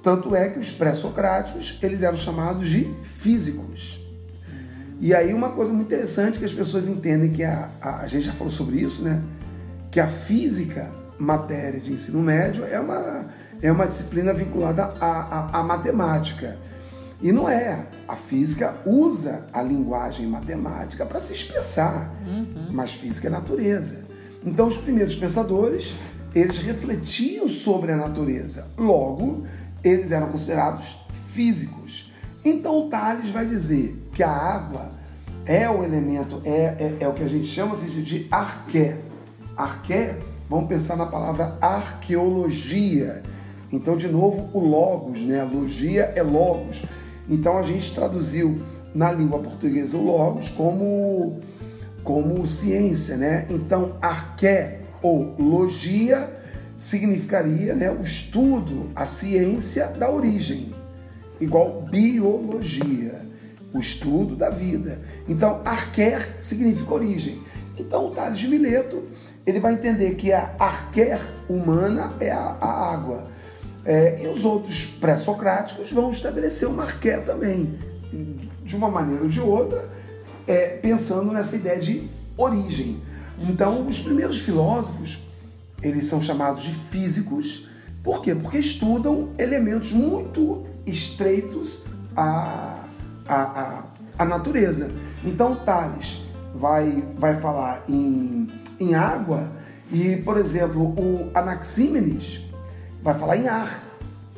Tanto 0.03 0.37
é 0.37 0.51
que 0.51 0.59
os 0.59 0.71
pré-socráticos, 0.71 1.79
eles 1.83 2.03
eram 2.03 2.19
chamados 2.19 2.69
de 2.69 2.85
físicos. 3.03 4.00
E 5.01 5.15
aí 5.15 5.33
uma 5.33 5.49
coisa 5.49 5.73
muito 5.73 5.87
interessante 5.87 6.39
que 6.39 6.45
as 6.45 6.53
pessoas 6.53 6.87
entendem 6.87 7.31
que 7.31 7.43
a, 7.43 7.71
a, 7.81 8.03
a 8.03 8.07
gente 8.07 8.27
já 8.27 8.33
falou 8.33 8.53
sobre 8.53 8.77
isso, 8.77 9.03
né? 9.03 9.23
Que 9.91 9.99
a 9.99 10.07
física, 10.07 10.91
matéria 11.19 11.81
de 11.81 11.91
ensino 11.91 12.21
médio, 12.23 12.65
é 12.67 12.79
uma, 12.79 13.25
é 13.63 13.73
uma 13.73 13.87
disciplina 13.87 14.35
vinculada 14.35 14.85
à, 15.01 15.57
à, 15.57 15.61
à 15.61 15.63
matemática. 15.63 16.59
E 17.23 17.33
não 17.33 17.49
é. 17.49 17.87
A 18.07 18.15
física 18.15 18.77
usa 18.85 19.47
a 19.53 19.63
linguagem 19.63 20.27
matemática 20.27 21.07
para 21.07 21.21
se 21.21 21.33
expressar, 21.33 22.15
mas 22.71 22.93
física 22.93 23.29
é 23.29 23.31
natureza. 23.31 24.01
Então 24.45 24.69
os 24.69 24.77
primeiros 24.77 25.15
pensadores, 25.15 25.95
eles 26.35 26.59
refletiam 26.59 27.49
sobre 27.49 27.93
a 27.93 27.97
natureza. 27.97 28.67
Logo, 28.77 29.47
eles 29.83 30.11
eram 30.11 30.29
considerados 30.29 30.87
físicos. 31.33 32.13
Então 32.45 32.89
Tales 32.89 33.31
vai 33.31 33.47
dizer 33.47 34.00
que 34.20 34.24
a 34.24 34.30
água 34.30 34.90
é 35.46 35.66
o 35.70 35.83
elemento, 35.83 36.42
é, 36.44 36.50
é, 36.50 36.96
é 37.00 37.09
o 37.09 37.14
que 37.14 37.22
a 37.22 37.26
gente 37.26 37.46
chama 37.46 37.72
assim, 37.72 37.88
de, 37.88 38.02
de 38.02 38.28
arqué. 38.30 38.98
Arqué, 39.56 40.18
vamos 40.46 40.68
pensar 40.68 40.94
na 40.94 41.06
palavra 41.06 41.56
arqueologia. 41.59 43.22
Então, 43.72 43.96
de 43.96 44.09
novo, 44.09 44.50
o 44.52 44.61
logos, 44.61 45.22
né? 45.22 45.40
A 45.40 45.44
logia 45.44 46.12
é 46.14 46.22
logos. 46.22 46.83
Então 47.30 47.56
a 47.56 47.62
gente 47.62 47.94
traduziu 47.94 48.61
na 48.94 49.11
língua 49.11 49.38
portuguesa 49.38 49.96
o 49.96 50.04
logos 50.04 50.50
como, 50.50 51.40
como 52.04 52.46
ciência, 52.46 53.16
né? 53.16 53.46
Então, 53.48 53.96
arqué 54.02 54.80
ou 55.00 55.35
logia 55.38 56.28
significaria 56.76 57.74
né, 57.74 57.90
o 57.90 58.02
estudo, 58.02 58.90
a 58.94 59.06
ciência 59.06 59.87
da 59.87 60.11
origem, 60.11 60.74
igual 61.40 61.87
biologia, 61.90 63.30
o 63.72 63.78
estudo 63.78 64.37
da 64.37 64.50
vida. 64.50 65.00
Então, 65.28 65.61
arquer 65.64 66.37
significa 66.40 66.92
origem. 66.92 67.40
Então, 67.78 68.06
o 68.06 68.11
Tales 68.11 68.38
de 68.38 68.48
Mileto, 68.48 69.04
ele 69.46 69.61
vai 69.61 69.74
entender 69.74 70.14
que 70.14 70.33
a 70.33 70.54
arquer 70.59 71.20
humana 71.48 72.14
é 72.20 72.30
a, 72.30 72.56
a 72.61 72.92
água. 72.92 73.26
É, 73.85 74.22
e 74.22 74.28
os 74.28 74.44
outros 74.44 74.85
pré-socráticos 74.85 75.90
vão 75.90 76.11
estabelecer 76.11 76.68
uma 76.68 76.83
arqué 76.83 77.18
também, 77.18 77.78
de 78.62 78.76
uma 78.76 78.90
maneira 78.90 79.22
ou 79.22 79.28
de 79.28 79.40
outra, 79.40 79.88
é, 80.46 80.76
pensando 80.76 81.33
nessa 81.33 81.56
ideia 81.56 81.78
de 81.78 82.09
origem. 82.37 83.00
Então, 83.38 83.87
os 83.87 84.00
primeiros 84.00 84.38
filósofos, 84.38 85.18
eles 85.83 86.04
são 86.06 86.20
chamados 86.20 86.62
de 86.62 86.74
físicos, 86.90 87.68
por 88.02 88.22
quê? 88.22 88.35
Porque 88.35 88.59
estudam 88.59 89.30
elementos 89.38 89.92
muito 89.92 90.66
estreitos 90.87 91.85
à, 92.16 92.80
à, 93.31 93.43
à, 94.19 94.23
à 94.23 94.25
natureza. 94.25 94.90
Então, 95.25 95.55
Tales 95.55 96.23
vai, 96.55 97.05
vai 97.16 97.38
falar 97.40 97.85
em, 97.88 98.51
em 98.79 98.95
água 98.95 99.49
e, 99.93 100.16
por 100.16 100.37
exemplo, 100.37 100.83
o 100.83 101.31
Anaxímenes 101.35 102.40
vai 103.03 103.19
falar 103.19 103.37
em 103.37 103.49
ar. 103.49 103.85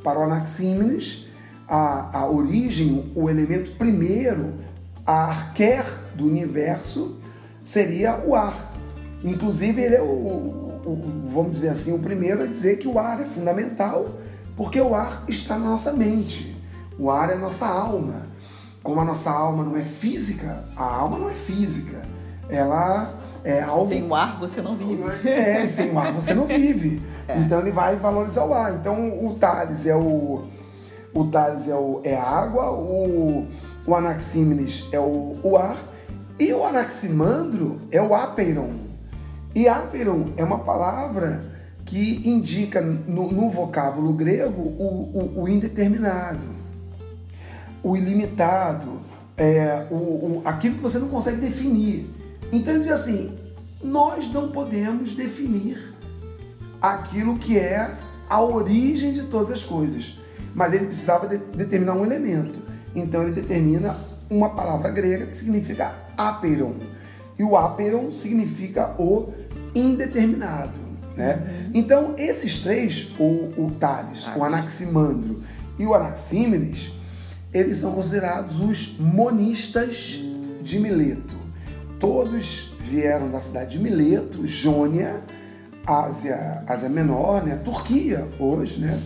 Para 0.03 0.19
o 0.19 0.23
Anaxímenes, 0.25 1.29
a, 1.69 2.19
a 2.19 2.27
origem, 2.27 3.13
o 3.15 3.31
elemento 3.31 3.73
primeiro, 3.73 4.55
a 5.07 5.25
arquer 5.25 5.85
do 6.15 6.27
universo, 6.27 7.19
seria 7.63 8.17
o 8.27 8.35
ar. 8.35 8.73
Inclusive, 9.23 9.81
ele 9.81 9.95
é 9.95 10.03
o, 10.03 10.05
o, 10.05 11.31
vamos 11.33 11.53
dizer 11.53 11.69
assim, 11.69 11.95
o 11.95 11.99
primeiro 11.99 12.43
a 12.43 12.47
dizer 12.47 12.79
que 12.79 12.89
o 12.89 12.99
ar 12.99 13.21
é 13.21 13.25
fundamental, 13.25 14.17
porque 14.57 14.81
o 14.81 14.95
ar 14.95 15.25
está 15.29 15.57
na 15.57 15.67
nossa 15.67 15.93
mente. 15.93 16.57
O 16.99 17.11
ar 17.11 17.31
é 17.31 17.35
a 17.35 17.39
nossa 17.39 17.67
alma. 17.67 18.32
Como 18.83 19.01
a 19.01 19.05
nossa 19.05 19.31
alma 19.31 19.65
não 19.65 19.77
é 19.77 19.85
física, 19.85 20.65
a 20.77 20.85
alma 20.85 21.19
não 21.19 21.31
é 21.31 21.35
física. 21.35 22.03
Ela 22.49 23.15
é 23.45 23.63
algo. 23.63 23.87
Sem 23.87 24.07
o 24.07 24.15
ar 24.15 24.39
você 24.39 24.61
não 24.61 24.77
vive. 24.77 25.03
É, 25.29 25.67
sem 25.67 25.91
o 25.93 25.99
ar 25.99 26.13
você 26.13 26.35
não 26.35 26.47
vive. 26.47 27.01
É. 27.29 27.39
Então 27.39 27.61
ele 27.61 27.71
vai 27.71 27.97
valorizar 27.97 28.45
o 28.45 28.53
ar. 28.53 28.75
Então 28.75 29.25
o 29.25 29.35
Tales 29.35 29.87
é 29.87 29.95
o. 29.95 30.45
O 31.15 31.25
Tales 31.27 31.69
é, 31.69 31.75
o, 31.75 32.01
é 32.03 32.17
a 32.17 32.25
água, 32.25 32.71
o, 32.71 33.47
o 33.87 33.95
Anaxímenes 33.95 34.87
é 34.93 34.99
o, 34.99 35.37
o 35.43 35.59
ar, 35.59 35.77
e 36.39 36.53
o 36.55 36.65
Anaximandro 36.65 37.81
é 37.91 38.01
o 38.01 38.15
apeiron. 38.15 38.71
E 39.55 39.69
apeiron 39.69 40.29
é 40.39 40.43
uma 40.45 40.61
palavra 40.61 41.45
que 41.85 42.27
indica 42.27 42.81
no, 42.81 43.31
no 43.31 43.51
vocábulo 43.51 44.15
grego 44.15 44.63
o, 44.63 45.35
o, 45.37 45.43
o, 45.43 45.49
indeterminado, 45.49 46.41
o 47.83 47.97
ilimitado, 47.97 49.01
é, 49.37 49.87
o, 49.91 49.95
o, 49.95 50.43
aquilo 50.45 50.77
que 50.77 50.83
você 50.83 50.99
não 50.99 51.09
consegue 51.09 51.41
definir. 51.41 52.09
Então 52.53 52.75
ele 52.75 52.83
diz 52.83 52.93
assim: 52.93 53.37
nós 53.83 54.31
não 54.33 54.51
podemos 54.51 55.15
definir 55.15 55.93
aquilo 56.81 57.39
que 57.39 57.59
é 57.59 57.95
a 58.29 58.41
origem 58.41 59.13
de 59.13 59.25
todas 59.25 59.51
as 59.51 59.63
coisas, 59.63 60.19
mas 60.55 60.73
ele 60.73 60.87
precisava 60.87 61.27
de, 61.27 61.39
determinar 61.39 61.95
um 61.95 62.05
elemento. 62.05 62.61
Então 62.95 63.23
ele 63.23 63.33
determina 63.33 63.97
uma 64.31 64.51
palavra 64.51 64.91
grega 64.91 65.27
que 65.27 65.37
significa 65.37 65.95
aperon. 66.17 66.75
E 67.39 67.43
o 67.43 67.57
aperon 67.57 68.13
significa 68.13 68.95
o 68.99 69.33
indeterminado. 69.75 70.79
Né? 71.17 71.35
Uhum. 71.35 71.71
Então, 71.75 72.15
esses 72.17 72.63
três, 72.63 73.11
o, 73.19 73.25
o 73.57 73.73
Tales, 73.79 74.27
o 74.37 74.45
Anaximandro 74.45 75.41
e 75.79 75.87
o 75.87 75.95
Anaxímenes, 75.95 76.93
eles 77.53 77.79
são 77.79 77.93
considerados 77.93 78.59
os 78.61 78.99
monistas 78.99 80.21
de 80.63 80.79
Mileto. 80.79 81.35
Todos 82.01 82.73
vieram 82.81 83.31
da 83.31 83.41
cidade 83.41 83.73
de 83.73 83.79
Mileto, 83.79 84.47
Jônia, 84.47 85.23
Ásia, 85.87 86.65
Ásia 86.67 86.89
Menor, 86.89 87.45
né? 87.45 87.57
Turquia 87.57 88.27
hoje, 88.39 88.81
né? 88.81 89.01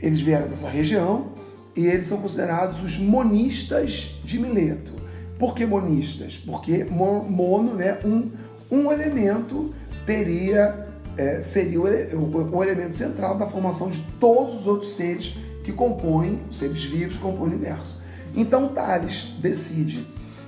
Eles 0.00 0.20
vieram 0.20 0.48
dessa 0.48 0.68
região 0.68 1.32
e 1.76 1.86
eles 1.86 2.08
são 2.08 2.18
considerados 2.18 2.82
os 2.82 2.98
monistas 2.98 4.20
de 4.24 4.38
Mileto. 4.38 4.92
Por 5.38 5.54
que 5.54 5.64
monistas? 5.64 6.36
Porque 6.36 6.84
mono, 6.84 7.74
né? 7.74 7.98
Um, 8.04 8.30
um 8.70 8.92
elemento 8.92 9.72
teria 10.04 10.84
é, 11.16 11.42
seria 11.42 11.80
o, 11.80 11.84
o, 11.84 12.56
o, 12.56 12.64
elemento 12.64 12.96
central 12.96 13.38
da 13.38 13.46
formação 13.46 13.88
de 13.88 14.00
todos 14.18 14.60
os 14.60 14.66
outros 14.66 14.96
seres 14.96 15.36
que 15.64 15.72
compõem, 15.72 16.42
os 16.48 16.58
seres 16.58 16.84
vivos 16.84 17.16
que 17.16 17.22
compõem 17.22 17.40
o 17.40 17.54
universo. 17.54 18.00
Então 18.36 18.68
Tales 18.68 19.34
decide 19.40 20.06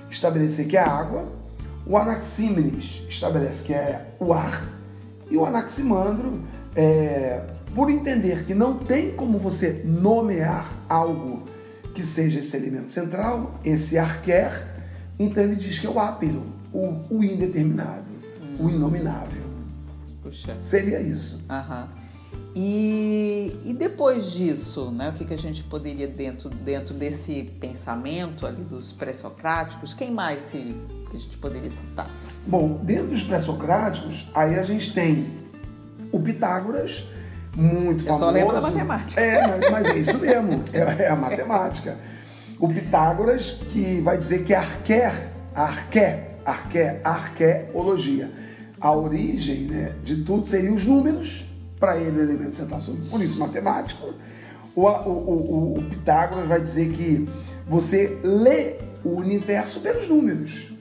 estabelecer 0.09 0.67
que 0.67 0.77
é 0.77 0.79
a 0.79 0.89
água, 0.89 1.27
o 1.85 1.97
Anaxímenes 1.97 3.03
estabelece 3.09 3.63
que 3.63 3.73
é 3.73 4.13
o 4.19 4.33
ar, 4.33 4.63
e 5.29 5.35
o 5.35 5.45
Anaximandro, 5.45 6.41
é, 6.75 7.41
por 7.73 7.89
entender 7.89 8.45
que 8.45 8.53
não 8.53 8.77
tem 8.77 9.11
como 9.11 9.37
você 9.39 9.81
nomear 9.83 10.71
algo 10.87 11.43
que 11.93 12.03
seja 12.03 12.39
esse 12.39 12.55
elemento 12.55 12.91
central, 12.91 13.59
esse 13.65 13.97
arquer, 13.97 14.67
então 15.17 15.43
ele 15.43 15.55
diz 15.55 15.79
que 15.79 15.87
é 15.87 15.89
o 15.89 15.99
ápero, 15.99 16.43
o, 16.71 17.01
o 17.09 17.23
indeterminado, 17.23 18.05
hum. 18.59 18.65
o 18.65 18.69
inominável. 18.69 19.43
Puxa. 20.21 20.57
Seria 20.61 20.99
isso. 20.99 21.43
Aham. 21.49 21.89
E, 22.59 23.55
e 23.65 23.71
depois 23.71 24.31
disso, 24.31 24.89
né, 24.89 25.09
o 25.09 25.13
que, 25.13 25.25
que 25.25 25.33
a 25.35 25.37
gente 25.37 25.61
poderia, 25.61 26.07
dentro, 26.07 26.49
dentro 26.49 26.91
desse 26.91 27.43
pensamento 27.59 28.47
ali 28.47 28.63
dos 28.63 28.91
pré-socráticos, 28.91 29.93
quem 29.93 30.09
mais 30.09 30.41
se, 30.49 30.75
que 31.11 31.17
a 31.17 31.19
gente 31.19 31.37
poderia 31.37 31.69
citar? 31.69 32.09
Bom, 32.47 32.79
dentro 32.81 33.09
dos 33.09 33.21
pré-socráticos, 33.21 34.31
aí 34.33 34.57
a 34.57 34.63
gente 34.63 34.91
tem 34.91 35.27
o 36.11 36.19
Pitágoras, 36.19 37.05
muito 37.55 38.03
Eu 38.03 38.15
famoso. 38.15 38.23
Eu 38.23 38.27
só 38.27 38.31
lembro 38.31 38.53
da 38.55 38.61
matemática. 38.61 39.21
É, 39.21 39.47
mas, 39.47 39.69
mas 39.69 39.85
é 39.85 39.97
isso 39.99 40.17
mesmo, 40.17 40.63
é, 40.73 41.03
é, 41.03 41.09
a 41.09 41.15
matemática. 41.15 41.95
O 42.59 42.67
Pitágoras, 42.67 43.51
que 43.69 44.01
vai 44.01 44.17
dizer 44.17 44.43
que 44.43 44.55
arqué, 44.55 45.29
arqué, 45.53 46.37
arqué, 46.43 47.01
arqueologia. 47.03 48.31
A 48.81 48.91
origem 48.91 49.65
né, 49.65 49.93
de 50.03 50.23
tudo 50.23 50.47
seriam 50.47 50.73
os 50.73 50.85
números, 50.85 51.46
para 51.79 51.97
ele 51.97 52.19
o 52.19 52.23
elemento 52.23 52.55
central, 52.55 52.81
por 53.09 53.21
isso 53.21 53.39
matemático. 53.39 54.13
O, 54.75 54.81
o, 54.81 54.89
o, 54.89 55.77
o 55.79 55.83
Pitágoras 55.83 56.47
vai 56.47 56.61
dizer 56.61 56.91
que 56.91 57.27
você 57.67 58.19
lê 58.23 58.75
o 59.03 59.15
universo 59.15 59.79
pelos 59.79 60.07
números, 60.07 60.71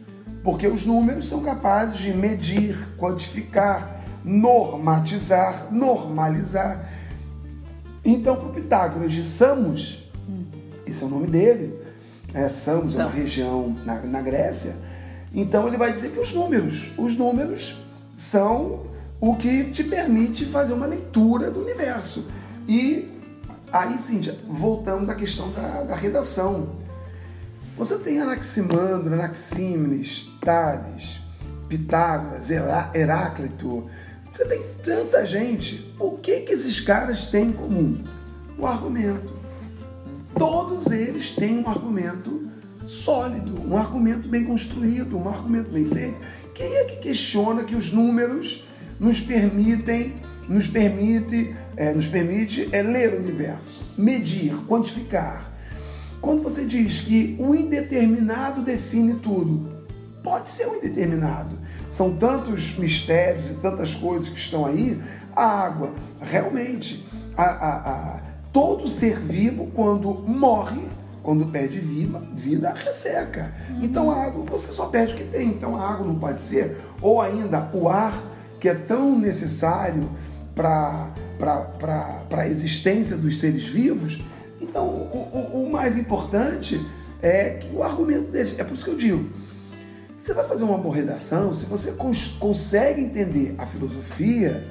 porque 0.43 0.67
os 0.67 0.85
números 0.85 1.29
são 1.29 1.43
capazes 1.43 1.99
de 1.99 2.13
medir, 2.13 2.77
quantificar, 2.99 4.01
normatizar, 4.25 5.69
normalizar. 5.73 6.89
Então, 8.05 8.37
para 8.37 8.47
o 8.47 8.53
Pitágoras 8.53 9.13
de 9.13 9.25
Samos, 9.25 10.11
esse 10.87 11.03
é 11.03 11.07
o 11.07 11.11
nome 11.11 11.27
dele, 11.27 11.79
é, 12.35 12.49
Samos 12.49 12.95
é 12.97 13.05
uma 13.05 13.11
região 13.11 13.77
na, 13.85 14.01
na 14.03 14.23
Grécia, 14.23 14.77
então 15.35 15.67
ele 15.67 15.77
vai 15.77 15.93
dizer 15.93 16.11
que 16.11 16.21
os 16.21 16.33
números, 16.33 16.93
os 16.97 17.17
números 17.17 17.83
são 18.17 18.96
o 19.21 19.35
que 19.37 19.65
te 19.71 19.85
permite 19.85 20.45
fazer 20.45 20.73
uma 20.73 20.87
leitura 20.87 21.51
do 21.51 21.61
universo. 21.61 22.27
E 22.69 23.09
aí, 23.73 23.99
Cíntia, 23.99 24.39
voltamos 24.47 25.09
à 25.09 25.15
questão 25.15 25.51
da, 25.53 25.85
da 25.85 25.97
redação. 25.97 26.69
Você 27.77 27.99
tem 27.99 28.21
Anaximandro, 28.21 29.15
Anaxímenes, 29.15 30.31
Tales, 30.41 31.21
Pitágoras, 31.69 32.51
Heráclito. 32.51 33.89
Você 34.33 34.45
tem 34.45 34.63
tanta 34.83 35.25
gente. 35.25 35.95
O 35.99 36.13
que, 36.13 36.41
que 36.41 36.53
esses 36.53 36.81
caras 36.81 37.27
têm 37.27 37.49
em 37.49 37.53
comum? 37.53 38.05
O 38.59 38.67
argumento. 38.67 39.35
Todos 40.35 40.87
eles 40.87 41.31
têm 41.31 41.59
um 41.59 41.69
argumento 41.69 42.47
sólido, 42.87 43.61
um 43.67 43.77
argumento 43.77 44.29
bem 44.29 44.45
construído, 44.45 45.19
um 45.19 45.29
argumento 45.29 45.71
bem 45.71 45.85
feito. 45.87 46.19
Quem 46.55 46.75
é 46.77 46.85
que 46.85 46.97
questiona 46.97 47.65
que 47.65 47.75
os 47.75 47.93
números 47.93 48.66
nos 48.99 49.21
permitem, 49.21 50.15
nos 50.49 50.67
permite, 50.67 51.55
é, 51.77 51.93
nos 51.93 52.07
permite 52.07 52.69
é, 52.73 52.83
ler 52.83 53.15
o 53.15 53.19
universo, 53.19 53.83
medir, 53.97 54.55
quantificar. 54.67 55.53
Quando 56.21 56.43
você 56.43 56.65
diz 56.65 57.01
que 57.01 57.37
o 57.39 57.55
indeterminado 57.55 58.63
define 58.63 59.15
tudo, 59.15 59.77
pode 60.23 60.51
ser 60.51 60.67
um 60.67 60.77
indeterminado. 60.77 61.59
São 61.91 62.17
tantos 62.17 62.77
mistérios 62.79 63.51
e 63.51 63.55
tantas 63.55 63.95
coisas 63.95 64.29
que 64.29 64.39
estão 64.39 64.67
aí. 64.67 65.01
A 65.35 65.45
água, 65.45 65.93
realmente, 66.21 67.07
a, 67.37 67.45
a, 67.45 67.77
a, 67.77 68.21
todo 68.53 68.89
ser 68.89 69.21
vivo, 69.21 69.71
quando 69.75 70.15
morre, 70.27 70.81
quando 71.23 71.47
perde 71.47 71.79
vida, 71.79 72.23
vida 72.35 72.73
resseca. 72.73 73.55
Então 73.83 74.11
a 74.11 74.25
água, 74.25 74.45
você 74.45 74.73
só 74.73 74.87
perde 74.87 75.15
o 75.15 75.17
que 75.17 75.25
tem. 75.25 75.49
Então 75.49 75.77
a 75.77 75.91
água 75.91 76.07
não 76.07 76.19
pode 76.19 76.43
ser. 76.43 76.77
Ou 77.01 77.21
ainda 77.21 77.71
o 77.73 77.89
ar 77.89 78.36
que 78.67 78.71
é 78.71 78.75
tão 78.75 79.17
necessário 79.17 80.11
para 80.53 81.13
a 82.33 82.49
existência 82.49 83.17
dos 83.17 83.39
seres 83.39 83.65
vivos. 83.65 84.21
Então, 84.61 84.89
o, 84.89 85.53
o, 85.55 85.63
o, 85.63 85.71
mais 85.71 85.97
importante 85.97 86.85
é 87.23 87.51
que 87.51 87.73
o 87.73 87.85
argumento 87.85 88.33
deles, 88.33 88.59
é 88.59 88.65
por 88.65 88.75
isso 88.75 88.85
que 88.85 88.91
eu 88.91 88.97
digo, 88.97 89.31
Você 90.19 90.35
vai 90.35 90.49
fazer 90.49 90.65
uma 90.65 90.79
boa 90.79 90.97
redação, 90.97 91.53
se 91.53 91.65
você 91.65 91.93
cons 91.93 92.37
consegue 92.41 93.01
entender 93.01 93.55
a 93.57 93.67
filosofia, 93.67 94.67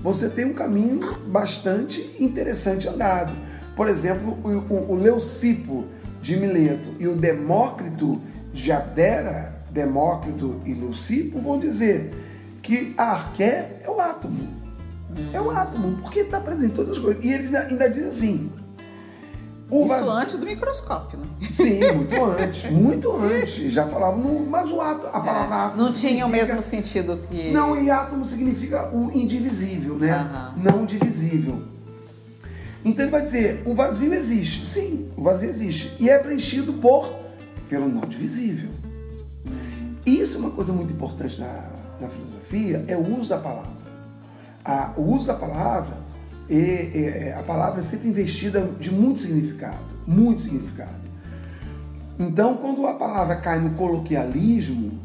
você 0.00 0.28
tem 0.28 0.44
um 0.44 0.54
caminho 0.54 1.00
bastante 1.26 2.14
interessante 2.20 2.88
andado. 2.88 3.32
Por 3.74 3.88
exemplo, 3.88 4.38
o, 4.44 4.72
o, 4.72 4.92
o 4.92 4.94
Leucipo 4.94 5.86
de 6.20 6.36
Mileto 6.36 6.90
e 7.00 7.08
o 7.08 7.16
Demócrito 7.16 8.20
de 8.52 8.70
Abdera, 8.70 9.64
Demócrito 9.68 10.60
e 10.64 10.74
Leucipo, 10.74 11.40
vão 11.40 11.58
dizer 11.58 12.21
que 12.62 12.94
a 12.96 13.12
arqué 13.12 13.80
é 13.84 13.90
o 13.90 14.00
átomo. 14.00 14.62
É 15.32 15.40
o 15.40 15.50
átomo, 15.50 15.98
porque 16.00 16.20
está 16.20 16.40
presente 16.40 16.72
em 16.72 16.76
todas 16.76 16.92
as 16.92 16.98
coisas. 16.98 17.22
E 17.22 17.30
eles 17.30 17.54
ainda, 17.54 17.88
dizem 17.90 18.08
assim. 18.08 18.52
Isso 19.70 19.88
vaz... 19.88 20.08
antes 20.08 20.38
do 20.38 20.46
microscópio, 20.46 21.18
né? 21.18 21.48
Sim, 21.50 21.80
muito 21.94 22.24
antes, 22.24 22.70
muito 22.70 23.12
antes. 23.16 23.72
Já 23.72 23.86
falavam, 23.86 24.20
no, 24.20 24.46
mas 24.46 24.70
o 24.70 24.80
átomo, 24.80 25.08
a 25.08 25.20
palavra 25.20 25.54
é, 25.54 25.58
átomo. 25.60 25.82
Não 25.82 25.92
tinha 25.92 26.26
o 26.26 26.28
mesmo 26.28 26.60
sentido 26.62 27.20
que. 27.28 27.50
Não, 27.50 27.80
e 27.82 27.90
átomo 27.90 28.24
significa 28.24 28.90
o 28.94 29.10
indivisível, 29.12 29.96
né? 29.96 30.52
Uhum. 30.56 30.62
Não 30.62 30.84
divisível. 30.84 31.62
Então 32.84 33.04
ele 33.04 33.12
vai 33.12 33.22
dizer, 33.22 33.62
o 33.64 33.74
vazio 33.74 34.12
existe. 34.12 34.66
Sim, 34.66 35.10
o 35.16 35.22
vazio 35.22 35.48
existe. 35.48 35.94
E 35.98 36.10
é 36.10 36.18
preenchido 36.18 36.74
por 36.74 37.14
pelo 37.68 37.88
não 37.88 38.02
divisível. 38.02 38.68
Isso 40.04 40.36
é 40.36 40.40
uma 40.40 40.50
coisa 40.50 40.72
muito 40.72 40.92
importante 40.92 41.40
na, 41.40 41.71
na 42.02 42.08
filosofia, 42.08 42.84
é 42.88 42.96
o 42.96 43.18
uso 43.18 43.30
da 43.30 43.38
palavra. 43.38 43.82
A, 44.64 44.92
o 44.96 45.02
uso 45.02 45.26
da 45.26 45.34
palavra, 45.34 45.96
é, 46.50 46.54
é, 46.54 47.28
é, 47.28 47.36
a 47.38 47.42
palavra 47.42 47.80
é 47.80 47.82
sempre 47.82 48.08
investida 48.08 48.60
de 48.78 48.92
muito 48.92 49.20
significado, 49.20 49.84
muito 50.06 50.42
significado. 50.42 51.02
Então, 52.18 52.56
quando 52.56 52.86
a 52.86 52.94
palavra 52.94 53.36
cai 53.36 53.58
no 53.58 53.70
coloquialismo, 53.70 55.00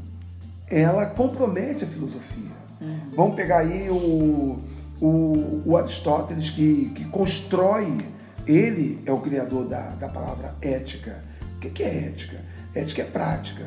ela 0.69 1.05
compromete 1.05 1.83
a 1.83 1.87
filosofia. 1.87 2.57
Uhum. 2.81 2.99
Vamos 3.15 3.35
pegar 3.35 3.59
aí 3.59 3.89
o, 3.89 4.59
o, 5.01 5.63
o 5.65 5.77
Aristóteles 5.77 6.49
que, 6.49 6.91
que 6.93 7.05
constrói, 7.05 7.97
ele 8.45 9.01
é 9.05 9.11
o 9.11 9.19
criador 9.19 9.65
da, 9.65 9.91
da 9.91 10.09
palavra 10.09 10.55
ética. 10.61 11.23
O 11.55 11.59
que, 11.59 11.69
que 11.69 11.83
é 11.83 12.09
ética? 12.09 12.37
Ética 12.75 13.01
é 13.01 13.05
prática. 13.05 13.65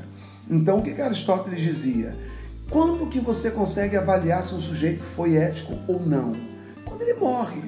Então, 0.49 0.79
o 0.79 0.83
que, 0.83 0.93
que 0.93 1.01
Aristóteles 1.01 1.61
dizia? 1.61 2.15
Quando 2.71 3.09
que 3.09 3.19
você 3.19 3.51
consegue 3.51 3.97
avaliar 3.97 4.45
se 4.45 4.55
um 4.55 4.61
sujeito 4.61 5.03
foi 5.03 5.37
ético 5.37 5.77
ou 5.89 6.01
não? 6.01 6.33
Quando 6.85 7.03
ele 7.03 7.15
morre. 7.15 7.63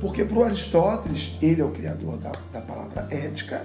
Porque 0.00 0.24
para 0.24 0.38
o 0.38 0.44
Aristóteles, 0.44 1.36
ele 1.40 1.62
é 1.62 1.64
o 1.64 1.70
criador 1.70 2.18
da, 2.18 2.32
da 2.52 2.60
palavra 2.60 3.06
ética, 3.10 3.64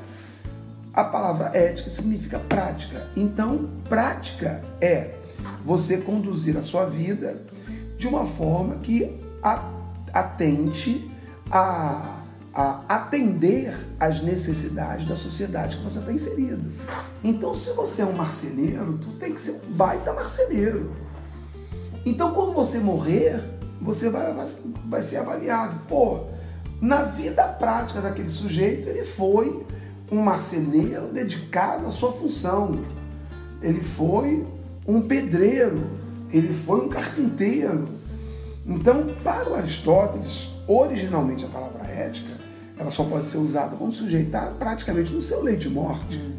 a 0.93 1.03
palavra 1.03 1.57
ética 1.57 1.89
significa 1.89 2.37
prática. 2.37 3.09
Então, 3.15 3.69
prática 3.89 4.61
é 4.79 5.15
você 5.65 5.97
conduzir 5.97 6.55
a 6.55 6.61
sua 6.61 6.85
vida 6.85 7.41
de 7.97 8.07
uma 8.07 8.25
forma 8.25 8.75
que 8.75 9.11
atente 10.13 11.09
a 11.49 12.20
a 12.53 12.83
atender 12.87 13.73
às 13.99 14.21
necessidades 14.21 15.07
da 15.07 15.15
sociedade 15.15 15.77
que 15.77 15.83
você 15.83 15.99
está 15.99 16.11
inserido. 16.11 16.69
Então, 17.23 17.55
se 17.55 17.71
você 17.71 18.01
é 18.01 18.05
um 18.05 18.11
marceneiro, 18.11 18.97
tu 18.97 19.07
tem 19.13 19.33
que 19.33 19.39
ser 19.39 19.51
um 19.51 19.71
baita 19.73 20.11
marceneiro. 20.11 20.91
Então, 22.05 22.33
quando 22.33 22.53
você 22.53 22.77
morrer, 22.79 23.41
você 23.79 24.09
vai, 24.09 24.33
vai, 24.85 25.01
ser 25.01 25.17
avaliado. 25.17 25.79
Pô, 25.87 26.25
na 26.81 27.03
vida 27.03 27.43
prática 27.47 28.01
daquele 28.01 28.29
sujeito, 28.29 28.89
ele 28.89 29.05
foi 29.05 29.65
um 30.11 30.17
marceneiro 30.17 31.07
dedicado 31.07 31.87
à 31.87 31.91
sua 31.91 32.11
função. 32.11 32.81
Ele 33.61 33.81
foi 33.81 34.45
um 34.85 35.01
pedreiro, 35.01 35.87
ele 36.31 36.53
foi 36.53 36.81
um 36.81 36.89
carpinteiro. 36.89 37.87
Então, 38.65 39.15
para 39.23 39.49
o 39.49 39.55
Aristóteles, 39.55 40.49
originalmente 40.67 41.45
a 41.45 41.47
palavra 41.47 41.87
ética 41.87 42.40
ela 42.81 42.91
só 42.91 43.03
pode 43.03 43.29
ser 43.29 43.37
usada 43.37 43.75
quando 43.75 43.91
o 43.91 43.95
sujeito 43.95 44.27
está 44.27 44.47
praticamente 44.57 45.13
no 45.13 45.21
seu 45.21 45.43
leito 45.43 45.61
de 45.61 45.69
morte. 45.69 46.17
Uhum. 46.17 46.31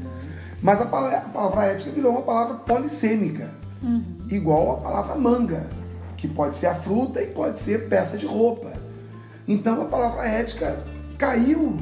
Mas 0.60 0.80
a 0.80 0.86
palavra, 0.86 1.18
a 1.18 1.20
palavra, 1.20 1.64
ética 1.66 1.90
virou 1.90 2.12
uma 2.12 2.22
palavra 2.22 2.54
polissêmica, 2.54 3.50
uhum. 3.82 4.02
igual 4.28 4.72
a 4.72 4.76
palavra 4.76 5.14
manga, 5.14 5.66
que 6.16 6.26
pode 6.28 6.56
ser 6.56 6.66
a 6.66 6.74
fruta 6.74 7.22
e 7.22 7.28
pode 7.28 7.58
ser 7.58 7.88
peça 7.88 8.16
de 8.16 8.26
roupa. 8.26 8.72
Então 9.46 9.82
a 9.82 9.84
palavra 9.84 10.26
ética 10.26 10.78
caiu 11.16 11.78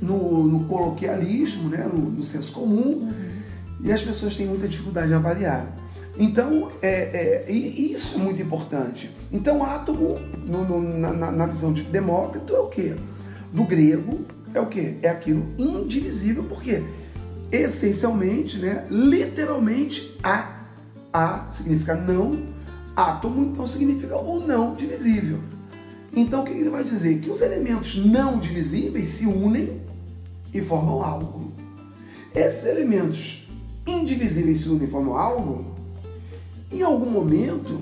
no, 0.00 0.44
no 0.44 0.64
coloquialismo, 0.64 1.68
né, 1.68 1.88
no, 1.90 2.10
no 2.10 2.22
senso 2.22 2.52
comum, 2.52 3.08
uhum. 3.08 3.12
e 3.80 3.92
as 3.92 4.02
pessoas 4.02 4.36
têm 4.36 4.46
muita 4.46 4.68
dificuldade 4.68 5.10
em 5.10 5.14
avaliar. 5.14 5.66
Então, 6.18 6.72
é, 6.80 7.44
é, 7.46 7.52
isso 7.52 8.16
é 8.16 8.18
muito 8.18 8.40
importante. 8.40 9.10
Então, 9.30 9.62
átomo, 9.62 10.18
no, 10.46 10.64
no, 10.64 10.98
na, 10.98 11.30
na, 11.30 11.46
visão 11.46 11.74
de 11.74 11.82
Demócrito, 11.82 12.56
é 12.56 12.58
o 12.58 12.68
quê? 12.68 12.96
Do 13.52 13.64
grego 13.64 14.24
é 14.54 14.60
o 14.60 14.66
que? 14.66 14.98
É 15.02 15.08
aquilo 15.08 15.46
indivisível, 15.58 16.44
porque 16.44 16.82
essencialmente, 17.50 18.58
né, 18.58 18.86
literalmente, 18.90 20.16
a, 20.22 20.62
a 21.12 21.50
significa 21.50 21.94
não, 21.94 22.46
átomo 22.94 23.44
então 23.44 23.66
significa 23.66 24.16
o 24.16 24.40
não 24.46 24.74
divisível. 24.74 25.40
Então 26.12 26.42
o 26.42 26.44
que 26.44 26.52
ele 26.52 26.70
vai 26.70 26.82
dizer? 26.82 27.20
Que 27.20 27.30
os 27.30 27.42
elementos 27.42 27.96
não 27.96 28.38
divisíveis 28.38 29.08
se 29.08 29.26
unem 29.26 29.82
e 30.52 30.60
formam 30.60 31.02
algo. 31.02 31.52
Esses 32.34 32.64
elementos 32.64 33.46
indivisíveis 33.86 34.60
se 34.60 34.68
unem 34.68 34.88
e 34.88 34.90
formam 34.90 35.16
algo, 35.16 35.76
em 36.72 36.82
algum 36.82 37.10
momento 37.10 37.80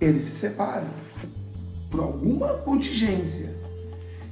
eles 0.00 0.24
se 0.24 0.36
separam 0.36 0.88
por 1.90 2.00
alguma 2.00 2.48
contingência 2.58 3.54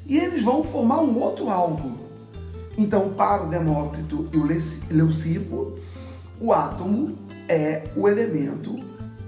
e 0.06 0.18
eles 0.18 0.42
vão 0.42 0.62
formar 0.62 1.00
um 1.00 1.18
outro 1.18 1.50
algo. 1.50 2.04
Então, 2.76 3.10
para 3.10 3.44
o 3.44 3.48
Demócrito 3.48 4.28
e 4.32 4.36
o 4.36 4.44
Leucipo, 4.90 5.78
o 6.40 6.52
átomo 6.52 7.16
é 7.48 7.84
o 7.96 8.08
elemento 8.08 8.78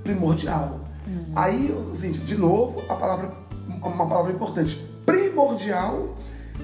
primordial. 0.03 0.81
Uhum. 1.07 1.25
Aí, 1.35 1.75
assim, 1.91 2.11
de 2.11 2.37
novo, 2.37 2.83
a 2.89 2.95
palavra, 2.95 3.33
uma 3.69 4.07
palavra 4.07 4.33
importante. 4.33 4.85
Primordial 5.05 6.17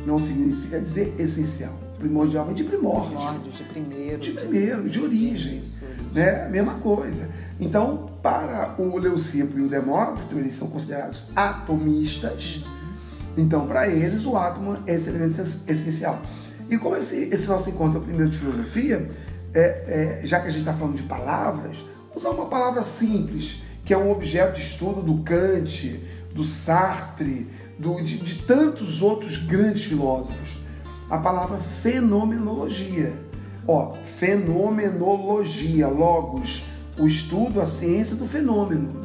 não 0.04 0.18
significa 0.18 0.80
dizer 0.80 1.14
essencial. 1.18 1.72
Primordial 1.98 2.46
vem 2.46 2.54
de 2.54 2.64
primórdio. 2.64 3.16
Primórdio, 3.16 3.52
de 3.52 3.64
primeiro. 3.64 4.18
De 4.18 4.32
primeiro, 4.32 4.90
de 4.90 5.00
origem. 5.00 5.58
Isso, 5.58 5.80
né? 6.12 6.48
Mesma 6.48 6.74
coisa. 6.74 7.28
Então, 7.60 8.10
para 8.20 8.74
o 8.76 8.98
Leucipo 8.98 9.56
e 9.56 9.62
o 9.62 9.68
Demócrito, 9.68 10.36
eles 10.36 10.54
são 10.54 10.68
considerados 10.68 11.28
atomistas. 11.36 12.64
Uhum 12.66 12.81
então, 13.36 13.66
para 13.66 13.88
eles, 13.88 14.24
o 14.24 14.36
átomo 14.36 14.78
é 14.86 14.94
esse 14.94 15.08
elemento 15.08 15.40
essencial. 15.40 16.20
E 16.68 16.78
como 16.78 16.96
esse, 16.96 17.28
esse 17.32 17.48
nosso 17.48 17.70
encontro 17.70 17.98
é 17.98 18.00
o 18.00 18.04
primeiro 18.04 18.30
de 18.30 18.38
filosofia, 18.38 19.10
é, 19.54 20.20
é, 20.22 20.26
já 20.26 20.40
que 20.40 20.48
a 20.48 20.50
gente 20.50 20.60
está 20.60 20.72
falando 20.72 20.96
de 20.96 21.02
palavras, 21.02 21.78
usar 22.14 22.30
uma 22.30 22.46
palavra 22.46 22.82
simples, 22.82 23.62
que 23.84 23.92
é 23.92 23.98
um 23.98 24.10
objeto 24.10 24.54
de 24.54 24.62
estudo 24.62 25.02
do 25.02 25.22
Kant, 25.22 26.00
do 26.34 26.44
Sartre, 26.44 27.48
do, 27.78 28.00
de, 28.00 28.18
de 28.18 28.42
tantos 28.42 29.02
outros 29.02 29.36
grandes 29.36 29.84
filósofos. 29.84 30.56
A 31.10 31.18
palavra 31.18 31.58
fenomenologia. 31.58 33.12
Ó, 33.66 33.94
fenomenologia, 34.04 35.88
logos, 35.88 36.64
o 36.98 37.06
estudo, 37.06 37.60
a 37.60 37.66
ciência 37.66 38.16
do 38.16 38.26
fenômeno. 38.26 39.04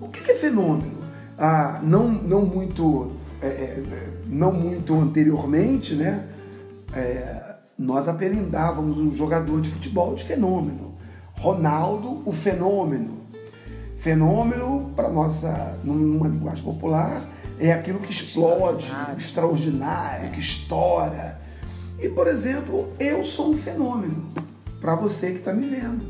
O 0.00 0.08
que 0.08 0.30
é 0.30 0.34
fenômeno? 0.34 0.98
Ah, 1.36 1.80
não, 1.82 2.08
não 2.08 2.44
muito 2.44 3.17
é, 3.42 3.46
é, 3.46 4.08
não 4.26 4.52
muito 4.52 4.94
anteriormente, 4.94 5.94
né, 5.94 6.26
é, 6.94 7.54
nós 7.78 8.08
apelidávamos 8.08 8.98
um 8.98 9.12
jogador 9.12 9.60
de 9.60 9.70
futebol 9.70 10.14
de 10.14 10.24
fenômeno. 10.24 10.96
Ronaldo, 11.34 12.22
o 12.26 12.32
fenômeno. 12.32 13.18
Fenômeno, 13.96 14.92
para 14.96 15.08
nossa, 15.08 15.78
numa 15.84 16.26
linguagem 16.26 16.64
popular, 16.64 17.24
é 17.58 17.72
aquilo 17.72 18.00
que 18.00 18.10
explode, 18.10 18.86
extraordinário, 18.86 19.18
extraordinário 19.18 20.30
que 20.32 20.40
estoura. 20.40 21.40
E, 22.00 22.08
por 22.08 22.26
exemplo, 22.26 22.92
eu 22.98 23.24
sou 23.24 23.50
um 23.50 23.56
fenômeno 23.56 24.28
para 24.80 24.94
você 24.94 25.32
que 25.32 25.38
está 25.38 25.52
me 25.52 25.66
vendo. 25.66 26.06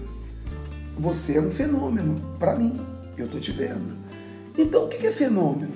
Você 0.98 1.36
é 1.36 1.40
um 1.40 1.50
fenômeno 1.50 2.20
para 2.38 2.54
mim. 2.54 2.78
Eu 3.16 3.26
estou 3.26 3.40
te 3.40 3.52
vendo. 3.52 3.96
Então, 4.56 4.84
o 4.84 4.88
que 4.88 5.06
é 5.06 5.12
fenômeno? 5.12 5.72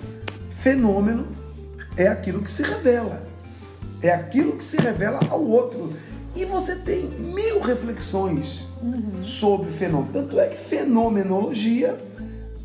Fenômeno 0.51 1.27
é 1.97 2.09
aquilo 2.09 2.43
que 2.43 2.51
se 2.51 2.63
revela. 2.63 3.23
É 4.03 4.11
aquilo 4.11 4.57
que 4.57 4.65
se 4.65 4.77
revela 4.79 5.21
ao 5.31 5.43
outro. 5.43 5.93
E 6.35 6.45
você 6.45 6.77
tem 6.77 7.09
mil 7.09 7.61
reflexões 7.61 8.67
uhum. 8.83 9.23
sobre 9.23 9.69
o 9.69 9.73
fenômeno. 9.73 10.13
Tanto 10.13 10.41
é 10.41 10.49
que 10.49 10.57
fenomenologia 10.57 11.99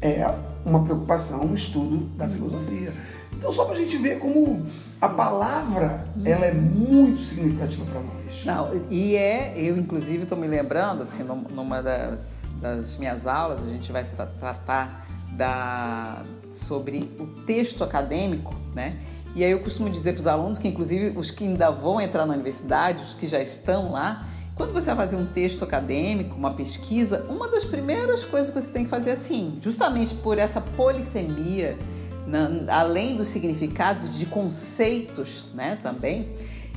é 0.02 0.26
uma 0.66 0.84
preocupação, 0.84 1.46
um 1.46 1.54
estudo 1.54 1.98
da 2.18 2.28
filosofia. 2.28 2.94
Então 3.38 3.52
só 3.52 3.66
para 3.66 3.76
a 3.76 3.78
gente 3.78 3.98
ver 3.98 4.20
como 4.20 4.66
a 5.00 5.10
palavra 5.10 6.08
ela 6.26 6.46
é 6.46 6.54
muito 6.54 7.24
significativa 7.24 7.86
para 7.86 8.02
nós. 8.02 8.46
Não, 8.46 8.82
e 8.90 9.16
é, 9.16 9.54
eu 9.56 9.78
inclusive 9.78 10.24
estou 10.24 10.38
me 10.38 10.48
lembrando, 10.48 11.04
assim, 11.04 11.24
numa 11.24 11.82
das, 11.82 12.46
das 12.60 12.98
minhas 12.98 13.28
aulas, 13.28 13.62
a 13.62 13.70
gente 13.70 13.92
vai 13.92 14.04
tra 14.04 14.26
tratar 14.26 15.08
da, 15.34 16.24
sobre 16.68 17.10
o 17.20 17.28
texto 17.46 17.84
acadêmico, 17.84 18.56
né? 18.74 19.00
E 19.36 19.44
aí 19.44 19.52
eu 19.52 19.60
costumo 19.60 19.90
dizer 19.90 20.14
para 20.14 20.22
os 20.22 20.28
alunos 20.28 20.58
que, 20.58 20.68
inclusive, 20.68 21.18
os 21.18 21.30
que 21.30 21.44
ainda 21.44 21.70
vão 21.70 22.02
entrar 22.02 22.26
na 22.26 22.34
universidade, 22.34 23.04
os 23.04 23.14
que 23.14 23.28
já 23.28 23.42
estão 23.42 23.92
lá, 23.92 24.28
quando 24.56 24.74
você 24.74 24.88
vai 24.88 24.96
fazer 24.96 25.16
um 25.16 25.26
texto 25.26 25.64
acadêmico, 25.64 26.36
uma 26.36 26.52
pesquisa, 26.52 27.24
uma 27.30 27.48
das 27.48 27.64
primeiras 27.64 28.24
coisas 28.24 28.52
que 28.52 28.60
você 28.60 28.72
tem 28.72 28.84
que 28.84 28.90
fazer 28.90 29.12
é 29.12 29.14
assim, 29.14 29.60
justamente 29.62 30.16
por 30.16 30.40
essa 30.40 30.60
polissemia, 30.60 31.78
na, 32.26 32.50
além 32.68 33.16
dos 33.16 33.28
significados 33.28 34.18
de 34.18 34.26
conceitos, 34.26 35.46
né, 35.54 35.78
também, 35.84 36.30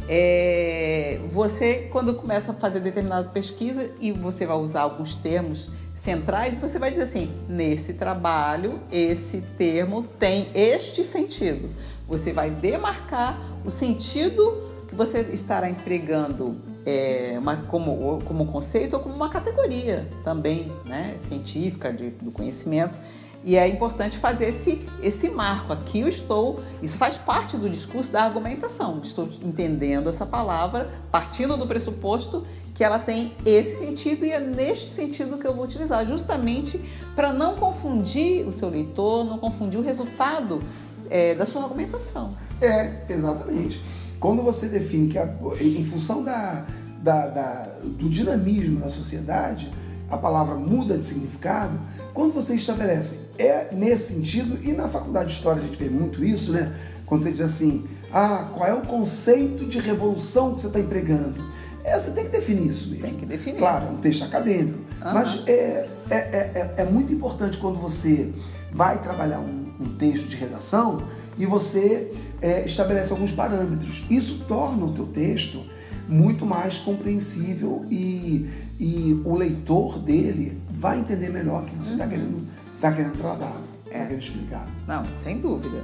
é, 0.06 1.20
você 1.30 1.88
quando 1.90 2.14
começa 2.14 2.52
a 2.52 2.54
fazer 2.54 2.80
determinada 2.80 3.28
pesquisa 3.28 3.90
e 4.00 4.12
você 4.12 4.44
vai 4.44 4.56
usar 4.56 4.82
alguns 4.82 5.14
termos 5.14 5.70
centrais, 6.02 6.58
você 6.58 6.78
vai 6.78 6.90
dizer 6.90 7.04
assim: 7.04 7.30
nesse 7.48 7.94
trabalho, 7.94 8.80
esse 8.90 9.40
termo 9.56 10.02
tem 10.18 10.48
este 10.54 11.04
sentido. 11.04 11.70
Você 12.08 12.32
vai 12.32 12.50
demarcar 12.50 13.38
o 13.64 13.70
sentido 13.70 14.68
que 14.88 14.94
você 14.94 15.20
estará 15.32 15.70
empregando 15.70 16.56
é, 16.84 17.36
uma, 17.38 17.56
como, 17.56 18.20
como 18.24 18.46
conceito 18.46 18.94
ou 18.96 19.00
como 19.00 19.14
uma 19.14 19.28
categoria 19.28 20.08
também 20.24 20.72
né, 20.86 21.16
científica 21.18 21.92
de, 21.92 22.10
do 22.10 22.30
conhecimento. 22.30 22.98
E 23.42 23.56
é 23.56 23.66
importante 23.66 24.18
fazer 24.18 24.50
esse, 24.50 24.86
esse 25.02 25.30
marco. 25.30 25.72
Aqui 25.72 26.00
eu 26.00 26.08
estou, 26.08 26.62
isso 26.82 26.98
faz 26.98 27.16
parte 27.16 27.56
do 27.56 27.70
discurso 27.70 28.12
da 28.12 28.22
argumentação. 28.22 29.00
Estou 29.02 29.28
entendendo 29.42 30.10
essa 30.10 30.26
palavra, 30.26 30.90
partindo 31.10 31.56
do 31.56 31.66
pressuposto 31.66 32.44
que 32.80 32.84
ela 32.84 32.98
tem 32.98 33.34
esse 33.44 33.76
sentido 33.76 34.24
e 34.24 34.32
é 34.32 34.40
neste 34.40 34.88
sentido 34.94 35.36
que 35.36 35.46
eu 35.46 35.54
vou 35.54 35.66
utilizar, 35.66 36.06
justamente 36.06 36.80
para 37.14 37.30
não 37.30 37.54
confundir 37.56 38.48
o 38.48 38.54
seu 38.54 38.70
leitor, 38.70 39.22
não 39.22 39.36
confundir 39.36 39.78
o 39.78 39.82
resultado 39.82 40.62
é, 41.10 41.34
da 41.34 41.44
sua 41.44 41.64
argumentação. 41.64 42.34
É, 42.58 43.02
exatamente. 43.06 43.82
Quando 44.18 44.42
você 44.42 44.66
define 44.66 45.08
que, 45.08 45.18
a, 45.18 45.28
em 45.60 45.84
função 45.84 46.24
da, 46.24 46.64
da, 47.02 47.26
da, 47.26 47.68
do 47.84 48.08
dinamismo 48.08 48.80
da 48.80 48.88
sociedade, 48.88 49.70
a 50.10 50.16
palavra 50.16 50.54
muda 50.54 50.96
de 50.96 51.04
significado, 51.04 51.78
quando 52.14 52.32
você 52.32 52.54
estabelece, 52.54 53.18
é 53.36 53.74
nesse 53.74 54.14
sentido, 54.14 54.58
e 54.66 54.72
na 54.72 54.88
faculdade 54.88 55.28
de 55.28 55.34
História 55.34 55.62
a 55.62 55.66
gente 55.66 55.76
vê 55.76 55.90
muito 55.90 56.24
isso, 56.24 56.50
né? 56.50 56.74
Quando 57.04 57.24
você 57.24 57.30
diz 57.30 57.42
assim, 57.42 57.86
ah, 58.10 58.48
qual 58.54 58.66
é 58.66 58.72
o 58.72 58.80
conceito 58.80 59.66
de 59.66 59.78
revolução 59.78 60.54
que 60.54 60.62
você 60.62 60.68
está 60.68 60.80
empregando? 60.80 61.49
É, 61.84 61.98
você 61.98 62.10
tem 62.10 62.24
que 62.24 62.30
definir 62.30 62.68
isso 62.68 62.88
mesmo. 62.88 63.02
Tem 63.02 63.14
que 63.14 63.26
definir. 63.26 63.58
Claro, 63.58 63.86
é 63.86 63.90
um 63.90 63.96
texto 63.98 64.24
acadêmico. 64.24 64.78
Uhum. 64.78 65.14
Mas 65.14 65.42
é, 65.46 65.88
é, 66.10 66.16
é, 66.16 66.74
é, 66.78 66.84
muito 66.84 67.12
importante 67.12 67.58
quando 67.58 67.78
você 67.78 68.32
vai 68.72 69.00
trabalhar 69.00 69.40
um, 69.40 69.72
um 69.80 69.94
texto 69.96 70.28
de 70.28 70.36
redação 70.36 71.02
e 71.38 71.46
você 71.46 72.12
é, 72.40 72.64
estabelece 72.64 73.12
alguns 73.12 73.32
parâmetros. 73.32 74.04
Isso 74.10 74.44
torna 74.46 74.84
o 74.84 74.92
teu 74.92 75.06
texto 75.06 75.64
muito 76.06 76.44
mais 76.44 76.78
compreensível 76.78 77.86
e, 77.90 78.48
e 78.78 79.22
o 79.24 79.34
leitor 79.34 79.98
dele 79.98 80.60
vai 80.70 80.98
entender 80.98 81.30
melhor 81.30 81.62
o 81.62 81.66
que 81.66 81.76
você 81.76 81.92
está 81.92 82.04
uhum. 82.04 82.10
querendo, 82.10 82.46
tá 82.80 82.92
querendo 82.92 83.18
tratar, 83.18 83.56
está 83.86 83.98
é. 83.98 84.04
querendo 84.06 84.22
explicar. 84.22 84.68
Não, 84.86 85.04
sem 85.22 85.38
dúvida. 85.40 85.82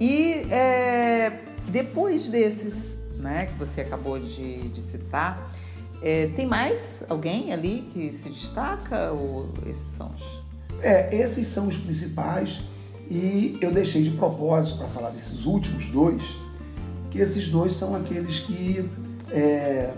E 0.00 0.46
é, 0.50 1.40
depois 1.68 2.26
desses 2.26 2.95
né, 3.16 3.46
que 3.46 3.58
você 3.58 3.80
acabou 3.80 4.18
de, 4.18 4.68
de 4.68 4.82
citar, 4.82 5.52
é, 6.02 6.28
tem 6.28 6.46
mais 6.46 7.02
alguém 7.08 7.52
ali 7.52 7.88
que 7.92 8.12
se 8.12 8.28
destaca 8.28 9.12
ou 9.12 9.48
esses 9.66 9.90
são 9.90 10.10
os? 10.14 10.44
É, 10.82 11.14
esses 11.16 11.48
são 11.48 11.68
os 11.68 11.76
principais 11.76 12.60
e 13.10 13.56
eu 13.60 13.72
deixei 13.72 14.02
de 14.02 14.10
propósito 14.10 14.78
para 14.78 14.88
falar 14.88 15.10
desses 15.10 15.46
últimos 15.46 15.88
dois, 15.88 16.22
que 17.10 17.18
esses 17.18 17.48
dois 17.48 17.72
são 17.72 17.94
aqueles 17.94 18.40
que 18.40 18.88
é, 19.30 19.94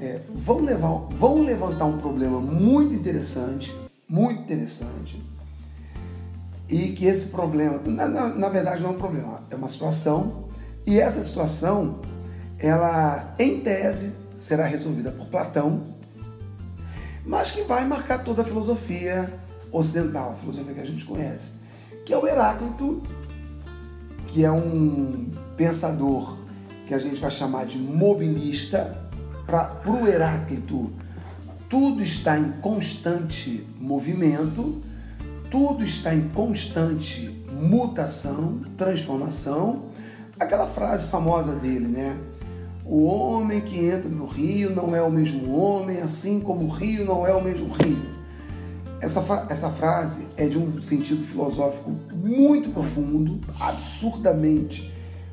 é, 0.00 0.20
vão, 0.34 0.60
levar, 0.60 1.08
vão 1.10 1.42
levantar 1.42 1.84
um 1.84 1.98
problema 1.98 2.40
muito 2.40 2.94
interessante, 2.94 3.74
muito 4.08 4.42
interessante, 4.42 5.22
e 6.68 6.92
que 6.92 7.04
esse 7.04 7.26
problema, 7.26 7.80
na, 7.84 8.08
na, 8.08 8.28
na 8.28 8.48
verdade 8.48 8.82
não 8.82 8.90
é 8.90 8.92
um 8.92 8.98
problema, 8.98 9.42
é 9.50 9.56
uma 9.56 9.68
situação, 9.68 10.46
e 10.86 11.00
essa 11.00 11.22
situação, 11.22 12.00
ela 12.58 13.34
em 13.38 13.60
tese 13.60 14.12
será 14.36 14.64
resolvida 14.66 15.10
por 15.10 15.26
Platão, 15.26 15.94
mas 17.24 17.50
que 17.50 17.62
vai 17.62 17.84
marcar 17.84 18.22
toda 18.22 18.42
a 18.42 18.44
filosofia 18.44 19.32
ocidental, 19.72 20.32
a 20.32 20.34
filosofia 20.34 20.74
que 20.74 20.80
a 20.80 20.86
gente 20.86 21.04
conhece 21.04 21.56
que 22.06 22.14
é 22.14 22.16
o 22.16 22.24
Heráclito, 22.24 23.02
que 24.28 24.44
é 24.44 24.50
um 24.50 25.28
pensador 25.56 26.38
que 26.86 26.94
a 26.94 26.98
gente 27.00 27.20
vai 27.20 27.32
chamar 27.32 27.66
de 27.66 27.78
mobilista. 27.78 29.04
Para 29.44 29.80
o 29.86 30.06
Heráclito, 30.06 30.92
tudo 31.68 32.02
está 32.02 32.38
em 32.38 32.52
constante 32.60 33.66
movimento, 33.78 34.82
tudo 35.50 35.82
está 35.82 36.14
em 36.14 36.28
constante 36.28 37.44
mutação, 37.52 38.60
transformação. 38.76 39.86
Aquela 40.38 40.68
frase 40.68 41.08
famosa 41.08 41.56
dele, 41.56 41.88
né? 41.88 42.16
O 42.88 43.04
homem 43.04 43.60
que 43.60 43.84
entra 43.84 44.08
no 44.08 44.26
rio 44.26 44.70
não 44.70 44.94
é 44.94 45.02
o 45.02 45.10
mesmo 45.10 45.52
homem, 45.58 45.98
assim 45.98 46.38
como 46.38 46.66
o 46.66 46.68
rio 46.68 47.04
não 47.04 47.26
é 47.26 47.34
o 47.34 47.42
mesmo 47.42 47.68
rio. 47.72 48.14
Essa, 49.00 49.46
essa 49.50 49.70
frase 49.70 50.26
é 50.36 50.46
de 50.46 50.56
um 50.56 50.80
sentido 50.80 51.24
filosófico 51.24 51.90
muito 52.14 52.70
profundo, 52.70 53.40
absurdamente 53.58 54.92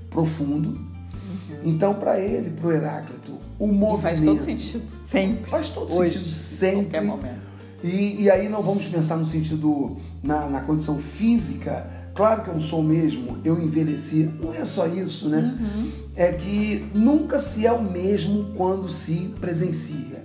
profundo. 0.10 0.70
Uhum. 0.70 1.58
Então, 1.64 1.94
para 1.94 2.20
ele, 2.20 2.50
para 2.50 2.68
o 2.68 2.72
Heráclito, 2.72 3.34
o 3.60 3.68
movimento. 3.68 4.00
E 4.00 4.02
faz 4.02 4.22
todo 4.22 4.42
sentido, 4.42 4.90
sempre. 4.90 5.50
Faz 5.50 5.70
todo 5.70 5.96
Hoje, 5.96 6.18
sentido, 6.18 6.34
sempre. 6.34 6.80
Em 6.80 6.84
qualquer 6.84 7.02
momento. 7.04 7.54
E, 7.84 8.24
e 8.24 8.32
aí 8.32 8.50
não 8.50 8.64
vamos 8.64 8.88
pensar 8.88 9.18
no 9.18 9.26
sentido, 9.26 9.98
na, 10.24 10.50
na 10.50 10.62
condição 10.62 10.98
física. 10.98 11.86
Claro 12.14 12.44
que 12.44 12.50
eu 12.50 12.54
não 12.54 12.62
sou 12.62 12.82
o 12.82 12.84
mesmo, 12.84 13.40
eu 13.44 13.60
envelheci. 13.60 14.32
Não 14.40 14.54
é 14.54 14.66
só 14.66 14.86
isso, 14.86 15.30
né? 15.30 15.58
Uhum. 15.60 15.92
É 16.16 16.32
que 16.32 16.88
nunca 16.94 17.40
se 17.40 17.66
é 17.66 17.72
o 17.72 17.82
mesmo 17.82 18.54
quando 18.56 18.88
se 18.90 19.34
presencia. 19.40 20.24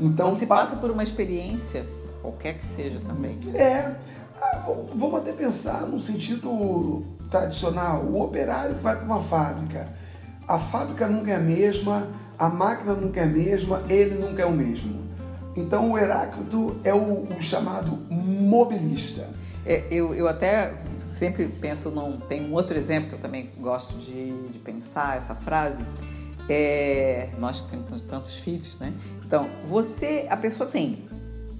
Então, 0.00 0.28
quando 0.28 0.38
se 0.38 0.46
passa 0.46 0.74
por 0.76 0.90
uma 0.90 1.02
experiência 1.02 1.86
qualquer 2.22 2.54
que 2.54 2.64
seja 2.64 3.00
também. 3.00 3.38
É. 3.54 3.94
Ah, 4.40 4.64
vamos 4.94 5.20
até 5.20 5.32
pensar 5.32 5.82
no 5.82 6.00
sentido 6.00 7.04
tradicional. 7.30 8.02
O 8.04 8.22
operário 8.22 8.76
que 8.76 8.82
vai 8.82 8.96
para 8.96 9.04
uma 9.04 9.20
fábrica. 9.20 9.88
A 10.48 10.58
fábrica 10.58 11.06
nunca 11.06 11.30
é 11.30 11.36
a 11.36 11.40
mesma, 11.40 12.08
a 12.38 12.48
máquina 12.48 12.94
nunca 12.94 13.20
é 13.20 13.24
a 13.24 13.26
mesma, 13.26 13.82
ele 13.88 14.16
nunca 14.16 14.42
é 14.42 14.46
o 14.46 14.52
mesmo. 14.52 15.02
Então 15.54 15.92
o 15.92 15.98
Heráclito 15.98 16.76
é 16.82 16.92
o, 16.92 17.28
o 17.28 17.40
chamado 17.40 17.98
mobilista. 18.10 19.28
É, 19.64 19.84
eu, 19.90 20.12
eu 20.14 20.26
até 20.26 20.74
sempre 21.22 21.46
penso 21.46 21.88
num. 21.92 22.18
Tem 22.18 22.44
um 22.44 22.52
outro 22.52 22.76
exemplo 22.76 23.10
que 23.10 23.14
eu 23.14 23.20
também 23.20 23.48
gosto 23.60 23.96
de, 23.98 24.32
de 24.48 24.58
pensar 24.58 25.18
essa 25.18 25.36
frase. 25.36 25.84
É, 26.48 27.28
nós 27.38 27.60
que 27.60 27.70
temos 27.70 28.02
tantos 28.02 28.34
filhos, 28.34 28.76
né? 28.80 28.92
Então, 29.24 29.48
você, 29.68 30.26
a 30.28 30.36
pessoa 30.36 30.68
tem 30.68 31.04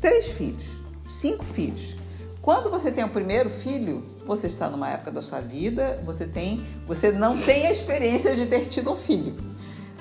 três 0.00 0.26
filhos, 0.26 0.66
cinco 1.08 1.44
filhos. 1.44 1.94
Quando 2.42 2.68
você 2.68 2.90
tem 2.90 3.04
o 3.04 3.08
primeiro 3.08 3.48
filho, 3.48 4.04
você 4.26 4.48
está 4.48 4.68
numa 4.68 4.90
época 4.90 5.12
da 5.12 5.22
sua 5.22 5.40
vida, 5.40 6.02
você 6.04 6.26
tem, 6.26 6.66
você 6.84 7.12
não 7.12 7.40
tem 7.40 7.68
a 7.68 7.70
experiência 7.70 8.34
de 8.34 8.46
ter 8.46 8.66
tido 8.66 8.90
um 8.90 8.96
filho. 8.96 9.36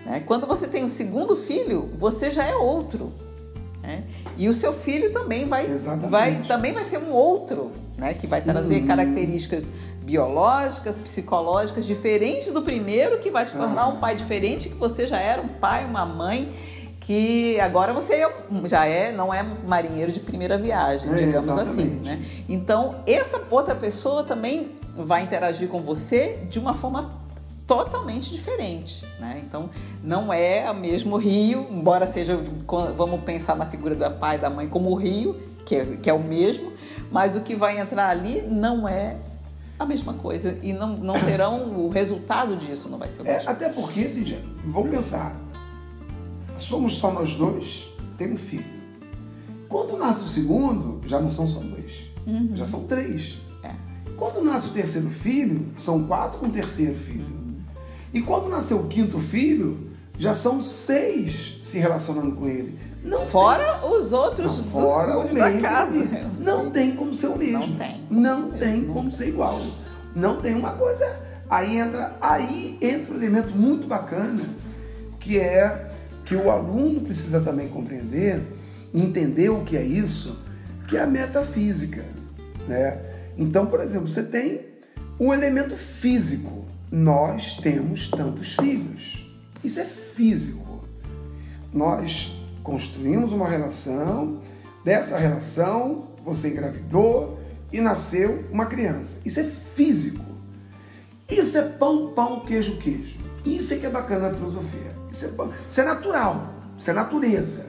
Né? 0.04 0.24
Quando 0.26 0.48
você 0.48 0.68
tem 0.68 0.84
o 0.84 0.90
segundo 0.90 1.36
filho, 1.36 1.92
você 2.00 2.32
já 2.32 2.44
é 2.44 2.56
outro. 2.56 3.14
Né? 3.82 4.04
E 4.38 4.48
o 4.48 4.54
seu 4.54 4.74
filho 4.74 5.12
também 5.12 5.48
vai, 5.48 5.66
vai, 6.08 6.42
também 6.48 6.72
vai 6.72 6.84
ser 6.84 7.00
um 7.00 7.12
outro, 7.12 7.72
né? 7.98 8.14
que 8.14 8.28
vai 8.28 8.42
trazer 8.42 8.82
uhum. 8.82 8.88
características 8.88 9.66
biológicas, 10.04 10.98
psicológicas 10.98 11.86
diferentes 11.86 12.52
do 12.52 12.62
primeiro, 12.62 13.20
que 13.20 13.32
vai 13.32 13.46
te 13.46 13.56
tornar 13.56 13.88
um 13.88 13.98
pai 13.98 14.16
diferente, 14.16 14.70
que 14.70 14.76
você 14.76 15.08
já 15.08 15.20
era 15.20 15.42
um 15.42 15.48
pai, 15.48 15.86
uma 15.86 16.06
mãe 16.06 16.52
que 17.02 17.60
agora 17.60 17.94
você 17.94 18.26
já 18.66 18.86
é, 18.86 19.12
não 19.12 19.34
é 19.34 19.44
marinheiro 19.44 20.12
de 20.12 20.20
primeira 20.20 20.58
viagem, 20.58 21.12
é, 21.12 21.16
digamos 21.16 21.58
assim, 21.58 22.00
né? 22.04 22.24
Então, 22.48 22.96
essa 23.08 23.42
outra 23.50 23.74
pessoa 23.74 24.24
também 24.24 24.74
vai 24.96 25.24
interagir 25.24 25.68
com 25.68 25.82
você 25.82 26.40
de 26.50 26.60
uma 26.60 26.76
forma 26.76 27.21
totalmente 27.72 28.30
diferente, 28.30 29.06
né? 29.18 29.42
Então, 29.42 29.70
não 30.04 30.34
é 30.34 30.70
o 30.70 30.76
mesmo 30.76 31.16
rio, 31.16 31.66
embora 31.72 32.06
seja, 32.12 32.38
vamos 32.98 33.22
pensar 33.22 33.56
na 33.56 33.66
figura 33.66 33.96
do 33.96 34.12
pai 34.20 34.36
e 34.36 34.40
da 34.40 34.50
mãe 34.50 34.68
como 34.68 34.90
o 34.90 34.96
rio, 34.96 35.40
que 35.66 35.76
é, 35.76 35.86
que 35.86 36.10
é 36.10 36.14
o 36.14 36.22
mesmo, 36.22 36.74
mas 37.10 37.34
o 37.34 37.40
que 37.40 37.56
vai 37.56 37.80
entrar 37.80 38.10
ali 38.10 38.42
não 38.42 38.86
é 38.86 39.16
a 39.80 39.86
mesma 39.86 40.14
coisa 40.16 40.60
e 40.62 40.74
não, 40.74 40.98
não 40.98 41.14
terão 41.24 41.64
o 41.78 41.88
resultado 41.88 42.58
disso, 42.58 42.90
não 42.90 42.98
vai 42.98 43.08
ser 43.08 43.22
o 43.22 43.26
É, 43.26 43.38
mesmo. 43.38 43.50
até 43.50 43.70
porque, 43.70 44.04
Cíntia, 44.10 44.42
vamos 44.66 44.90
pensar. 44.90 45.34
Somos 46.58 46.96
só 46.98 47.10
nós 47.10 47.36
dois, 47.36 47.88
tem 48.18 48.34
um 48.34 48.38
filho. 48.38 48.66
Quando 49.70 49.98
nasce 49.98 50.22
o 50.24 50.28
segundo, 50.28 51.00
já 51.08 51.22
não 51.22 51.30
são 51.30 51.48
só 51.48 51.60
dois. 51.62 51.94
Já 52.54 52.66
são 52.66 52.84
três. 52.84 53.38
É. 53.64 53.72
Quando 54.18 54.44
nasce 54.44 54.68
o 54.68 54.72
terceiro 54.72 55.10
filho, 55.10 55.70
são 55.78 56.04
quatro 56.04 56.38
com 56.38 56.48
o 56.48 56.50
terceiro 56.52 56.96
filho. 56.96 57.41
E 58.14 58.22
quando 58.22 58.50
nasceu 58.50 58.80
o 58.80 58.88
quinto 58.88 59.20
filho, 59.20 59.92
já 60.18 60.34
são 60.34 60.62
seis 60.62 61.58
se 61.62 61.78
relacionando 61.78 62.36
com 62.36 62.48
ele. 62.48 62.78
Não 63.04 63.26
Fora 63.26 63.86
os 63.88 64.14
outros 64.14 64.58
Não, 64.58 64.64
fora 64.66 65.18
o 65.18 65.28
da 65.34 65.50
meio 65.50 65.62
casa. 65.62 66.08
Não 66.40 66.70
tem 66.70 66.96
como 66.96 67.14
ser 67.14 67.28
o 67.28 67.38
mesmo. 67.38 67.60
Não 67.60 67.78
tem. 67.78 68.08
Não 68.10 68.52
tem 68.52 68.86
como 68.86 69.12
ser 69.12 69.30
igual. 69.30 69.60
Não 70.16 70.40
tem 70.40 70.54
uma 70.54 70.74
coisa. 70.74 71.20
Aí 71.50 71.78
entra, 71.78 72.16
aí 72.22 72.78
entra 72.82 73.14
um 73.14 73.18
elemento 73.18 73.56
muito 73.56 73.88
bacana, 73.88 74.44
que 75.20 75.40
é 75.40 75.90
que 76.24 76.36
o 76.36 76.50
aluno 76.50 77.02
precisa 77.02 77.42
também 77.42 77.68
compreender, 77.68 78.42
entender 78.94 79.50
o 79.50 79.64
que 79.64 79.76
é 79.76 79.84
isso, 79.84 80.38
que 80.88 80.96
é 80.96 81.02
a 81.02 81.08
metafísica. 81.08 82.06
Né? 82.68 82.98
Então, 83.38 83.66
por 83.66 83.82
exemplo, 83.82 84.08
você 84.08 84.24
tem 84.24 84.62
o 85.18 85.34
elemento 85.34 85.76
físico. 85.76 86.66
Nós 86.92 87.58
temos 87.58 88.10
tantos 88.10 88.56
filhos. 88.56 89.26
Isso 89.64 89.80
é 89.80 89.86
físico 89.86 90.72
nós 91.74 92.34
construímos 92.64 93.32
uma 93.32 93.48
relação, 93.48 94.42
dessa 94.84 95.18
relação 95.18 96.08
você 96.24 96.50
engravidou 96.50 97.40
e 97.72 97.80
nasceu 97.80 98.46
uma 98.52 98.66
criança. 98.66 99.20
Isso 99.26 99.40
é 99.40 99.44
físico. 99.44 100.24
Isso 101.30 101.58
é 101.58 101.62
pão, 101.64 102.12
pão, 102.14 102.42
queijo, 102.42 102.78
queijo. 102.78 103.18
Isso 103.46 103.74
é 103.74 103.78
que 103.78 103.86
é 103.86 103.90
bacana 103.90 104.30
na 104.30 104.36
filosofia. 104.36 104.96
Isso 105.10 105.26
é, 105.26 105.30
isso 105.70 105.82
é 105.82 105.84
natural, 105.84 106.54
isso 106.78 106.90
é 106.90 106.94
natureza. 106.94 107.66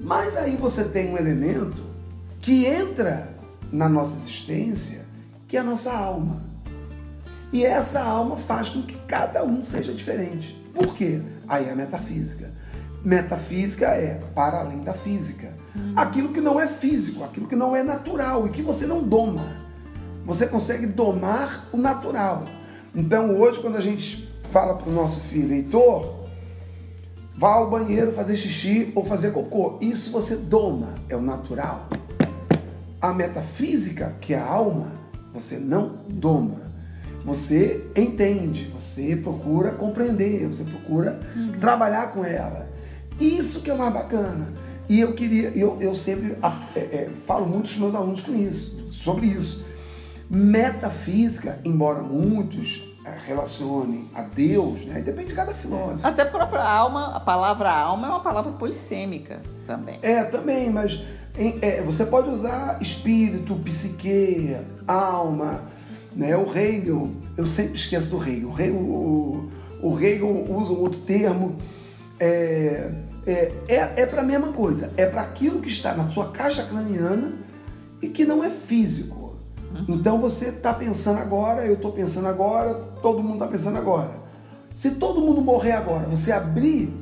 Mas 0.00 0.36
aí 0.36 0.56
você 0.56 0.84
tem 0.84 1.12
um 1.12 1.18
elemento 1.18 1.82
que 2.40 2.64
entra 2.64 3.36
na 3.70 3.88
nossa 3.88 4.16
existência, 4.16 5.04
que 5.46 5.56
é 5.56 5.60
a 5.60 5.64
nossa 5.64 5.92
alma. 5.92 6.40
E 7.52 7.66
essa 7.66 8.00
alma 8.00 8.36
faz 8.36 8.70
com 8.70 8.82
que 8.82 8.96
cada 9.06 9.44
um 9.44 9.62
seja 9.62 9.92
diferente. 9.92 10.58
Por 10.72 10.94
quê? 10.94 11.20
Aí 11.46 11.66
é 11.66 11.72
a 11.72 11.76
metafísica. 11.76 12.50
Metafísica 13.04 13.88
é 13.88 14.20
para 14.34 14.60
além 14.60 14.82
da 14.82 14.94
física. 14.94 15.52
Aquilo 15.94 16.30
que 16.30 16.40
não 16.40 16.58
é 16.58 16.66
físico, 16.66 17.22
aquilo 17.22 17.46
que 17.46 17.56
não 17.56 17.76
é 17.76 17.82
natural 17.82 18.46
e 18.46 18.50
que 18.50 18.62
você 18.62 18.86
não 18.86 19.02
doma. 19.02 19.44
Você 20.24 20.46
consegue 20.46 20.86
domar 20.86 21.68
o 21.72 21.76
natural. 21.76 22.44
Então 22.94 23.38
hoje, 23.38 23.60
quando 23.60 23.76
a 23.76 23.80
gente 23.80 24.28
fala 24.50 24.74
para 24.74 24.88
o 24.88 24.92
nosso 24.92 25.20
filho, 25.20 25.52
Heitor, 25.52 26.26
vá 27.36 27.54
ao 27.54 27.68
banheiro 27.68 28.12
fazer 28.12 28.36
xixi 28.36 28.92
ou 28.94 29.04
fazer 29.04 29.32
cocô. 29.32 29.78
Isso 29.80 30.10
você 30.10 30.36
doma, 30.36 30.94
é 31.08 31.16
o 31.16 31.20
natural. 31.20 31.88
A 33.00 33.12
metafísica, 33.12 34.14
que 34.20 34.32
é 34.32 34.38
a 34.38 34.46
alma, 34.46 34.92
você 35.34 35.58
não 35.58 35.98
doma. 36.08 36.71
Você 37.24 37.86
entende, 37.96 38.72
você 38.74 39.14
procura 39.16 39.70
compreender, 39.72 40.46
você 40.48 40.64
procura 40.64 41.20
trabalhar 41.60 42.12
com 42.12 42.24
ela. 42.24 42.68
Isso 43.20 43.60
que 43.60 43.70
é 43.70 43.74
o 43.74 43.78
mais 43.78 43.92
bacana. 43.92 44.52
E 44.88 44.98
eu 45.00 45.14
queria, 45.14 45.50
eu, 45.50 45.76
eu 45.80 45.94
sempre 45.94 46.36
é, 46.74 46.80
é, 46.80 47.10
falo 47.24 47.46
muito 47.46 47.68
com 47.68 47.74
os 47.74 47.76
meus 47.78 47.94
alunos 47.94 48.20
com 48.22 48.34
isso, 48.34 48.88
sobre 48.90 49.26
isso. 49.26 49.64
Metafísica, 50.28 51.58
embora 51.64 52.02
muitos 52.02 52.88
é, 53.06 53.16
relacionem 53.26 54.08
a 54.14 54.22
Deus, 54.22 54.84
né? 54.84 55.00
depende 55.00 55.28
de 55.28 55.34
cada 55.34 55.54
filósofo. 55.54 56.06
Até 56.06 56.22
a 56.22 56.26
própria 56.26 56.62
alma, 56.64 57.14
a 57.14 57.20
palavra 57.20 57.70
alma 57.70 58.06
é 58.08 58.10
uma 58.10 58.20
palavra 58.20 58.50
polissêmica 58.52 59.40
também. 59.66 59.98
É, 60.02 60.24
também, 60.24 60.68
mas 60.70 61.00
em- 61.38 61.58
é, 61.62 61.80
você 61.82 62.04
pode 62.04 62.28
usar 62.28 62.78
espírito, 62.82 63.54
psique, 63.56 64.56
alma, 64.86 65.62
né? 66.14 66.36
O 66.36 66.46
Hegel, 66.56 67.10
eu 67.36 67.46
sempre 67.46 67.76
esqueço 67.76 68.08
do 68.08 68.22
Hegel. 68.22 68.48
O 68.50 68.60
Hegel, 68.60 68.76
o, 68.76 69.50
o 69.82 70.00
Hegel 70.00 70.46
usa 70.50 70.72
um 70.72 70.80
outro 70.80 71.00
termo. 71.00 71.56
É, 72.20 72.92
é, 73.26 73.52
é, 73.68 73.92
é 74.02 74.06
para 74.06 74.22
a 74.22 74.24
mesma 74.24 74.52
coisa. 74.52 74.92
É 74.96 75.06
para 75.06 75.22
aquilo 75.22 75.60
que 75.60 75.68
está 75.68 75.94
na 75.94 76.08
sua 76.10 76.30
caixa 76.30 76.64
craniana 76.64 77.32
e 78.00 78.08
que 78.08 78.24
não 78.24 78.42
é 78.44 78.50
físico. 78.50 79.36
Então 79.88 80.20
você 80.20 80.48
está 80.48 80.74
pensando 80.74 81.18
agora, 81.18 81.64
eu 81.64 81.74
estou 81.74 81.92
pensando 81.92 82.28
agora, 82.28 82.74
todo 83.00 83.22
mundo 83.22 83.34
está 83.34 83.46
pensando 83.46 83.78
agora. 83.78 84.10
Se 84.74 84.92
todo 84.92 85.20
mundo 85.20 85.40
morrer 85.40 85.72
agora, 85.72 86.06
você 86.06 86.30
abrir 86.30 86.92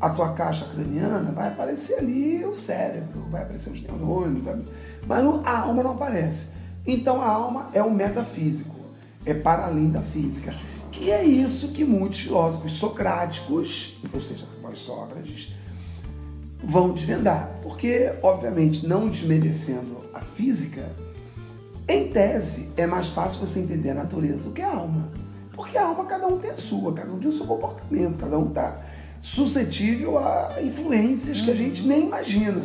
a 0.00 0.10
tua 0.10 0.32
caixa 0.32 0.66
craniana, 0.66 1.32
vai 1.32 1.48
aparecer 1.48 1.98
ali 1.98 2.44
o 2.44 2.54
cérebro, 2.54 3.24
vai 3.30 3.42
aparecer 3.42 3.70
os 3.70 3.82
neurônios, 3.82 4.44
vai- 4.44 4.60
mas 5.06 5.24
a 5.46 5.58
alma 5.60 5.82
não 5.82 5.92
aparece. 5.92 6.48
Então 6.88 7.20
a 7.20 7.28
alma 7.28 7.68
é 7.74 7.82
o 7.82 7.90
metafísico, 7.90 8.74
é 9.26 9.34
para 9.34 9.66
além 9.66 9.90
da 9.90 10.00
física. 10.00 10.54
Que 10.90 11.10
é 11.10 11.22
isso 11.22 11.68
que 11.68 11.84
muitos 11.84 12.20
filósofos 12.20 12.72
socráticos, 12.72 13.98
ou 14.10 14.22
seja, 14.22 14.46
nós 14.62 14.78
Sócrates, 14.78 15.52
vão 16.64 16.94
desvendar. 16.94 17.50
Porque, 17.62 18.10
obviamente, 18.22 18.86
não 18.86 19.06
desmerecendo 19.06 19.98
a 20.14 20.20
física, 20.20 20.90
em 21.86 22.10
tese, 22.10 22.70
é 22.74 22.86
mais 22.86 23.08
fácil 23.08 23.46
você 23.46 23.60
entender 23.60 23.90
a 23.90 23.94
natureza 23.94 24.44
do 24.44 24.50
que 24.50 24.62
a 24.62 24.74
alma. 24.74 25.10
Porque 25.52 25.76
a 25.76 25.86
alma, 25.86 26.06
cada 26.06 26.26
um 26.26 26.38
tem 26.38 26.52
a 26.52 26.56
sua, 26.56 26.94
cada 26.94 27.12
um 27.12 27.18
tem 27.18 27.28
o 27.28 27.32
seu 27.32 27.46
comportamento, 27.46 28.18
cada 28.18 28.38
um 28.38 28.48
está 28.48 28.80
suscetível 29.20 30.18
a 30.18 30.54
influências 30.62 31.42
que 31.42 31.50
a 31.50 31.54
gente 31.54 31.86
nem 31.86 32.06
imagina. 32.06 32.62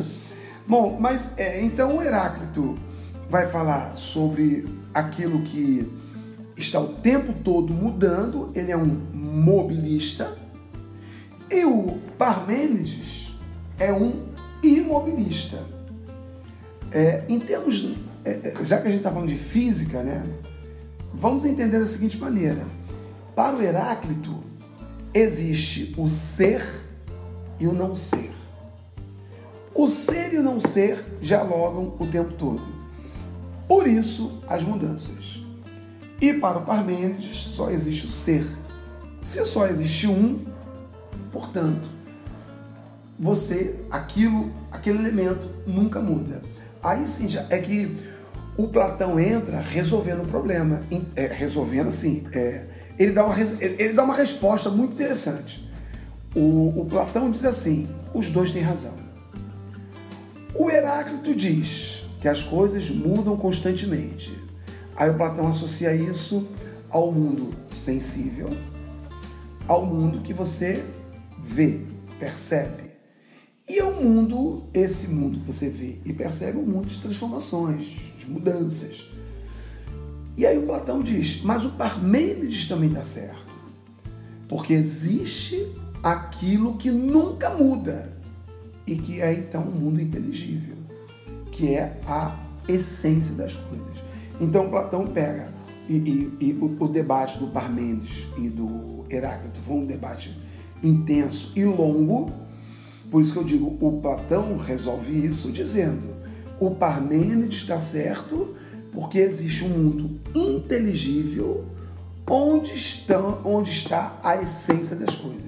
Bom, 0.66 0.96
mas 0.98 1.36
é, 1.36 1.62
então 1.62 2.02
Heráclito 2.02 2.78
vai 3.28 3.48
falar 3.48 3.96
sobre 3.96 4.66
aquilo 4.92 5.42
que 5.42 5.90
está 6.56 6.80
o 6.80 6.94
tempo 6.94 7.32
todo 7.42 7.72
mudando, 7.72 8.50
ele 8.54 8.70
é 8.70 8.76
um 8.76 8.86
mobilista, 9.12 10.36
e 11.50 11.64
o 11.64 11.98
Parmênides 12.16 13.34
é 13.78 13.92
um 13.92 14.26
imobilista. 14.62 15.58
É, 16.90 17.24
em 17.28 17.40
termos, 17.40 17.94
é, 18.24 18.30
é, 18.30 18.64
já 18.64 18.80
que 18.80 18.88
a 18.88 18.90
gente 18.90 19.00
está 19.00 19.10
falando 19.10 19.28
de 19.28 19.36
física, 19.36 20.02
né, 20.02 20.24
vamos 21.12 21.44
entender 21.44 21.78
da 21.78 21.86
seguinte 21.86 22.18
maneira: 22.18 22.64
para 23.34 23.56
o 23.56 23.62
Heráclito 23.62 24.42
existe 25.12 25.94
o 25.98 26.08
ser 26.08 26.64
e 27.58 27.66
o 27.66 27.72
não 27.72 27.94
ser. 27.94 28.30
O 29.74 29.88
ser 29.88 30.32
e 30.34 30.38
o 30.38 30.42
não 30.42 30.60
ser 30.60 31.04
dialogam 31.20 31.94
o 31.98 32.06
tempo 32.06 32.32
todo. 32.34 32.73
Por 33.66 33.86
isso, 33.86 34.42
as 34.48 34.62
mudanças. 34.62 35.42
E 36.20 36.32
para 36.34 36.58
o 36.58 36.62
Parmênides 36.62 37.36
só 37.38 37.70
existe 37.70 38.06
o 38.06 38.10
ser. 38.10 38.46
Se 39.22 39.44
só 39.44 39.66
existe 39.66 40.06
um, 40.06 40.38
portanto, 41.32 41.88
você, 43.18 43.80
aquilo, 43.90 44.52
aquele 44.70 44.98
elemento 44.98 45.48
nunca 45.66 46.00
muda. 46.00 46.42
Aí 46.82 47.06
sim, 47.06 47.28
já 47.28 47.46
é 47.48 47.58
que 47.58 47.96
o 48.56 48.68
Platão 48.68 49.18
entra 49.18 49.60
resolvendo 49.60 50.22
o 50.22 50.26
problema. 50.26 50.82
Em- 50.90 51.06
é, 51.16 51.26
resolvendo 51.26 51.88
assim, 51.88 52.26
é, 52.32 52.66
ele, 52.98 53.12
dá 53.12 53.24
uma, 53.24 53.34
ele 53.40 53.92
dá 53.92 54.04
uma 54.04 54.14
resposta 54.14 54.68
muito 54.70 54.92
interessante. 54.94 55.68
O, 56.34 56.80
o 56.80 56.84
Platão 56.84 57.30
diz 57.30 57.44
assim: 57.44 57.88
os 58.12 58.30
dois 58.30 58.52
têm 58.52 58.62
razão. 58.62 58.94
O 60.54 60.70
Heráclito 60.70 61.34
diz 61.34 62.03
que 62.24 62.28
as 62.28 62.42
coisas 62.42 62.88
mudam 62.88 63.36
constantemente. 63.36 64.34
Aí 64.96 65.10
o 65.10 65.14
Platão 65.14 65.46
associa 65.46 65.94
isso 65.94 66.48
ao 66.88 67.12
mundo 67.12 67.52
sensível, 67.70 68.48
ao 69.68 69.84
mundo 69.84 70.22
que 70.22 70.32
você 70.32 70.82
vê, 71.38 71.82
percebe. 72.18 72.84
E 73.68 73.78
é 73.78 73.84
um 73.84 74.02
mundo, 74.02 74.62
esse 74.72 75.08
mundo 75.08 75.40
que 75.40 75.52
você 75.52 75.68
vê 75.68 75.98
e 76.02 76.14
percebe, 76.14 76.56
é 76.56 76.62
um 76.62 76.64
mundo 76.64 76.86
de 76.86 76.98
transformações, 76.98 77.94
de 78.18 78.26
mudanças. 78.26 79.04
E 80.34 80.46
aí 80.46 80.56
o 80.56 80.62
Platão 80.62 81.02
diz, 81.02 81.42
mas 81.42 81.62
o 81.62 81.72
Parmênides 81.72 82.66
também 82.66 82.88
está 82.88 83.04
certo. 83.04 83.52
Porque 84.48 84.72
existe 84.72 85.70
aquilo 86.02 86.78
que 86.78 86.90
nunca 86.90 87.50
muda 87.50 88.16
e 88.86 88.96
que 88.96 89.20
é 89.20 89.30
então 89.34 89.60
um 89.60 89.78
mundo 89.78 90.00
inteligível, 90.00 90.83
que 91.56 91.74
é 91.74 92.00
a 92.06 92.36
essência 92.68 93.34
das 93.34 93.52
coisas. 93.54 93.96
Então 94.40 94.68
Platão 94.68 95.06
pega 95.06 95.48
e, 95.88 95.94
e- 95.96 96.36
e 96.40 96.52
o, 96.54 96.76
o 96.84 96.88
debate 96.88 97.38
do 97.38 97.46
Parmênides 97.48 98.26
e 98.36 98.48
do 98.48 99.04
Heráclito 99.10 99.60
foi 99.66 99.76
um 99.76 99.86
debate 99.86 100.36
intenso 100.82 101.52
e 101.54 101.64
longo. 101.64 102.30
Por 103.10 103.22
isso 103.22 103.32
que 103.32 103.38
eu 103.38 103.44
digo, 103.44 103.76
o 103.80 104.00
Platão 104.00 104.56
resolve 104.56 105.26
isso 105.26 105.52
dizendo: 105.52 106.14
o 106.58 106.70
Parmênides 106.70 107.58
está 107.58 107.78
certo 107.80 108.54
Porque 108.92 109.18
existe 109.18 109.64
um 109.64 109.70
mundo 109.70 110.20
inteligível 110.34 111.64
onde, 112.30 112.72
onde 113.44 113.70
está 113.70 114.18
a 114.22 114.40
essência 114.40 114.94
das 114.94 115.14
coisas. 115.16 115.42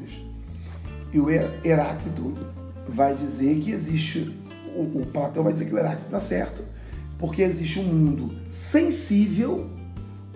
E 1.13 1.21
o 1.21 1.31
Heráclito 1.31 2.35
vai 2.89 3.15
dizer 3.15 3.59
que 3.61 3.71
existe, 3.71 4.37
o, 4.77 5.03
o 5.03 5.07
Platão 5.07 5.43
vai 5.43 5.53
dizer 5.53 5.67
que 5.67 5.75
o 5.75 5.79
Heráclito 5.79 6.07
está 6.07 6.21
certo, 6.21 6.63
porque 7.19 7.43
existe 7.43 7.81
um 7.81 7.85
mundo 7.85 8.35
sensível 8.51 9.69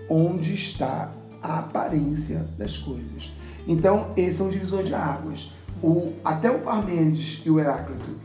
onde 0.08 0.54
está 0.54 1.12
a 1.42 1.60
aparência 1.60 2.46
das 2.58 2.76
coisas. 2.76 3.30
Então, 3.66 4.12
esse 4.16 4.40
é 4.40 4.44
um 4.44 4.48
divisor 4.48 4.82
de 4.82 4.94
águas. 4.94 5.52
O, 5.82 6.12
até 6.24 6.50
o 6.50 6.60
Parmênides 6.60 7.42
e 7.44 7.50
o 7.50 7.60
Heráclito, 7.60 8.16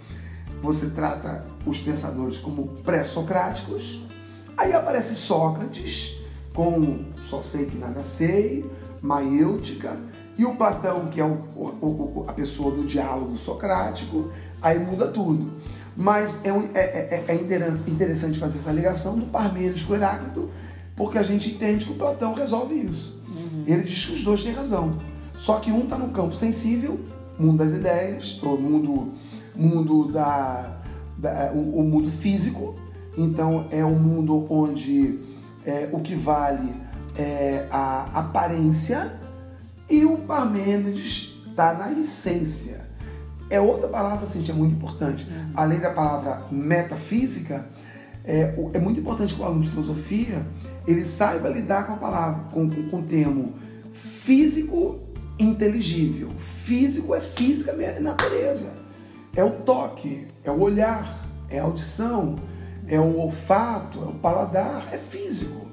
você 0.61 0.89
trata 0.89 1.45
os 1.65 1.79
pensadores 1.79 2.37
como 2.37 2.67
pré-socráticos. 2.83 4.01
Aí 4.57 4.73
aparece 4.73 5.15
Sócrates, 5.15 6.17
com 6.53 7.05
só 7.23 7.41
sei 7.41 7.65
que 7.65 7.77
nada 7.77 8.01
sei, 8.01 8.65
maêutica, 9.01 9.97
e 10.37 10.43
o 10.43 10.55
Platão, 10.55 11.07
que 11.07 11.21
é 11.21 11.23
o, 11.23 11.37
o, 11.55 12.25
a 12.27 12.33
pessoa 12.33 12.75
do 12.75 12.83
diálogo 12.83 13.37
socrático, 13.37 14.31
aí 14.61 14.77
muda 14.77 15.07
tudo. 15.07 15.51
Mas 15.95 16.43
é, 16.43 16.49
é, 16.49 17.23
é, 17.27 17.31
é 17.31 17.35
interessante 17.87 18.37
fazer 18.37 18.57
essa 18.57 18.71
ligação 18.71 19.17
do 19.17 19.25
Parmênides 19.27 19.83
com 19.83 19.93
o 19.93 19.95
Heráclito, 19.95 20.49
porque 20.95 21.17
a 21.17 21.23
gente 21.23 21.49
entende 21.51 21.85
que 21.85 21.91
o 21.91 21.95
Platão 21.95 22.33
resolve 22.33 22.75
isso. 22.75 23.21
Uhum. 23.27 23.63
Ele 23.65 23.83
diz 23.83 24.05
que 24.05 24.13
os 24.13 24.23
dois 24.23 24.43
têm 24.43 24.53
razão. 24.53 24.99
Só 25.37 25.59
que 25.59 25.71
um 25.71 25.83
está 25.83 25.97
no 25.97 26.09
campo 26.09 26.33
sensível, 26.33 26.99
mundo 27.39 27.57
das 27.57 27.71
ideias, 27.71 28.41
o 28.41 28.57
mundo, 28.57 29.13
mundo 29.55 30.11
da, 30.11 30.81
da 31.17 31.51
o, 31.53 31.79
o, 31.79 31.83
mundo 31.83 32.09
físico. 32.09 32.75
Então 33.17 33.67
é 33.71 33.83
um 33.85 33.97
mundo 33.97 34.45
onde 34.49 35.19
é, 35.65 35.89
o 35.91 35.99
que 35.99 36.15
vale 36.15 36.73
é 37.17 37.67
a 37.71 38.09
aparência 38.13 39.13
e 39.89 40.05
o 40.05 40.17
Parmênides 40.19 41.35
está 41.47 41.73
na 41.73 41.91
essência. 41.91 42.84
É 43.55 43.61
outra 43.61 43.87
palavra, 43.87 44.27
é 44.27 44.53
muito 44.53 44.75
importante. 44.75 45.23
Uhum. 45.23 45.51
Além 45.55 45.79
da 45.79 45.89
palavra 45.89 46.41
metafísica, 46.51 47.65
é, 48.25 48.53
é 48.73 48.79
muito 48.79 48.99
importante 48.99 49.33
que 49.33 49.39
o 49.39 49.45
aluno 49.45 49.61
de 49.61 49.69
filosofia 49.69 50.45
ele 50.85 51.05
saiba 51.05 51.47
lidar 51.47 51.87
com 51.87 51.93
a 51.93 51.95
palavra, 51.95 52.43
com, 52.51 52.69
com, 52.69 52.89
com 52.89 52.99
o 52.99 53.03
termo 53.03 53.53
físico 53.93 54.99
inteligível. 55.39 56.31
Físico 56.37 57.15
é 57.15 57.21
física, 57.21 57.71
é 57.81 57.97
natureza. 58.01 58.73
É 59.33 59.41
o 59.41 59.51
toque, 59.51 60.27
é 60.43 60.51
o 60.51 60.59
olhar, 60.59 61.25
é 61.49 61.59
a 61.59 61.63
audição, 61.63 62.35
é 62.89 62.99
o 62.99 63.19
olfato, 63.19 64.03
é 64.03 64.07
o 64.07 64.15
paladar, 64.15 64.89
é 64.91 64.97
físico. 64.97 65.65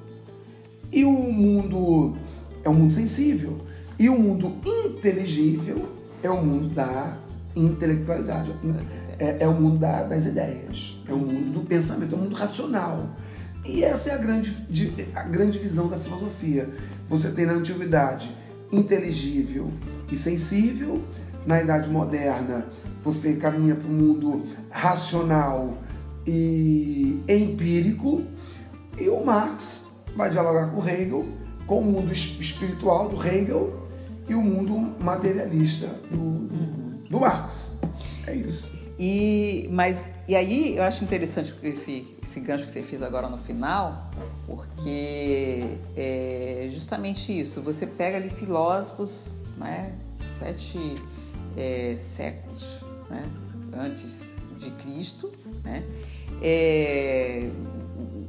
E 0.89 1.03
o 1.03 1.11
mundo 1.11 2.15
é 2.63 2.69
um 2.69 2.75
mundo 2.75 2.93
sensível. 2.93 3.59
E 3.99 4.09
o 4.09 4.17
mundo 4.17 4.55
inteligível 4.65 5.89
é 6.23 6.29
o 6.29 6.41
mundo 6.41 6.69
da 6.69 7.17
intelectualidade. 7.55 8.55
É, 9.19 9.37
é 9.41 9.47
o 9.47 9.53
mundo 9.53 9.77
da, 9.77 10.03
das 10.03 10.25
ideias. 10.25 10.97
É 11.07 11.13
o 11.13 11.17
mundo 11.17 11.53
do 11.53 11.61
pensamento, 11.61 12.13
é 12.13 12.17
o 12.17 12.21
mundo 12.21 12.35
racional. 12.35 13.15
E 13.65 13.83
essa 13.83 14.09
é 14.09 14.13
a 14.13 14.17
grande, 14.17 14.53
a 15.15 15.23
grande 15.23 15.57
visão 15.57 15.87
da 15.87 15.97
filosofia. 15.97 16.69
Você 17.09 17.31
tem 17.31 17.45
na 17.45 17.53
antiguidade 17.53 18.29
inteligível 18.71 19.71
e 20.11 20.17
sensível, 20.17 21.01
na 21.45 21.61
Idade 21.61 21.89
Moderna 21.89 22.65
você 23.03 23.35
caminha 23.35 23.75
para 23.75 23.87
o 23.87 23.91
mundo 23.91 24.43
racional 24.69 25.77
e 26.25 27.21
empírico, 27.27 28.23
e 28.97 29.09
o 29.09 29.23
Marx 29.25 29.87
vai 30.15 30.29
dialogar 30.29 30.67
com 30.67 30.87
Hegel, 30.87 31.27
com 31.67 31.79
o 31.79 31.83
mundo 31.83 32.13
espiritual 32.13 33.09
do 33.09 33.27
Hegel 33.27 33.87
e 34.27 34.33
o 34.33 34.41
mundo 34.41 34.77
materialista 35.03 35.87
do, 36.09 36.47
do, 36.47 36.92
do 37.13 37.19
Marx. 37.19 37.77
É 38.25 38.35
isso. 38.35 38.71
E, 38.97 39.69
mas, 39.71 40.09
e 40.27 40.35
aí 40.35 40.75
eu 40.77 40.83
acho 40.83 41.03
interessante 41.03 41.53
esse, 41.61 42.07
esse 42.23 42.39
gancho 42.39 42.65
que 42.65 42.71
você 42.71 42.81
fez 42.81 43.01
agora 43.01 43.29
no 43.29 43.37
final, 43.37 44.09
porque 44.47 45.63
é 45.95 46.69
justamente 46.73 47.39
isso. 47.39 47.61
Você 47.61 47.85
pega 47.85 48.17
ali 48.17 48.29
filósofos, 48.29 49.29
né, 49.57 49.93
sete 50.39 50.95
é, 51.55 51.95
séculos 51.97 52.63
né, 53.09 53.23
antes 53.77 54.35
de 54.59 54.71
Cristo, 54.71 55.31
né, 55.63 55.83
é, 56.41 57.47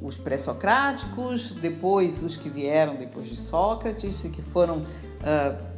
os 0.03 0.19
pré-socráticos, 0.19 1.53
depois 1.53 2.23
os 2.23 2.37
que 2.37 2.51
vieram 2.51 2.97
depois 2.97 3.27
de 3.27 3.37
Sócrates, 3.37 4.23
que 4.23 4.43
foram 4.43 4.79
uh, 4.81 5.74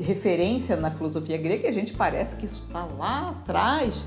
referência 0.00 0.76
na 0.76 0.90
filosofia 0.90 1.36
grega, 1.36 1.66
e 1.66 1.70
a 1.70 1.72
gente 1.72 1.92
parece 1.92 2.36
que 2.36 2.44
isso 2.44 2.62
está 2.66 2.84
lá 2.84 3.30
atrás 3.30 4.06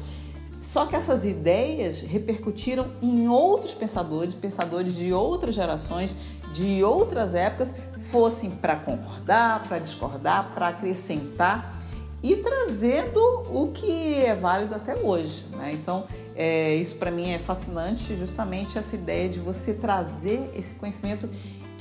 só 0.68 0.86
que 0.86 0.96
essas 0.98 1.24
ideias 1.24 2.02
repercutiram 2.02 2.88
em 3.02 3.28
outros 3.30 3.74
pensadores, 3.74 4.34
pensadores 4.34 4.96
de 4.96 5.14
outras 5.14 5.56
gerações, 5.56 6.16
de 6.54 6.84
outras 6.84 7.34
épocas, 7.34 7.70
fossem 8.12 8.52
para 8.52 8.76
concordar, 8.76 9.64
para 9.64 9.80
discordar, 9.80 10.52
para 10.54 10.70
acrescentar 10.70 11.74
e 12.22 12.36
trazendo 12.36 13.20
o 13.50 13.72
que 13.74 14.16
é 14.16 14.36
válido 14.36 14.76
até 14.76 14.96
hoje. 14.96 15.46
Né? 15.56 15.72
Então, 15.74 16.06
é, 16.36 16.76
isso 16.76 16.96
para 16.96 17.12
mim 17.12 17.32
é 17.32 17.40
fascinante, 17.40 18.18
justamente 18.18 18.78
essa 18.78 18.96
ideia 18.96 19.30
de 19.30 19.40
você 19.40 19.74
trazer 19.74 20.52
esse 20.54 20.74
conhecimento 20.76 21.30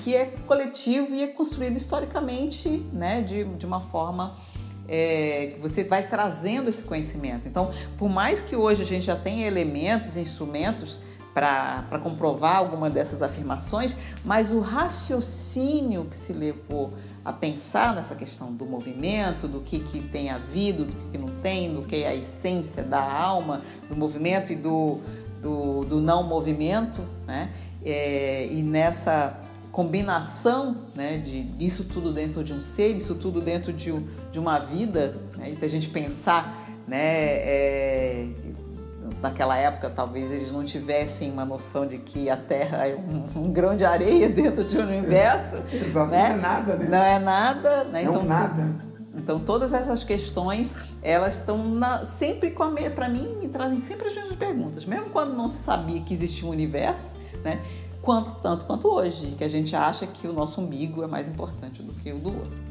que 0.06 0.14
é 0.14 0.26
coletivo 0.46 1.16
e 1.16 1.24
é 1.24 1.26
construído 1.26 1.76
historicamente 1.76 2.68
né? 2.92 3.22
de, 3.22 3.42
de 3.42 3.66
uma 3.66 3.80
forma 3.80 4.36
é, 4.88 5.56
você 5.60 5.82
vai 5.82 6.06
trazendo 6.06 6.70
esse 6.70 6.84
conhecimento. 6.84 7.48
Então, 7.48 7.72
por 7.98 8.08
mais 8.08 8.40
que 8.40 8.54
hoje 8.54 8.82
a 8.82 8.84
gente 8.84 9.04
já 9.04 9.16
tenha 9.16 9.48
elementos, 9.48 10.16
instrumentos 10.16 11.00
para 11.34 11.98
comprovar 12.04 12.58
alguma 12.58 12.88
dessas 12.88 13.20
afirmações, 13.20 13.96
mas 14.24 14.52
o 14.52 14.60
raciocínio 14.60 16.04
que 16.04 16.16
se 16.16 16.32
levou 16.32 16.94
a 17.24 17.32
pensar 17.32 17.92
nessa 17.92 18.14
questão 18.14 18.52
do 18.52 18.64
movimento, 18.64 19.48
do 19.48 19.58
que, 19.58 19.80
que 19.80 20.00
tem 20.00 20.30
havido, 20.30 20.84
do 20.84 20.92
que, 20.92 21.10
que 21.10 21.18
não 21.18 21.40
tem, 21.42 21.74
do 21.74 21.82
que 21.82 21.96
é 22.04 22.08
a 22.10 22.14
essência 22.14 22.84
da 22.84 23.02
alma, 23.02 23.62
do 23.88 23.96
movimento 23.96 24.52
e 24.52 24.54
do, 24.54 25.00
do, 25.42 25.84
do 25.84 26.00
não 26.00 26.22
movimento, 26.22 27.02
né? 27.26 27.52
É, 27.84 28.46
e 28.46 28.62
nessa 28.62 29.45
combinação 29.76 30.74
né, 30.94 31.18
de 31.18 31.50
isso 31.60 31.84
tudo 31.84 32.10
dentro 32.10 32.42
de 32.42 32.54
um 32.54 32.62
ser, 32.62 32.96
isso 32.96 33.14
tudo 33.14 33.42
dentro 33.42 33.74
de, 33.74 33.92
de 34.32 34.38
uma 34.38 34.58
vida, 34.58 35.14
né, 35.36 35.54
e 35.60 35.62
a 35.62 35.68
gente 35.68 35.88
pensar, 35.88 36.66
né, 36.88 36.96
é, 36.96 38.26
naquela 39.20 39.54
época 39.54 39.90
talvez 39.90 40.32
eles 40.32 40.50
não 40.50 40.64
tivessem 40.64 41.30
uma 41.30 41.44
noção 41.44 41.86
de 41.86 41.98
que 41.98 42.30
a 42.30 42.38
Terra 42.38 42.88
é 42.88 42.96
um, 42.96 43.26
um 43.36 43.52
grão 43.52 43.76
de 43.76 43.84
areia 43.84 44.30
dentro 44.30 44.64
de 44.64 44.78
um 44.78 44.82
universo. 44.82 45.56
Exato, 45.70 46.10
né? 46.10 46.30
não 46.30 46.36
é 46.36 46.40
nada, 46.40 46.76
né? 46.76 46.88
Não 46.88 47.04
é 47.04 47.18
nada, 47.18 47.84
né? 47.84 48.02
Não 48.04 48.12
então, 48.12 48.24
nada. 48.24 48.86
Então 49.14 49.40
todas 49.40 49.74
essas 49.74 50.02
questões, 50.02 50.74
elas 51.02 51.36
estão 51.36 51.62
sempre 52.06 52.50
com 52.50 52.62
a 52.62 52.70
para 52.94 53.10
mim 53.10 53.36
me 53.38 53.48
trazem 53.48 53.78
sempre 53.78 54.08
as 54.08 54.14
mesmas 54.14 54.38
perguntas, 54.38 54.86
mesmo 54.86 55.10
quando 55.10 55.34
não 55.34 55.50
se 55.50 55.62
sabia 55.62 56.00
que 56.00 56.14
existia 56.14 56.48
um 56.48 56.50
universo, 56.50 57.18
né? 57.44 57.60
Quanto, 58.06 58.40
tanto 58.40 58.64
quanto 58.64 58.88
hoje, 58.88 59.34
que 59.36 59.42
a 59.42 59.48
gente 59.48 59.74
acha 59.74 60.06
que 60.06 60.28
o 60.28 60.32
nosso 60.32 60.60
umbigo 60.60 61.02
é 61.02 61.08
mais 61.08 61.26
importante 61.26 61.82
do 61.82 61.92
que 61.92 62.12
o 62.12 62.18
do 62.18 62.28
outro. 62.28 62.66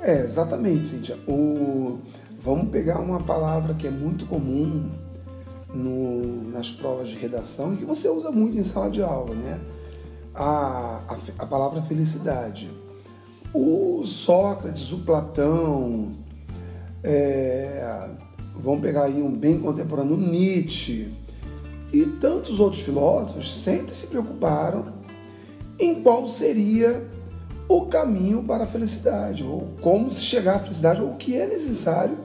É, 0.00 0.18
exatamente, 0.24 0.88
Cíntia. 0.88 1.16
O... 1.28 2.00
Vamos 2.42 2.70
pegar 2.70 2.98
uma 2.98 3.20
palavra 3.20 3.74
que 3.74 3.86
é 3.86 3.90
muito 3.90 4.26
comum 4.26 4.90
no... 5.72 6.50
nas 6.50 6.70
provas 6.70 7.08
de 7.08 7.16
redação 7.16 7.74
e 7.74 7.76
que 7.76 7.84
você 7.84 8.08
usa 8.08 8.32
muito 8.32 8.58
em 8.58 8.62
sala 8.64 8.90
de 8.90 9.02
aula, 9.02 9.34
né? 9.34 9.60
A, 10.34 11.00
a, 11.08 11.16
a 11.38 11.46
palavra 11.46 11.82
felicidade. 11.82 12.68
O 13.54 14.04
Sócrates, 14.04 14.90
o 14.90 14.98
Platão, 14.98 16.12
é... 17.04 18.10
vamos 18.56 18.80
pegar 18.80 19.04
aí 19.04 19.22
um 19.22 19.30
bem 19.30 19.60
contemporâneo, 19.60 20.16
Nietzsche, 20.16 21.12
e 21.92 22.04
tantos 22.04 22.60
outros 22.60 22.82
filósofos 22.82 23.52
sempre 23.52 23.94
se 23.94 24.06
preocuparam 24.06 24.92
em 25.78 26.02
qual 26.02 26.28
seria 26.28 27.06
o 27.68 27.82
caminho 27.86 28.42
para 28.42 28.64
a 28.64 28.66
felicidade, 28.66 29.42
ou 29.42 29.68
como 29.80 30.10
se 30.10 30.22
chegar 30.22 30.56
à 30.56 30.58
felicidade, 30.58 31.00
ou 31.00 31.10
o 31.10 31.16
que 31.16 31.36
é 31.36 31.46
necessário 31.46 32.18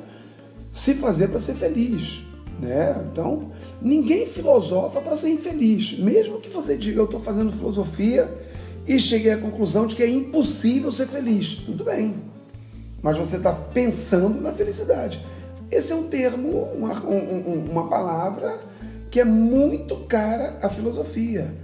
se 0.73 0.95
fazer 0.95 1.29
para 1.29 1.39
ser 1.39 1.53
feliz. 1.53 2.21
Né? 2.59 2.95
Então, 3.11 3.51
ninguém 3.81 4.27
filosofa 4.27 4.99
para 5.01 5.15
ser 5.15 5.29
infeliz. 5.29 5.97
Mesmo 5.99 6.39
que 6.39 6.49
você 6.49 6.75
diga, 6.75 6.99
eu 6.99 7.05
estou 7.05 7.19
fazendo 7.19 7.51
filosofia 7.51 8.31
e 8.87 8.99
cheguei 8.99 9.31
à 9.31 9.37
conclusão 9.37 9.87
de 9.87 9.95
que 9.95 10.03
é 10.03 10.09
impossível 10.09 10.91
ser 10.91 11.07
feliz. 11.07 11.55
Tudo 11.65 11.83
bem. 11.83 12.15
Mas 13.01 13.17
você 13.17 13.37
está 13.37 13.51
pensando 13.51 14.41
na 14.41 14.51
felicidade. 14.51 15.23
Esse 15.71 15.91
é 15.91 15.95
um 15.95 16.03
termo, 16.03 16.69
uma, 16.75 16.93
um, 17.05 17.71
uma 17.71 17.87
palavra 17.87 18.59
que 19.15 19.19
é 19.21 19.23
muito 19.23 19.95
cara 20.09 20.57
a 20.61 20.67
filosofia. 20.67 21.55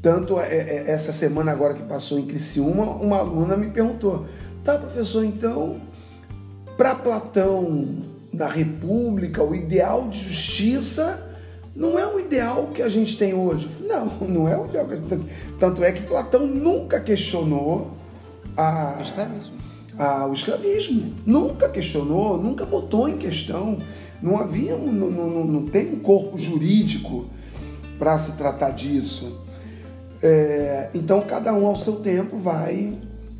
Tanto 0.00 0.38
é, 0.38 0.46
é, 0.46 0.84
essa 0.86 1.12
semana 1.12 1.50
agora 1.50 1.74
que 1.74 1.82
passou 1.82 2.20
em 2.20 2.24
Criciúma, 2.24 2.84
uma 2.84 3.18
aluna 3.18 3.56
me 3.56 3.68
perguntou: 3.68 4.26
tá, 4.62 4.78
professor, 4.78 5.24
então, 5.24 5.80
para 6.76 6.94
Platão, 6.94 7.96
na 8.32 8.46
República, 8.46 9.42
o 9.42 9.56
ideal 9.56 10.06
de 10.08 10.22
justiça 10.22 11.20
não 11.74 11.98
é 11.98 12.06
o 12.06 12.20
ideal 12.20 12.68
que 12.72 12.80
a 12.80 12.88
gente 12.88 13.18
tem 13.18 13.34
hoje. 13.34 13.66
Falei, 13.66 13.88
não, 13.88 14.06
não 14.28 14.48
é 14.48 14.56
o 14.56 14.66
ideal 14.66 14.86
que 14.86 14.92
a 14.92 14.96
gente 14.98 15.08
tem. 15.08 15.26
Tanto 15.58 15.82
é 15.82 15.90
que 15.90 16.02
Platão 16.04 16.46
nunca 16.46 17.00
questionou 17.00 17.90
a, 18.56 18.98
O 19.00 19.02
escravismo. 19.02 19.52
a- 19.98 20.26
o 20.28 20.32
escravismo. 20.32 21.12
Nunca 21.26 21.68
questionou, 21.70 22.40
nunca 22.40 22.64
botou 22.64 23.08
em 23.08 23.18
questão. 23.18 23.78
Não 24.22 24.38
havia, 24.38 24.76
não, 24.76 24.92
não, 25.10 25.30
não- 25.30 25.44
não 25.46 25.66
tem 25.66 25.92
um 25.94 25.98
corpo 26.00 26.36
jurídico 26.38 27.26
para 27.98 28.18
se 28.18 28.32
tratar 28.32 28.70
disso. 28.70 29.44
É, 30.22 30.90
então 30.94 31.20
cada 31.20 31.52
um 31.54 31.66
ao 31.66 31.76
seu 31.76 31.96
tempo 31.96 32.36
vai, 32.38 32.92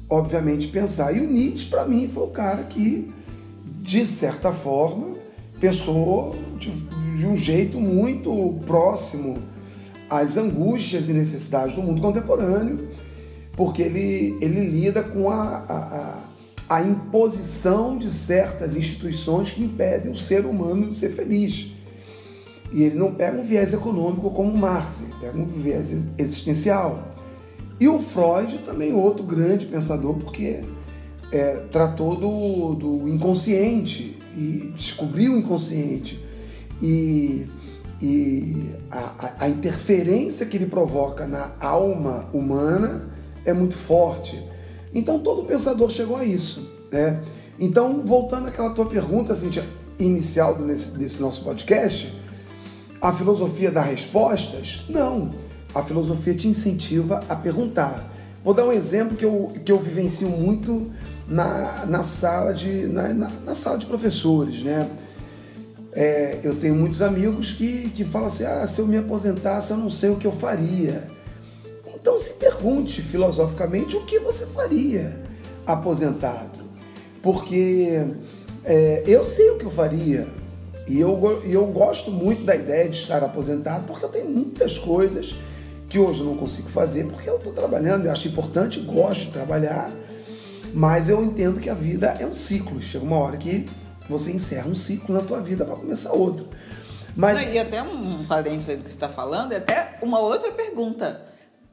obviamente, 0.09 0.68
pensar. 0.68 1.12
E 1.16 1.20
o 1.20 1.29
Nietzsche, 1.31 1.66
para 1.68 1.85
mim, 1.85 2.09
foi 2.09 2.24
o 2.24 2.29
cara 2.29 2.62
que, 2.62 3.12
de 3.83 4.07
certa 4.07 4.53
forma, 4.53 5.16
pensou 5.61 6.37
de, 6.59 6.70
de 7.16 7.26
um 7.26 7.37
jeito 7.37 7.81
muito 7.81 8.55
próximo 8.66 9.39
às 10.09 10.37
angústias 10.37 11.09
e 11.09 11.12
necessidades 11.12 11.74
do 11.74 11.83
mundo 11.83 12.01
contemporâneo, 12.01 12.89
porque 13.57 13.83
ele, 13.83 14.39
ele 14.41 14.64
lida 14.64 15.03
com 15.03 15.29
a, 15.29 15.64
a, 15.68 15.76
a, 15.76 16.22
a 16.69 16.83
imposição 16.83 17.97
de 17.97 18.11
certas 18.11 18.77
instituições 18.77 19.53
que 19.53 19.62
impedem 19.62 20.12
o 20.12 20.19
ser 20.19 20.45
humano 20.45 20.91
de 20.91 20.99
ser 20.99 21.11
feliz. 21.11 21.73
E 22.71 22.83
ele 22.83 22.97
não 22.97 23.14
pega 23.14 23.39
um 23.39 23.43
viés 23.43 23.73
econômico 23.73 24.31
como 24.31 24.55
Marx, 24.57 25.01
ele 25.01 25.14
pega 25.19 25.39
um 25.39 25.47
viés 25.47 25.91
ex- 25.91 26.07
existencial. 26.19 27.09
E 27.81 27.89
o 27.89 27.99
Freud 28.01 28.59
também 28.66 28.93
outro 28.93 29.23
grande 29.25 29.64
pensador, 29.64 30.16
porque 30.16 30.61
é, 31.33 31.57
tratou 31.71 32.16
do, 32.16 32.75
do 32.75 33.09
inconsciente 33.09 34.19
e 34.37 34.73
descobriu 34.77 35.35
o 35.35 35.39
inconsciente. 35.39 36.23
E, 36.83 37.47
e 38.03 38.71
a- 38.91 39.35
a 39.39 39.49
interferência 39.49 40.45
que 40.45 40.57
ele 40.57 40.66
provoca 40.66 41.27
na 41.27 41.53
alma 41.61 42.29
humana 42.33 43.09
é 43.45 43.53
muito 43.55 43.77
forte. 43.77 44.43
Então 44.95 45.18
todo 45.18 45.45
pensador 45.45 45.91
chegou 45.91 46.16
a 46.16 46.24
isso. 46.24 46.68
Né? 46.91 47.20
Então, 47.59 48.03
voltando 48.05 48.49
àquela 48.49 48.70
tua 48.70 48.86
pergunta, 48.86 49.34
Cintia, 49.34 49.64
inicial 49.99 50.55
desse, 50.55 50.97
desse 50.97 51.20
nosso 51.20 51.43
podcast, 51.43 52.12
a 53.01 53.12
filosofia 53.12 53.70
dá 53.70 53.82
respostas? 53.82 54.84
Não. 54.89 55.30
A 55.74 55.82
filosofia 55.82 56.34
te 56.34 56.49
incentiva 56.49 57.22
a 57.28 57.34
perguntar. 57.34 58.12
Vou 58.45 58.55
dar 58.55 58.64
um 58.64 58.72
exemplo 58.72 59.16
que 59.16 59.24
eu, 59.24 59.53
que 59.64 59.70
eu 59.70 59.78
vivencio 59.78 60.28
muito 60.28 60.91
na, 61.28 61.84
na, 61.86 62.03
sala, 62.03 62.55
de, 62.55 62.86
na, 62.86 63.12
na, 63.12 63.30
na 63.45 63.55
sala 63.55 63.76
de 63.76 63.86
professores, 63.86 64.62
né? 64.62 64.89
É, 65.93 66.39
eu 66.45 66.55
tenho 66.55 66.74
muitos 66.74 67.03
amigos 67.03 67.53
que, 67.53 67.91
que 67.91 68.05
falam 68.05 68.28
assim, 68.28 68.45
ah, 68.45 68.66
se 68.66 68.80
eu 68.80 68.86
me 68.86 68.97
aposentasse 68.97 69.70
eu 69.70 69.76
não 69.76 69.91
sei 69.91 70.11
o 70.11 70.16
que 70.16 70.26
eu 70.26 70.32
faria. 70.32 71.09
Então 72.01 72.18
se 72.18 72.30
pergunte 72.30 73.03
filosoficamente 73.03 73.96
o 73.96 74.05
que 74.05 74.18
você 74.20 74.46
faria 74.46 75.20
aposentado. 75.66 76.59
Porque 77.22 78.07
é, 78.64 79.03
eu 79.07 79.26
sei 79.26 79.51
o 79.51 79.59
que 79.59 79.64
eu 79.64 79.70
faria. 79.70 80.26
E 80.86 80.99
eu, 80.99 81.42
eu 81.44 81.66
gosto 81.66 82.11
muito 82.11 82.44
da 82.44 82.57
ideia 82.57 82.88
de 82.88 82.96
estar 82.96 83.22
aposentado, 83.22 83.84
porque 83.86 84.05
eu 84.05 84.09
tenho 84.09 84.30
muitas 84.30 84.78
coisas 84.78 85.34
que 85.88 85.99
hoje 85.99 86.20
eu 86.20 86.26
não 86.26 86.36
consigo 86.36 86.68
fazer, 86.68 87.07
porque 87.07 87.28
eu 87.28 87.36
estou 87.36 87.53
trabalhando, 87.53 88.07
eu 88.07 88.12
acho 88.12 88.28
importante, 88.28 88.80
gosto 88.80 89.26
de 89.26 89.30
trabalhar, 89.30 89.90
mas 90.72 91.09
eu 91.09 91.22
entendo 91.22 91.61
que 91.61 91.68
a 91.68 91.74
vida 91.74 92.16
é 92.18 92.26
um 92.26 92.34
ciclo. 92.34 92.80
Chega 92.80 93.05
uma 93.05 93.18
hora 93.18 93.36
que 93.36 93.66
você 94.09 94.32
encerra 94.32 94.68
um 94.68 94.74
ciclo 94.74 95.14
na 95.14 95.20
tua 95.20 95.40
vida 95.40 95.64
para 95.64 95.76
começar 95.76 96.12
outro. 96.12 96.49
Mas 97.14 97.53
e 97.53 97.59
até 97.59 97.82
um 97.82 98.24
parente 98.24 98.64
do 98.64 98.82
que 98.82 98.90
você 98.90 98.94
está 98.94 99.09
falando, 99.09 99.53
é 99.53 99.57
até 99.57 99.99
uma 100.01 100.20
outra 100.20 100.53
pergunta. 100.53 101.28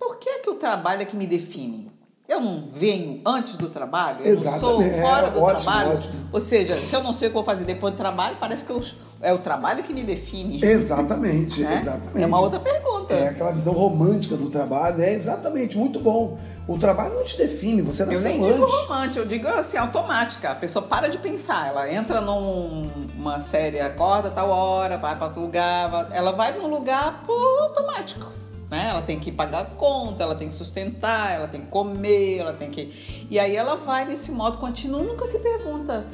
Por 0.05 0.17
que, 0.17 0.39
que 0.39 0.49
o 0.51 0.53
trabalho 0.55 1.01
é 1.01 1.05
que 1.05 1.15
me 1.15 1.25
define? 1.25 1.91
Eu 2.29 2.39
não 2.39 2.67
venho 2.71 3.21
antes 3.25 3.55
do 3.57 3.69
trabalho? 3.69 4.19
Eu 4.23 4.35
não 4.35 4.59
sou 4.59 4.81
Exatamente. 4.81 5.01
fora 5.01 5.27
É, 5.27 5.29
do 5.31 5.41
ótimo, 5.41 5.61
trabalho? 5.63 5.93
ótimo. 5.97 6.29
Ou 6.31 6.39
seja, 6.39 6.79
se 6.85 6.95
eu 6.95 7.03
não 7.03 7.11
sei 7.13 7.27
o 7.27 7.31
que 7.31 7.37
eu 7.37 7.43
vou 7.43 7.43
fazer 7.43 7.65
depois 7.65 7.93
do 7.93 7.97
trabalho, 7.97 8.35
parece 8.39 8.63
que 8.65 8.71
eu- 8.71 8.83
é 9.21 9.33
o 9.33 9.37
trabalho 9.39 9.83
que 9.83 9.93
me 9.93 10.03
define. 10.03 10.63
Exatamente, 10.63 11.59
né? 11.61 11.75
exatamente. 11.79 12.21
É 12.23 12.25
uma 12.27 12.39
outra 12.39 12.59
pergunta. 12.59 13.13
É 13.15 13.29
aquela 13.29 13.51
visão 13.51 13.73
romântica 13.73 14.35
do 14.37 14.49
trabalho, 14.49 15.01
é 15.03 15.11
exatamente, 15.13 15.75
muito 15.77 15.99
bom. 15.99 16.37
O 16.67 16.77
trabalho 16.77 17.15
não 17.15 17.23
te 17.23 17.37
define, 17.37 17.81
você 17.81 18.03
Eu 18.03 18.07
nasceu 18.07 18.21
nem 18.29 18.41
digo 18.41 18.63
antes. 18.63 18.75
romântico, 18.75 19.19
eu 19.19 19.25
digo 19.27 19.47
assim, 19.47 19.77
automática. 19.77 20.51
A 20.51 20.55
pessoa 20.55 20.85
para 20.85 21.07
de 21.09 21.17
pensar. 21.19 21.67
Ela 21.67 21.91
entra 21.91 22.21
numa 22.21 23.39
série, 23.41 23.79
acorda 23.79 24.29
tal 24.31 24.49
hora, 24.49 24.97
vai 24.97 25.15
para 25.15 25.27
outro 25.27 25.41
lugar. 25.41 26.09
Ela 26.11 26.31
vai 26.31 26.57
num 26.57 26.67
lugar 26.67 27.23
por 27.25 27.59
automático. 27.63 28.31
Né? 28.69 28.87
Ela 28.89 29.01
tem 29.01 29.19
que 29.19 29.31
pagar 29.31 29.59
a 29.61 29.65
conta, 29.65 30.23
ela 30.23 30.35
tem 30.35 30.47
que 30.47 30.53
sustentar, 30.53 31.31
ela 31.33 31.47
tem 31.47 31.61
que 31.61 31.67
comer, 31.67 32.37
ela 32.39 32.53
tem 32.53 32.69
que. 32.71 33.25
E 33.29 33.37
aí 33.39 33.55
ela 33.55 33.75
vai 33.75 34.05
nesse 34.05 34.31
modo 34.31 34.57
contínuo, 34.57 35.03
nunca 35.03 35.27
se 35.27 35.39
pergunta. 35.39 36.05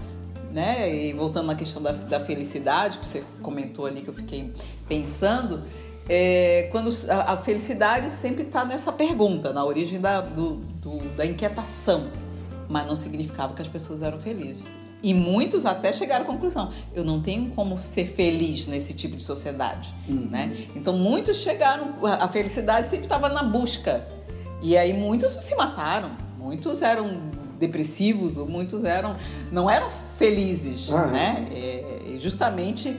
Né? 0.51 0.93
E 0.93 1.13
voltando 1.13 1.47
na 1.47 1.55
questão 1.55 1.81
da, 1.81 1.91
da 1.93 2.19
felicidade, 2.19 2.97
que 2.97 3.07
você 3.09 3.23
comentou 3.41 3.85
ali, 3.85 4.01
que 4.01 4.09
eu 4.09 4.13
fiquei 4.13 4.53
pensando, 4.85 5.63
é, 6.09 6.67
quando 6.73 6.89
a, 7.09 7.33
a 7.33 7.37
felicidade 7.37 8.11
sempre 8.11 8.43
está 8.43 8.65
nessa 8.65 8.91
pergunta, 8.91 9.53
na 9.53 9.63
origem 9.63 10.01
da, 10.01 10.19
do- 10.19 10.55
do- 10.55 11.15
da 11.15 11.25
inquietação, 11.25 12.07
mas 12.67 12.85
não 12.85 12.97
significava 12.97 13.53
que 13.53 13.61
as 13.61 13.67
pessoas 13.69 14.03
eram 14.03 14.19
felizes. 14.19 14.80
E 15.03 15.13
muitos 15.13 15.65
até 15.65 15.91
chegaram 15.93 16.23
à 16.23 16.27
conclusão: 16.27 16.71
eu 16.93 17.03
não 17.03 17.21
tenho 17.21 17.49
como 17.51 17.79
ser 17.79 18.07
feliz 18.07 18.67
nesse 18.67 18.93
tipo 18.93 19.15
de 19.15 19.23
sociedade. 19.23 19.93
Né? 20.07 20.67
Então 20.75 20.93
muitos 20.97 21.37
chegaram, 21.37 21.95
a 22.03 22.27
felicidade 22.27 22.87
sempre 22.87 23.05
estava 23.05 23.29
na 23.29 23.43
busca. 23.43 24.07
E 24.61 24.77
aí 24.77 24.93
muitos 24.93 25.31
se 25.43 25.55
mataram, 25.55 26.11
muitos 26.37 26.81
eram 26.81 27.31
depressivos, 27.59 28.37
ou 28.37 28.47
muitos 28.47 28.83
eram 28.83 29.15
não 29.51 29.69
eram 29.69 29.89
felizes, 30.17 30.91
Ah, 30.91 31.07
né? 31.07 31.47
É, 31.51 32.01
e 32.07 32.19
justamente 32.19 32.95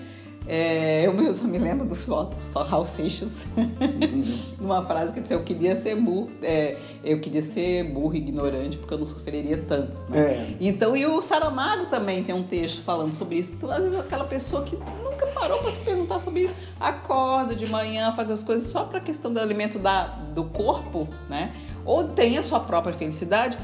é, 0.47 1.07
eu 1.07 1.13
mesmo 1.13 1.49
me 1.49 1.59
lembro 1.59 1.87
do 1.87 1.95
filósofo 1.95 2.59
Raul 2.59 2.85
Seixas, 2.85 3.31
numa 4.59 4.85
frase 4.85 5.13
que 5.13 5.21
disse: 5.21 5.35
eu 5.35 5.43
queria 5.43 5.77
ser 5.77 5.97
burro, 5.97 6.31
é, 6.43 6.77
eu 7.05 7.21
queria 7.21 7.43
ser 7.43 7.85
burro 7.85 8.15
e 8.15 8.19
ignorante 8.19 8.77
porque 8.77 8.93
eu 8.95 8.99
não 8.99 9.07
sofreria 9.07 9.63
tanto. 9.69 9.93
né? 10.09 10.21
É. 10.21 10.57
Então, 10.61 10.97
e 10.97 11.07
o 11.07 11.21
Saramago 11.23 11.87
também 11.87 12.23
tem 12.23 12.35
um 12.35 12.43
texto 12.43 12.83
falando 12.83 13.13
sobre 13.15 13.37
isso. 13.37 13.53
Então, 13.55 13.71
às 13.71 13.79
vezes, 13.83 13.99
aquela 13.99 14.25
pessoa 14.25 14.63
que 14.65 14.77
nunca 15.03 15.27
parou 15.29 15.59
para 15.59 15.73
se 15.73 15.81
perguntar 15.81 16.19
sobre 16.19 16.43
isso, 16.43 16.55
acorda 16.81 17.55
de 17.55 17.67
manhã, 17.69 18.13
faz 18.13 18.31
as 18.31 18.43
coisas 18.43 18.71
só 18.71 18.85
para 18.85 18.99
a 18.99 19.03
questão 19.03 19.33
do 19.33 19.41
alimento 19.41 19.79
da, 19.79 20.07
do 20.35 20.45
corpo, 20.45 21.09
né? 21.29 21.55
Ou 21.85 22.05
tem 22.09 22.39
a 22.39 22.43
sua 22.43 22.61
própria 22.61 22.93
felicidade. 22.93 23.59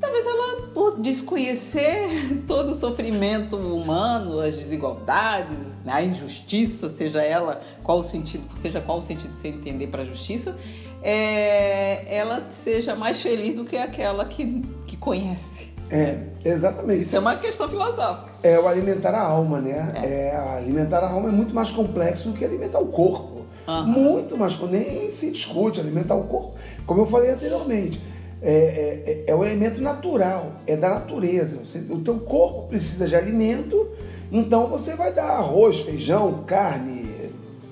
Talvez 0.00 0.26
ela, 0.26 0.68
por 0.72 1.00
desconhecer 1.00 2.42
todo 2.46 2.70
o 2.70 2.74
sofrimento 2.74 3.56
humano, 3.56 4.40
as 4.40 4.54
desigualdades, 4.54 5.82
né, 5.84 5.92
a 5.92 6.02
injustiça, 6.02 6.88
seja 6.88 7.22
ela 7.22 7.60
qual 7.82 7.98
o 7.98 8.02
sentido, 8.02 8.44
seja 8.60 8.80
qual 8.80 8.98
o 8.98 9.02
sentido 9.02 9.32
de 9.32 9.38
você 9.38 9.48
entender 9.48 9.88
para 9.88 10.02
a 10.02 10.04
justiça, 10.04 10.56
é, 11.02 12.04
ela 12.14 12.46
seja 12.50 12.94
mais 12.94 13.20
feliz 13.20 13.54
do 13.54 13.64
que 13.64 13.76
aquela 13.76 14.24
que, 14.24 14.62
que 14.86 14.96
conhece. 14.96 15.68
É, 15.90 16.18
exatamente. 16.44 17.00
Isso 17.00 17.16
é 17.16 17.18
uma 17.18 17.36
questão 17.36 17.68
filosófica. 17.68 18.32
É 18.42 18.58
o 18.58 18.68
alimentar 18.68 19.14
a 19.14 19.22
alma, 19.22 19.60
né? 19.60 19.92
É. 20.02 20.36
alimentar 20.36 20.98
a 20.98 21.10
alma 21.10 21.28
é 21.28 21.32
muito 21.32 21.54
mais 21.54 21.70
complexo 21.70 22.28
do 22.28 22.36
que 22.36 22.44
alimentar 22.44 22.78
o 22.78 22.88
corpo. 22.88 23.38
Aham. 23.66 23.86
Muito 23.86 24.36
mais, 24.36 24.58
nem 24.70 25.10
se 25.10 25.30
discute 25.30 25.80
alimentar 25.80 26.14
o 26.14 26.24
corpo. 26.24 26.54
Como 26.86 27.02
eu 27.02 27.06
falei 27.06 27.30
anteriormente, 27.30 28.00
é, 28.42 28.52
é- 28.52 29.02
é- 29.06 29.24
é 29.30 29.34
o 29.34 29.44
elemento 29.44 29.80
natural, 29.80 30.52
é 30.66 30.76
da 30.76 30.88
natureza. 30.90 31.58
Você- 31.64 31.84
o 31.90 32.00
teu 32.00 32.18
corpo 32.20 32.68
precisa 32.68 33.06
de 33.06 33.16
alimento, 33.16 33.88
então 34.30 34.66
você 34.66 34.94
vai 34.94 35.12
dar 35.12 35.30
arroz, 35.30 35.80
feijão, 35.80 36.44
carne, 36.46 37.08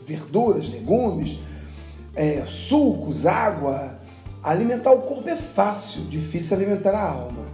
verduras, 0.06 0.68
legumes, 0.68 1.38
é, 2.14 2.42
sucos, 2.46 3.26
água. 3.26 3.98
Alimentar 4.42 4.92
o 4.92 5.02
corpo 5.02 5.28
é 5.28 5.36
fácil, 5.36 6.02
difícil 6.02 6.56
alimentar 6.56 6.94
a 6.94 7.10
alma. 7.10 7.46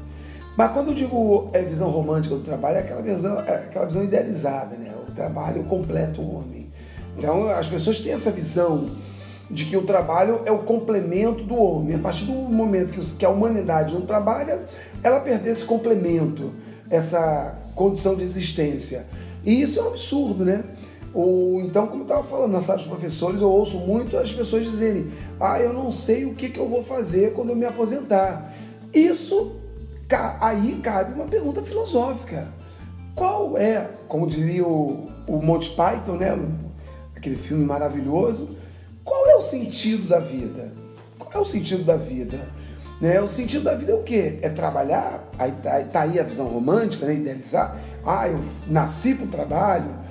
Mas 0.57 0.71
quando 0.73 0.89
eu 0.89 0.95
digo 0.95 1.49
é, 1.55 1.63
visão 1.63 1.89
romântica 1.89 2.35
do 2.35 2.43
trabalho, 2.43 2.77
é 2.77 2.81
aquela 2.81 3.01
visão, 3.01 3.41
é 3.41 3.55
aquela 3.55 3.87
visão 3.87 4.05
idealizada, 4.05 4.77
né? 4.77 4.93
O 5.09 5.13
trabalho 5.13 5.65
completa 5.65 6.21
o 6.21 6.37
homem. 6.37 6.71
Então 7.17 7.49
as 7.49 7.69
pessoas 7.69 8.01
têm 8.01 8.13
essa 8.13 8.31
visão 8.31 8.91
de 9.53 9.67
que 9.67 9.77
o 9.77 9.83
trabalho 9.83 10.41
é 10.47 10.51
o 10.51 10.61
complemento 10.61 11.45
do 11.45 11.55
homem. 11.55 11.97
A 11.97 11.99
partir 11.99 12.25
do 12.25 12.33
momento 12.33 12.93
que, 13.17 13.25
a 13.25 13.29
humanidade 13.29 13.93
não 13.93 14.01
trabalha, 14.01 14.67
ela 15.03 15.21
perde 15.21 15.49
esse 15.49 15.65
complemento, 15.65 16.53
essa 16.89 17.59
condição 17.75 18.15
de 18.15 18.23
existência. 18.23 19.07
E 19.45 19.61
isso 19.61 19.79
é 19.79 19.83
um 19.83 19.89
absurdo, 19.89 20.45
né? 20.45 20.65
Ou 21.13 21.61
então, 21.61 21.87
como 21.87 22.01
eu 22.01 22.07
estava 22.07 22.25
falando, 22.25 22.53
na 22.53 22.63
sala 22.63 22.79
dos 22.79 22.87
professores, 22.87 23.43
eu 23.43 23.51
ouço 23.51 23.77
muito 23.77 24.17
as 24.17 24.33
pessoas 24.33 24.65
dizerem: 24.65 25.11
ah, 25.39 25.61
eu 25.61 25.73
não 25.73 25.93
sei 25.93 26.25
o 26.25 26.35
que, 26.35 26.49
que 26.49 26.59
eu 26.59 26.69
vou 26.69 26.83
fazer 26.83 27.35
quando 27.35 27.51
eu 27.51 27.57
me 27.57 27.67
aposentar. 27.67 28.55
Isso, 28.95 29.57
aí 30.41 30.81
cabe 30.83 31.13
uma 31.13 31.27
pergunta 31.27 31.61
filosófica. 31.61 32.49
Qual 33.15 33.59
é, 33.59 33.91
como 34.09 34.27
diria 34.27 34.67
o, 34.67 35.09
o 35.27 35.43
Monty 35.43 35.71
Python, 35.71 36.17
né? 36.17 36.39
aquele 37.15 37.37
filme 37.37 37.65
maravilhoso, 37.65 38.49
qual 39.05 39.27
é 39.29 39.37
o 39.37 39.43
sentido 39.43 40.09
da 40.09 40.19
vida? 40.19 40.73
Qual 41.19 41.31
é 41.35 41.39
o 41.39 41.45
sentido 41.45 41.85
da 41.85 41.97
vida? 41.97 42.49
Né? 43.01 43.21
O 43.21 43.29
sentido 43.29 43.65
da 43.65 43.75
vida 43.75 43.93
é 43.93 43.95
o 43.95 44.03
quê? 44.03 44.39
É 44.43 44.49
trabalhar? 44.49 45.29
Aí 45.39 45.53
tá, 45.63 45.81
tá 45.81 46.01
aí 46.03 46.21
a 46.21 46.23
visão 46.23 46.47
romântica, 46.47 47.07
né? 47.07 47.15
idealizar. 47.15 47.77
Ah, 48.07 48.29
eu 48.29 48.41
nasci 48.67 49.15
para 49.15 49.27
o 49.27 49.29
trabalho. 49.29 50.03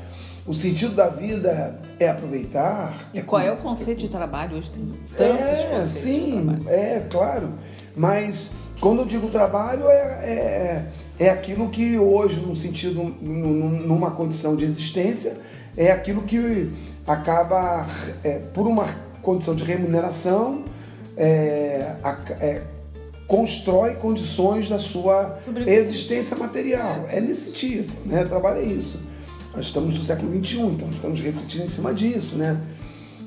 O 0.46 0.54
sentido 0.54 0.96
da 0.96 1.08
vida 1.08 1.80
é 2.00 2.10
aproveitar. 2.10 2.94
E 3.14 3.20
é 3.20 3.22
qual 3.22 3.42
é 3.42 3.52
o 3.52 3.58
conceito 3.58 4.00
de 4.00 4.10
trabalho 4.10 4.58
hoje? 4.58 4.72
Tem 4.72 4.86
tantos 5.16 5.60
é, 5.60 5.70
conceitos 5.70 5.92
sim, 5.92 6.66
é 6.68 7.06
claro. 7.10 7.54
Mas 7.96 8.50
quando 8.80 9.00
eu 9.00 9.06
digo 9.06 9.30
trabalho, 9.30 9.88
é, 9.88 9.96
é, 9.96 10.86
é 11.20 11.30
aquilo 11.30 11.70
que 11.70 11.98
hoje, 11.98 12.42
num 12.42 12.56
sentido, 12.56 13.04
numa 13.22 14.12
condição 14.12 14.56
de 14.56 14.66
existência, 14.66 15.38
é 15.78 15.92
aquilo 15.92 16.24
que 16.24 16.72
acaba, 17.06 17.88
é, 18.24 18.39
por 18.54 18.68
uma 18.68 18.86
condição 19.22 19.56
de 19.56 19.64
remuneração, 19.64 20.64
é, 21.18 21.95
a, 22.04 22.18
é, 22.39 22.62
constrói 23.28 23.95
condições 23.95 24.68
da 24.68 24.78
sua 24.78 25.39
existência 25.66 26.36
material. 26.36 27.06
É 27.10 27.22
nesse 27.22 27.45
sentido, 27.45 27.91
né? 28.06 28.24
Trabalho 28.26 28.60
é 28.60 28.66
isso. 28.66 29.02
Nós 29.56 29.68
estamos 29.68 29.97
no 29.97 30.04
século 30.04 30.32
XXI, 30.34 30.60
então 30.62 30.89
estamos 30.89 31.20
refletindo 31.20 31.64
em 31.64 31.68
cima 31.68 31.93
disso, 31.93 32.36
né? 32.36 32.60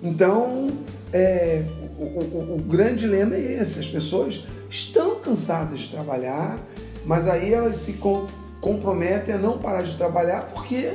Então, 0.02 0.68
é, 1.12 1.64
o, 1.98 2.04
o, 2.04 2.56
o, 2.56 2.62
grande 2.62 3.06
lema 3.06 3.34
é 3.34 3.60
esse: 3.60 3.78
as 3.78 3.88
pessoas 3.88 4.44
estão 4.68 5.20
cansadas 5.20 5.80
de 5.80 5.88
trabalhar, 5.88 6.58
mas 7.06 7.28
aí 7.28 7.52
elas 7.52 7.76
se 7.76 7.94
com, 7.94 8.26
comprometem 8.60 9.34
a 9.34 9.38
não 9.38 9.58
parar 9.58 9.82
de 9.82 9.96
trabalhar 9.96 10.50
porque 10.54 10.92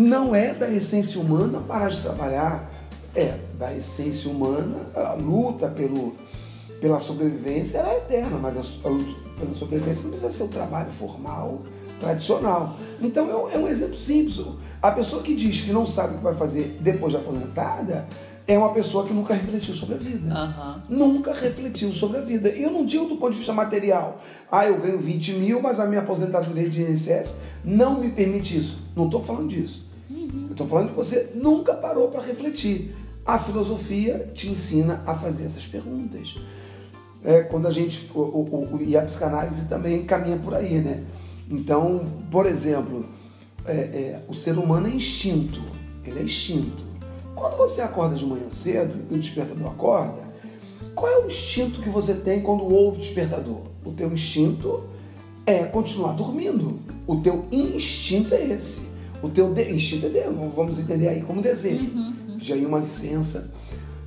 não 0.00 0.34
é 0.34 0.54
da 0.54 0.70
essência 0.70 1.20
humana 1.20 1.60
parar 1.60 1.90
de 1.90 2.00
trabalhar. 2.00 2.70
É 3.14 3.36
da 3.58 3.74
essência 3.74 4.30
humana 4.30 4.78
a 4.94 5.14
luta 5.14 5.68
pelo, 5.68 6.14
pela 6.80 7.00
sobrevivência 7.00 7.78
ela 7.78 7.92
é 7.92 7.96
eterna, 7.98 8.38
mas 8.40 8.56
a, 8.56 8.88
luta 8.88 9.20
pela 9.38 9.54
sobrevivência 9.56 10.04
não 10.04 10.10
precisa 10.10 10.32
ser 10.32 10.44
um 10.44 10.48
trabalho 10.48 10.90
formal, 10.92 11.62
tradicional. 11.98 12.76
Então 13.02 13.28
é 13.28 13.36
um, 13.36 13.50
é 13.50 13.58
um 13.58 13.68
exemplo 13.68 13.96
simples. 13.96 14.40
A 14.80 14.92
pessoa 14.92 15.22
que 15.22 15.34
diz 15.34 15.62
que 15.62 15.72
não 15.72 15.86
sabe 15.86 16.14
o 16.14 16.18
que 16.18 16.24
vai 16.24 16.36
fazer 16.36 16.78
depois 16.80 17.12
de 17.12 17.18
aposentada 17.18 18.06
é 18.46 18.56
uma 18.56 18.72
pessoa 18.72 19.04
que 19.04 19.12
nunca 19.12 19.34
refletiu 19.34 19.74
sobre 19.74 19.96
a 19.96 19.98
vida. 19.98 20.34
Uhum. 20.88 20.96
Nunca 20.96 21.34
refletiu 21.34 21.92
sobre 21.92 22.18
a 22.18 22.20
vida. 22.20 22.48
E 22.48 22.62
eu 22.62 22.70
não 22.70 22.86
digo 22.86 23.06
do 23.06 23.16
ponto 23.16 23.32
de 23.32 23.38
vista 23.38 23.52
material. 23.52 24.20
Ah, 24.50 24.66
eu 24.66 24.80
ganho 24.80 24.98
20 24.98 25.34
mil, 25.34 25.60
mas 25.60 25.78
a 25.78 25.86
minha 25.86 26.00
aposentadoria 26.00 26.68
de 26.68 26.82
INSS 26.82 27.40
não 27.64 28.00
me 28.00 28.10
permite 28.10 28.58
isso. 28.58 28.78
Não 28.96 29.06
estou 29.06 29.22
falando 29.22 29.48
disso. 29.48 29.89
Uhum. 30.10 30.46
Eu 30.46 30.52
estou 30.52 30.66
falando 30.66 30.90
que 30.90 30.96
você 30.96 31.30
nunca 31.34 31.74
parou 31.74 32.08
para 32.08 32.20
refletir. 32.20 32.94
A 33.24 33.38
filosofia 33.38 34.30
te 34.34 34.48
ensina 34.48 35.02
a 35.06 35.14
fazer 35.14 35.44
essas 35.44 35.66
perguntas. 35.66 36.36
É, 37.22 37.42
quando 37.42 37.68
a 37.68 37.70
gente. 37.70 38.10
O, 38.14 38.18
o, 38.18 38.76
o, 38.76 38.82
e 38.82 38.96
a 38.96 39.02
psicanálise 39.02 39.68
também 39.68 40.04
caminha 40.04 40.36
por 40.38 40.54
aí, 40.54 40.80
né? 40.80 41.04
Então, 41.48 42.04
por 42.30 42.46
exemplo, 42.46 43.06
é, 43.64 43.72
é, 43.72 44.22
o 44.28 44.34
ser 44.34 44.58
humano 44.58 44.88
é 44.88 44.90
instinto. 44.90 45.60
Ele 46.04 46.18
é 46.18 46.22
instinto. 46.22 46.82
Quando 47.34 47.56
você 47.56 47.80
acorda 47.80 48.16
de 48.16 48.26
manhã 48.26 48.50
cedo 48.50 48.98
e 49.10 49.14
o 49.14 49.18
despertador 49.18 49.70
acorda, 49.70 50.28
qual 50.94 51.10
é 51.10 51.18
o 51.18 51.26
instinto 51.26 51.80
que 51.80 51.88
você 51.88 52.14
tem 52.14 52.42
quando 52.42 52.64
ouve 52.64 52.98
o 52.98 53.00
despertador? 53.00 53.62
O 53.84 53.92
teu 53.92 54.12
instinto 54.12 54.84
é 55.46 55.64
continuar 55.64 56.12
dormindo. 56.12 56.78
O 57.06 57.16
teu 57.16 57.46
instinto 57.50 58.34
é 58.34 58.44
esse. 58.44 58.89
O 59.22 59.28
teu 59.28 59.54
instinto 59.70 60.06
é 60.06 60.08
dele, 60.08 60.36
vamos 60.54 60.78
entender 60.78 61.08
aí 61.08 61.22
como 61.22 61.42
desejo. 61.42 61.84
Uhum, 61.94 62.14
uhum. 62.28 62.38
Já 62.40 62.54
aí 62.54 62.64
uma 62.64 62.78
licença. 62.78 63.50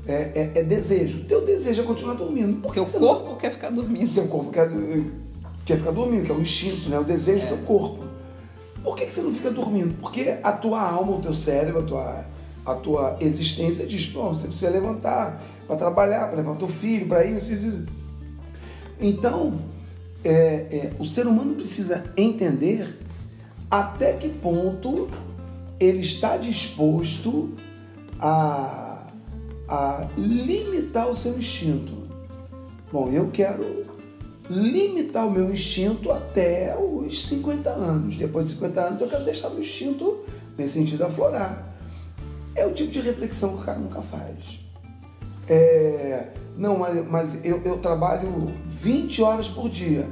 É, 0.06 0.14
é, 0.14 0.52
é, 0.56 0.64
desejo. 0.64 1.20
O 1.20 1.24
teu 1.26 1.46
desejo 1.46 1.82
é 1.82 1.86
continuar 1.86 2.16
dormindo. 2.16 2.62
Porque 2.62 2.80
o 2.80 2.86
corpo 2.86 3.30
não... 3.30 3.38
quer 3.38 3.52
ficar 3.52 3.70
dormindo. 3.70 4.12
O 4.12 4.14
teu 4.14 4.28
corpo 4.28 4.52
quer, 4.52 4.70
quer 5.66 5.78
ficar 5.78 5.92
dormindo, 5.92 6.26
que 6.26 6.32
é 6.32 6.36
o 6.36 6.42
instinto, 6.42 6.90
né? 6.90 7.00
o 7.00 7.04
desejo 7.04 7.46
é. 7.46 7.50
do 7.50 7.56
teu 7.56 7.66
corpo. 7.66 8.04
Por 8.84 8.98
que, 8.98 9.06
que 9.06 9.14
você 9.14 9.22
não 9.22 9.32
fica 9.32 9.50
dormindo? 9.50 9.96
Porque 10.02 10.38
a 10.44 10.52
tua 10.52 10.82
alma, 10.82 11.14
o 11.14 11.22
teu 11.22 11.34
cérebro, 11.34 11.80
a 11.80 11.84
tua 11.84 12.26
a 12.66 12.76
tua 12.76 13.18
existência 13.20 13.86
diz, 13.86 14.06
pô, 14.06 14.30
você 14.30 14.48
precisa 14.48 14.70
levantar 14.70 15.42
para 15.68 15.76
trabalhar, 15.76 16.28
para 16.28 16.38
levar 16.38 16.56
teu 16.56 16.70
filho, 16.70 17.08
para 17.08 17.26
isso, 17.26 17.52
isso. 17.52 17.84
Então, 19.02 19.60
é, 20.24 20.32
é, 20.32 20.92
o 20.98 21.06
ser 21.06 21.28
humano 21.28 21.56
precisa 21.56 22.06
entender 22.16 22.88
até 23.74 24.14
que 24.14 24.30
ponto 24.30 25.10
ele 25.80 26.02
está 26.02 26.38
disposto 26.38 27.56
a, 28.20 29.08
a 29.68 30.08
limitar 30.16 31.10
o 31.10 31.16
seu 31.16 31.36
instinto. 31.40 31.92
Bom, 32.92 33.10
eu 33.10 33.32
quero 33.32 33.88
limitar 34.48 35.26
o 35.26 35.32
meu 35.32 35.52
instinto 35.52 36.12
até 36.12 36.78
os 36.78 37.26
50 37.26 37.72
anos. 37.72 38.16
Depois 38.16 38.48
de 38.48 38.54
50 38.54 38.80
anos, 38.80 39.02
eu 39.02 39.08
quero 39.08 39.26
deixar 39.26 39.50
o 39.50 39.60
instinto, 39.60 40.20
nesse 40.56 40.74
sentido, 40.74 41.04
aflorar. 41.06 41.74
É 42.54 42.68
o 42.68 42.74
tipo 42.76 42.92
de 42.92 43.02
reflexão 43.02 43.56
que 43.56 43.64
o 43.64 43.66
cara 43.66 43.80
nunca 43.80 44.04
faz. 44.04 44.60
É, 45.50 46.28
não, 46.56 46.78
mas, 46.78 47.10
mas 47.10 47.44
eu, 47.44 47.60
eu, 47.64 47.80
trabalho 47.80 48.54
20 48.68 49.24
horas 49.24 49.48
por 49.48 49.68
dia. 49.68 50.08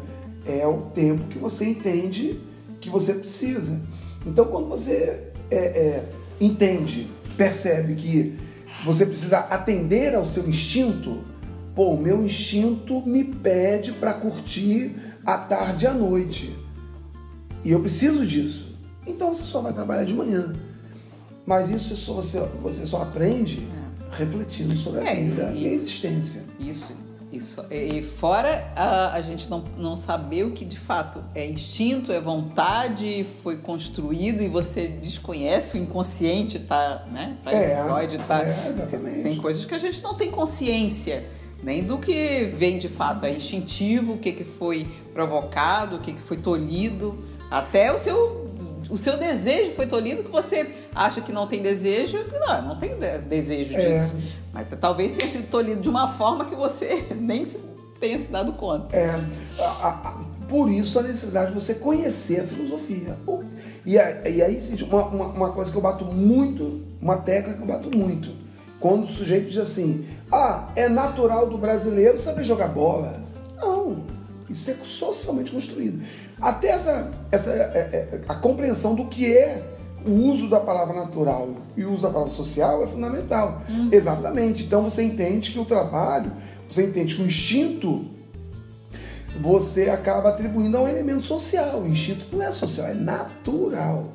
É 0.48 0.66
o 0.66 0.78
tempo 0.96 1.28
que 1.28 1.38
você 1.38 1.70
entende 1.70 2.50
que 2.82 2.90
você 2.90 3.14
precisa. 3.14 3.80
Então, 4.26 4.46
quando 4.46 4.68
você 4.68 5.32
é, 5.50 5.56
é, 5.56 6.10
entende, 6.40 7.08
percebe 7.38 7.96
que 7.96 8.38
você 8.84 9.06
precisa 9.06 9.38
atender 9.40 10.16
ao 10.16 10.26
seu 10.26 10.48
instinto, 10.48 11.24
pô, 11.76 11.92
o 11.92 12.02
meu 12.02 12.24
instinto 12.26 13.02
me 13.06 13.24
pede 13.24 13.92
para 13.94 14.14
curtir 14.14 14.96
a 15.26 15.38
tarde 15.38 15.86
e 15.86 15.88
a 15.88 15.94
noite. 15.94 16.56
E 17.64 17.72
eu 17.72 17.80
preciso 17.80 18.26
disso. 18.26 18.76
Então 19.06 19.36
você 19.36 19.44
só 19.44 19.62
vai 19.62 19.74
trabalhar 19.74 20.04
de 20.04 20.14
manhã. 20.14 20.54
Mas 21.46 21.70
isso 21.70 21.96
só 21.98 22.14
você, 22.14 22.40
você 22.62 22.86
só 22.86 23.02
aprende 23.02 23.60
é. 23.60 24.16
refletindo 24.16 24.76
sobre 24.76 25.02
a 25.02 25.12
é, 25.12 25.16
vida 25.16 25.52
e, 25.54 25.64
e, 25.64 25.68
a 25.68 25.74
existência. 25.74 26.44
Isso, 26.60 26.94
isso. 27.32 27.66
E 27.72 28.02
fora 28.02 28.72
a, 28.76 29.14
a 29.14 29.22
gente 29.22 29.50
não, 29.50 29.64
não 29.78 29.96
saber 29.96 30.44
o 30.44 30.52
que 30.52 30.66
de 30.66 30.78
fato 30.78 31.24
é 31.34 31.46
instinto, 31.46 32.12
é 32.12 32.20
vontade, 32.20 33.26
foi 33.42 33.58
construído 33.58 34.42
e 34.42 34.48
você 34.48 34.88
desconhece, 34.88 35.78
o 35.78 35.82
inconsciente 35.82 36.58
está, 36.58 37.06
né? 37.12 37.38
Pra 37.44 37.54
é, 37.54 37.84
Freud 37.84 38.18
tá, 38.28 38.44
é, 38.44 38.70
exatamente. 38.70 39.24
Tem 39.24 39.38
coisas 39.38 39.66
que 39.66 39.74
a 39.74 39.80
gente 39.80 40.04
não 40.04 40.14
tem 40.14 40.30
consciência 40.30 41.26
nem 41.64 41.84
do 41.84 41.98
que 41.98 42.44
vem 42.58 42.80
de 42.80 42.90
fato, 42.90 43.26
é 43.26 43.32
instintivo, 43.32 44.14
o 44.14 44.18
que, 44.18 44.32
que 44.32 44.44
foi 44.44 44.88
provocado, 45.14 45.98
o 45.98 46.00
que, 46.00 46.14
que 46.14 46.22
foi 46.22 46.38
tolhido, 46.38 47.24
até 47.52 47.94
o 47.94 47.98
seu 47.98 48.51
o 48.92 48.98
seu 48.98 49.18
desejo 49.18 49.72
foi 49.72 49.88
tolhido 49.88 50.22
que 50.22 50.30
você 50.30 50.70
acha 50.94 51.22
que 51.22 51.32
não 51.32 51.48
tem 51.48 51.62
desejo. 51.62 52.18
Não, 52.40 52.62
não 52.62 52.80
tem 52.80 52.92
desejo 53.28 53.74
é. 53.74 53.78
disso. 53.78 54.16
É. 54.18 54.42
Mas 54.54 54.68
talvez 54.80 55.14
tenha 55.14 55.32
sido 55.32 55.50
tolhido 55.50 55.82
de 55.82 55.90
uma 55.90 56.10
forma 56.10 56.44
que 56.44 56.56
você 56.56 57.08
nem 57.18 57.48
tenha 58.02 58.20
se 58.20 58.28
dado 58.28 58.52
conta. 58.54 58.96
É. 58.96 59.18
Por 60.50 60.70
isso 60.70 61.00
a 61.00 61.04
necessidade 61.04 61.54
de 61.54 61.54
você 61.54 61.76
conhecer 61.76 62.42
a 62.42 62.44
filosofia. 62.44 63.18
E 63.86 63.98
aí, 63.98 64.62
uma, 64.84 65.06
uma, 65.06 65.26
uma 65.28 65.50
coisa 65.52 65.72
que 65.72 65.78
eu 65.78 65.82
bato 65.82 66.04
muito, 66.04 66.82
uma 67.02 67.16
tecla 67.16 67.54
que 67.54 67.62
eu 67.62 67.66
bato 67.66 67.98
muito. 67.98 68.36
Quando 68.78 69.06
o 69.06 69.08
sujeito 69.08 69.48
diz 69.48 69.58
assim, 69.58 70.06
ah, 70.30 70.70
é 70.76 70.90
natural 70.90 71.48
do 71.48 71.58
brasileiro 71.58 72.20
saber 72.20 72.44
jogar 72.44 72.68
bola. 72.68 73.24
Não, 73.56 74.04
isso 74.50 74.70
é 74.70 74.76
socialmente 74.86 75.52
construído. 75.52 76.04
Até 76.42 76.70
essa, 76.70 77.12
essa 77.32 77.52
é, 77.52 77.80
é, 77.94 78.22
a 78.28 78.36
compreensão 78.36 78.96
do 78.96 79.06
que 79.06 79.32
é 79.32 79.64
o 80.06 80.12
uso 80.12 80.50
da 80.50 80.60
palavra 80.60 80.96
natural 80.96 81.50
e 81.78 81.84
o 81.84 81.94
uso 81.94 82.04
da 82.04 82.10
palavra 82.10 82.34
social 82.34 82.84
é 82.84 82.88
fundamental. 82.88 83.62
Uhum. 83.70 83.90
Exatamente. 83.92 84.64
Então 84.64 84.84
você 84.84 85.04
entende 85.04 85.52
que 85.52 85.60
o 85.60 85.66
trabalho, 85.66 86.32
você 86.68 86.88
entende 86.88 87.16
que 87.16 87.22
o 87.22 87.28
instinto 87.28 88.06
você 89.40 89.90
acaba 89.90 90.30
atribuindo 90.30 90.78
a 90.78 90.82
um 90.82 90.88
elemento 90.88 91.26
social. 91.26 91.82
O 91.82 91.88
instinto 91.88 92.26
não 92.36 92.44
é 92.44 92.52
social, 92.52 92.88
é 92.88 92.94
natural. 92.94 94.14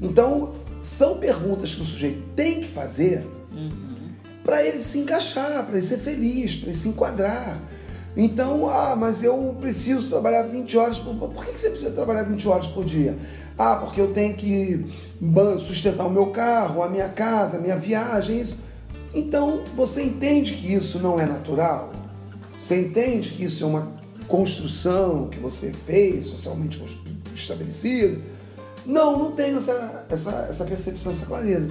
Então, 0.00 0.54
são 0.80 1.16
perguntas 1.16 1.74
que 1.74 1.82
o 1.82 1.84
sujeito 1.84 2.22
tem 2.34 2.60
que 2.60 2.68
fazer 2.68 3.26
uhum. 3.52 4.10
para 4.44 4.64
ele 4.64 4.82
se 4.82 4.98
encaixar, 4.98 5.64
para 5.64 5.76
ele 5.76 5.86
ser 5.86 5.98
feliz, 5.98 6.56
para 6.56 6.68
ele 6.68 6.78
se 6.78 6.88
enquadrar. 6.88 7.58
Então, 8.16 8.68
ah, 8.68 8.94
mas 8.94 9.22
eu 9.22 9.56
preciso 9.60 10.08
trabalhar 10.08 10.42
20 10.42 10.76
horas 10.76 10.98
por 10.98 11.14
Por 11.14 11.44
que 11.44 11.58
você 11.58 11.70
precisa 11.70 11.90
trabalhar 11.92 12.24
20 12.24 12.46
horas 12.48 12.66
por 12.66 12.84
dia? 12.84 13.16
Ah, 13.58 13.76
porque 13.76 14.00
eu 14.00 14.12
tenho 14.12 14.34
que 14.34 14.86
sustentar 15.66 16.06
o 16.06 16.10
meu 16.10 16.26
carro, 16.26 16.82
a 16.82 16.88
minha 16.88 17.08
casa, 17.08 17.56
a 17.56 17.60
minha 17.60 17.76
viagem. 17.76 18.44
Então, 19.14 19.62
você 19.74 20.02
entende 20.02 20.54
que 20.54 20.72
isso 20.72 20.98
não 20.98 21.18
é 21.18 21.26
natural? 21.26 21.92
Você 22.58 22.80
entende 22.80 23.30
que 23.30 23.44
isso 23.44 23.64
é 23.64 23.66
uma 23.66 23.92
construção 24.28 25.28
que 25.28 25.38
você 25.38 25.72
fez, 25.72 26.26
socialmente 26.26 26.82
estabelecida? 27.34 28.20
Não, 28.84 29.18
não 29.18 29.32
tenho 29.32 29.58
essa, 29.58 30.06
essa, 30.08 30.46
essa 30.48 30.64
percepção, 30.64 31.12
essa 31.12 31.26
clareza. 31.26 31.70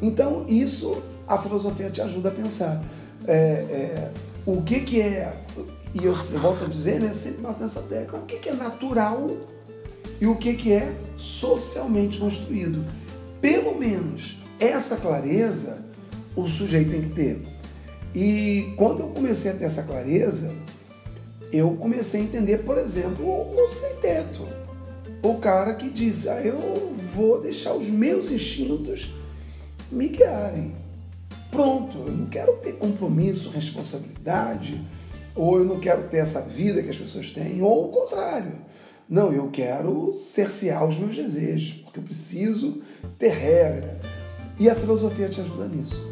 Então, 0.00 0.44
isso 0.48 1.02
a 1.26 1.38
filosofia 1.38 1.90
te 1.90 2.00
ajuda 2.00 2.28
a 2.28 2.32
pensar. 2.32 2.82
É, 3.26 3.32
é, 3.32 4.10
o 4.44 4.62
que, 4.62 4.80
que 4.80 5.00
é, 5.00 5.36
e 5.94 6.04
eu 6.04 6.14
volto 6.14 6.64
a 6.64 6.68
dizer, 6.68 7.00
né, 7.00 7.12
sempre 7.12 7.42
bato 7.42 7.62
nessa 7.62 7.82
tecla, 7.82 8.18
o 8.18 8.26
que, 8.26 8.38
que 8.38 8.48
é 8.48 8.54
natural 8.54 9.36
e 10.20 10.26
o 10.26 10.36
que, 10.36 10.54
que 10.54 10.72
é 10.72 10.92
socialmente 11.16 12.18
construído. 12.18 12.84
Pelo 13.40 13.78
menos 13.78 14.38
essa 14.58 14.96
clareza 14.96 15.78
o 16.34 16.48
sujeito 16.48 16.90
tem 16.90 17.02
que 17.02 17.10
ter. 17.10 17.42
E 18.14 18.74
quando 18.76 19.00
eu 19.00 19.08
comecei 19.08 19.50
a 19.50 19.54
ter 19.54 19.64
essa 19.64 19.82
clareza, 19.82 20.52
eu 21.52 21.70
comecei 21.76 22.20
a 22.20 22.24
entender, 22.24 22.58
por 22.58 22.78
exemplo, 22.78 23.26
o 23.26 23.68
sem 23.68 23.96
teto. 23.96 24.46
O 25.22 25.34
cara 25.34 25.74
que 25.74 25.88
diz, 25.88 26.26
ah, 26.26 26.40
eu 26.40 26.94
vou 27.14 27.40
deixar 27.40 27.74
os 27.74 27.88
meus 27.88 28.30
instintos 28.30 29.14
me 29.90 30.08
guiarem. 30.08 30.72
Pronto, 31.52 31.98
eu 32.06 32.12
não 32.12 32.26
quero 32.26 32.54
ter 32.54 32.72
compromisso, 32.72 33.50
responsabilidade, 33.50 34.80
ou 35.36 35.58
eu 35.58 35.64
não 35.64 35.78
quero 35.78 36.04
ter 36.08 36.16
essa 36.16 36.40
vida 36.40 36.82
que 36.82 36.90
as 36.90 36.96
pessoas 36.96 37.30
têm, 37.30 37.62
ou 37.62 37.84
o 37.84 37.88
contrário. 37.92 38.52
Não, 39.08 39.30
eu 39.32 39.48
quero 39.50 40.12
cercear 40.14 40.84
os 40.86 40.96
meus 40.96 41.14
desejos, 41.14 41.74
porque 41.84 42.00
eu 42.00 42.02
preciso 42.04 42.82
ter 43.18 43.28
regra. 43.32 44.00
E 44.58 44.68
a 44.70 44.74
filosofia 44.74 45.28
te 45.28 45.40
ajuda 45.42 45.66
nisso. 45.66 46.10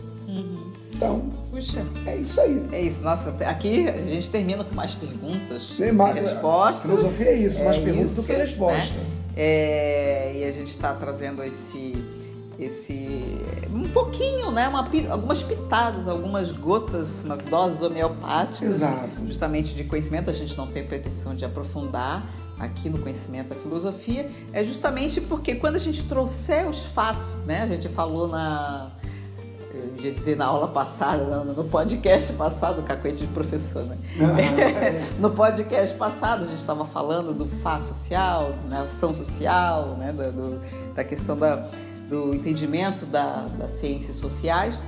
Então, 0.95 1.30
Puxa. 1.51 1.86
é 2.05 2.16
isso 2.16 2.38
aí. 2.38 2.62
É 2.72 2.82
isso, 2.82 3.03
nossa, 3.03 3.30
aqui 3.47 3.88
a 3.88 3.97
gente 3.97 4.28
termina 4.28 4.62
com 4.62 4.74
mais 4.74 4.95
perguntas 4.95 5.68
Tem 5.78 5.93
mais- 5.93 6.14
respostas. 6.14 6.82
filosofia 6.82 7.26
é 7.28 7.34
isso, 7.36 7.64
mais 7.64 7.78
perguntas 7.78 8.16
do 8.16 8.24
que 8.24 8.32
né? 8.34 8.38
resposta. 8.41 8.95
É, 9.34 10.32
e 10.36 10.45
a 10.45 10.53
gente 10.53 10.68
está 10.68 10.93
trazendo 10.95 11.43
esse, 11.43 11.95
esse 12.61 13.38
um 13.72 13.88
pouquinho, 13.88 14.50
né? 14.50 14.68
Uma, 14.68 14.88
algumas 15.11 15.42
pitadas, 15.42 16.06
algumas 16.06 16.50
gotas, 16.50 17.22
umas 17.24 17.42
doses 17.44 17.80
homeopáticas, 17.82 18.76
Exato. 18.76 19.26
justamente 19.26 19.74
de 19.74 19.84
conhecimento. 19.84 20.30
A 20.30 20.32
gente 20.32 20.56
não 20.56 20.66
tem 20.66 20.86
pretensão 20.86 21.34
de 21.34 21.44
aprofundar 21.44 22.22
aqui 22.58 22.90
no 22.90 22.98
conhecimento 22.98 23.48
da 23.48 23.56
filosofia, 23.56 24.30
é 24.52 24.62
justamente 24.62 25.18
porque 25.18 25.54
quando 25.54 25.76
a 25.76 25.78
gente 25.78 26.04
trouxer 26.04 26.68
os 26.68 26.84
fatos, 26.84 27.36
né? 27.46 27.62
A 27.62 27.66
gente 27.66 27.88
falou 27.88 28.28
na 28.28 28.90
eu 29.72 30.04
ia 30.04 30.12
dizer 30.12 30.36
na 30.36 30.46
aula 30.46 30.68
passada, 30.68 31.44
no, 31.44 31.64
podcast 31.64 32.32
passado, 32.34 32.82
cacuete 32.82 33.18
de 33.18 33.26
professor, 33.28 33.84
né? 33.84 33.96
no 35.18 35.30
podcast 35.30 35.96
passado 35.96 36.42
a 36.42 36.46
gente 36.46 36.58
estava 36.58 36.84
falando 36.84 37.32
do 37.32 37.46
fato 37.46 37.86
social, 37.86 38.52
da 38.68 38.82
ação 38.82 39.14
social, 39.14 39.96
né? 39.98 40.12
da, 40.12 40.30
do- 40.30 40.61
da 40.94 41.04
questão 41.04 41.36
da, 41.36 41.66
do 42.11 42.34
entendimento 42.34 43.06
da, 43.06 43.46
das 43.56 43.70
ciências 43.72 44.16
sociais. 44.16 44.78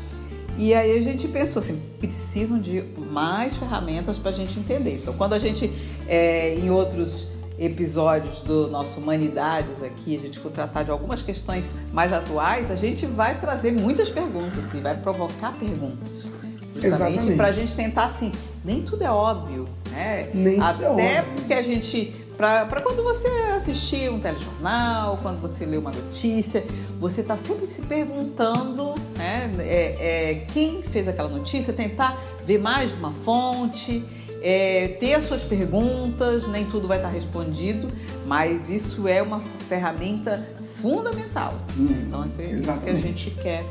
E 0.58 0.74
aí 0.74 0.98
a 0.98 1.00
gente 1.00 1.28
pensou 1.28 1.62
assim, 1.62 1.80
precisam 1.98 2.58
de 2.58 2.84
mais 3.10 3.56
ferramentas 3.56 4.18
para 4.18 4.30
a 4.30 4.34
gente 4.34 4.58
entender. 4.58 4.96
Então, 4.96 5.14
quando 5.14 5.32
a 5.32 5.38
gente, 5.38 5.72
é, 6.06 6.54
em 6.56 6.70
outros 6.70 7.28
episódios 7.58 8.40
do 8.40 8.68
nosso 8.68 9.00
Humanidades 9.00 9.82
aqui, 9.82 10.16
a 10.16 10.20
gente 10.20 10.38
for 10.38 10.50
tratar 10.50 10.82
de 10.82 10.90
algumas 10.90 11.22
questões 11.22 11.68
mais 11.92 12.12
atuais, 12.12 12.70
a 12.70 12.76
gente 12.76 13.06
vai 13.06 13.38
trazer 13.38 13.72
muitas 13.72 14.10
perguntas 14.10 14.74
e 14.74 14.80
vai 14.80 14.96
provocar 14.96 15.52
perguntas. 15.52 16.30
Justamente 16.74 17.32
para 17.34 17.48
a 17.48 17.52
gente 17.52 17.74
tentar 17.74 18.06
assim, 18.06 18.32
nem 18.64 18.82
tudo 18.82 19.04
é 19.04 19.10
óbvio, 19.10 19.66
né? 19.90 20.28
Nem 20.34 20.54
tudo 20.54 20.64
Até 20.64 20.84
é 20.84 20.88
óbvio. 21.20 21.34
porque 21.36 21.54
a 21.54 21.62
gente, 21.62 22.12
para 22.36 22.80
quando 22.80 23.02
você 23.02 23.28
assistir 23.54 24.10
um 24.10 24.18
telejornal, 24.18 25.18
quando 25.22 25.40
você 25.40 25.64
lê 25.64 25.76
uma 25.76 25.90
notícia, 25.90 26.64
você 26.98 27.20
está 27.20 27.36
sempre 27.36 27.68
se 27.68 27.82
perguntando, 27.82 28.94
né? 29.16 29.54
é, 29.60 30.30
é, 30.30 30.46
quem 30.52 30.82
fez 30.82 31.06
aquela 31.06 31.28
notícia, 31.28 31.72
tentar 31.72 32.18
ver 32.44 32.58
mais 32.58 32.90
de 32.92 32.98
uma 32.98 33.12
fonte, 33.12 34.04
é, 34.42 34.88
ter 34.98 35.14
as 35.14 35.26
suas 35.26 35.42
perguntas, 35.42 36.46
nem 36.48 36.66
tudo 36.66 36.88
vai 36.88 36.98
estar 36.98 37.08
respondido, 37.08 37.88
mas 38.26 38.68
isso 38.68 39.06
é 39.06 39.22
uma 39.22 39.40
ferramenta 39.68 40.48
fundamental. 40.80 41.54
Hum, 41.78 42.04
então, 42.06 42.24
é 42.24 42.44
isso 42.44 42.80
que 42.80 42.90
a 42.90 42.94
gente 42.94 43.30
quer 43.30 43.64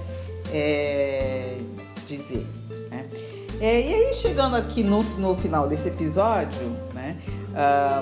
é, 0.54 1.58
dizer. 2.08 2.48
né? 2.90 3.06
É, 3.60 3.82
e 3.82 3.94
aí, 3.94 4.14
chegando 4.16 4.56
aqui 4.56 4.82
no, 4.82 5.04
no 5.20 5.36
final 5.36 5.68
desse 5.68 5.90
episódio, 5.90 6.62
né, 6.94 7.18
ah, 7.54 8.02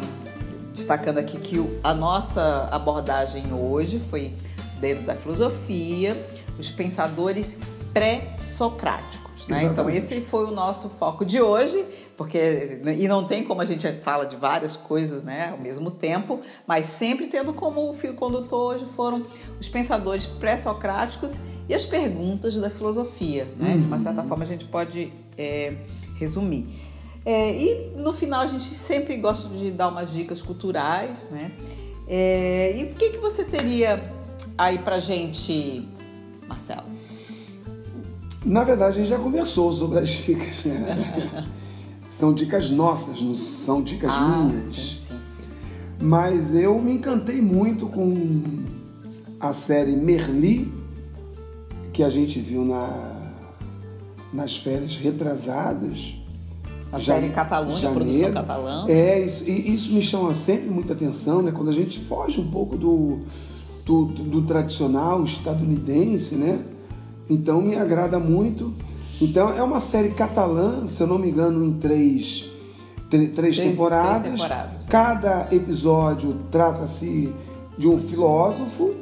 destacando 0.80 1.18
aqui 1.18 1.38
que 1.38 1.80
a 1.84 1.94
nossa 1.94 2.68
abordagem 2.72 3.54
hoje 3.54 4.00
foi 4.00 4.34
dentro 4.80 5.04
da 5.04 5.16
filosofia, 5.16 6.16
os 6.58 6.70
pensadores 6.70 7.60
pré-socráticos. 7.94 9.48
Né? 9.48 9.64
Então, 9.64 9.90
esse 9.90 10.22
foi 10.22 10.46
o 10.46 10.52
nosso 10.52 10.90
foco 10.90 11.26
de 11.26 11.42
hoje, 11.42 11.84
porque 12.16 12.82
e 12.98 13.08
não 13.08 13.26
tem 13.26 13.44
como 13.44 13.62
a 13.62 13.66
gente 13.66 13.92
fala 14.04 14.26
de 14.26 14.36
várias 14.36 14.76
coisas 14.76 15.24
né, 15.24 15.50
ao 15.52 15.58
mesmo 15.58 15.92
tempo, 15.92 16.40
mas 16.68 16.86
sempre 16.86 17.28
tendo 17.28 17.54
como 17.54 17.92
fio 17.94 18.14
condutor 18.14 18.76
hoje 18.76 18.86
foram 18.96 19.24
os 19.60 19.68
pensadores 19.68 20.26
pré-socráticos 20.26 21.34
e 21.68 21.74
as 21.74 21.84
perguntas 21.84 22.56
da 22.56 22.70
filosofia. 22.70 23.48
Né? 23.58 23.78
De 23.78 23.86
uma 23.86 24.00
certa 24.00 24.24
forma, 24.24 24.44
a 24.44 24.48
gente 24.48 24.66
pode 24.66 25.12
é, 25.38 25.74
resumir. 26.16 26.89
É, 27.26 27.56
e 27.56 27.92
no 27.98 28.14
final, 28.14 28.42
a 28.42 28.48
gente 28.48 28.74
sempre 28.76 29.18
gosta 29.18 29.48
de 29.50 29.72
dar 29.72 29.90
umas 29.90 30.12
dicas 30.12 30.42
culturais. 30.42 31.28
Né? 31.30 31.52
É, 32.08 32.76
e 32.78 32.84
o 32.86 32.96
que, 32.96 33.12
que 33.12 33.18
você 33.18 33.44
teria 33.44 34.12
aí 34.58 34.80
pra 34.80 35.00
gente, 35.00 35.88
Marcelo? 36.48 36.88
Na 38.46 38.64
verdade, 38.64 38.96
a 38.96 39.00
gente 39.00 39.10
já 39.10 39.20
conversou 39.20 39.72
sobre 39.74 40.00
as 40.00 40.10
dicas, 40.26 40.66
né? 40.66 41.48
são 42.10 42.34
dicas 42.34 42.70
nossas, 42.70 43.22
não 43.22 43.36
são 43.36 43.82
dicas 43.82 44.12
minhas. 44.20 44.68
Ah, 44.68 44.72
sim, 44.72 45.00
sim, 45.08 45.20
sim. 45.36 45.44
Mas 46.02 46.56
eu 46.56 46.80
me 46.80 46.94
encantei 46.94 47.42
muito 47.42 47.88
com 47.88 48.64
a 49.40 49.54
série 49.54 49.96
Merli, 49.96 50.72
que 51.94 52.04
a 52.04 52.10
gente 52.10 52.40
viu 52.40 52.66
na, 52.66 53.34
nas 54.34 54.58
férias 54.58 54.96
retrasadas. 54.96 56.19
A 56.92 56.98
Ja- 56.98 57.14
série 57.16 57.30
Catalunha, 57.30 57.92
produção 57.92 58.32
catalã. 58.34 58.86
É, 58.88 59.20
isso, 59.22 59.44
e 59.48 59.74
isso 59.76 59.94
me 59.94 60.02
chama 60.02 60.34
sempre 60.34 60.70
muita 60.70 60.94
atenção, 60.94 61.42
né? 61.42 61.52
Quando 61.52 61.70
a 61.70 61.74
gente 61.74 62.00
foge 62.00 62.40
um 62.42 62.50
pouco 62.50 62.76
do, 62.76 63.20
do, 63.86 64.06
do- 64.06 64.42
tradicional 64.42 65.24
estadunidense, 65.24 66.36
né? 66.36 66.60
Então 67.30 67.62
me 67.62 67.76
agrada 67.76 68.18
muito. 68.18 68.74
Então 69.22 69.50
é 69.56 69.62
uma 69.62 69.80
série 69.80 70.10
catalã, 70.10 70.86
se 70.88 71.02
eu 71.04 71.08
não 71.08 71.20
me 71.20 71.30
engano, 71.30 71.64
em 71.64 71.74
três, 71.74 72.50
três, 73.10 73.34
Três- 73.34 73.58
temporadas. 73.58 74.22
três 74.22 74.34
temporadas. 74.42 74.86
Cada 74.88 75.48
episódio 75.52 76.38
trata-se 76.50 77.32
de 77.78 77.88
um 77.88 78.00
filósofo 78.00 78.94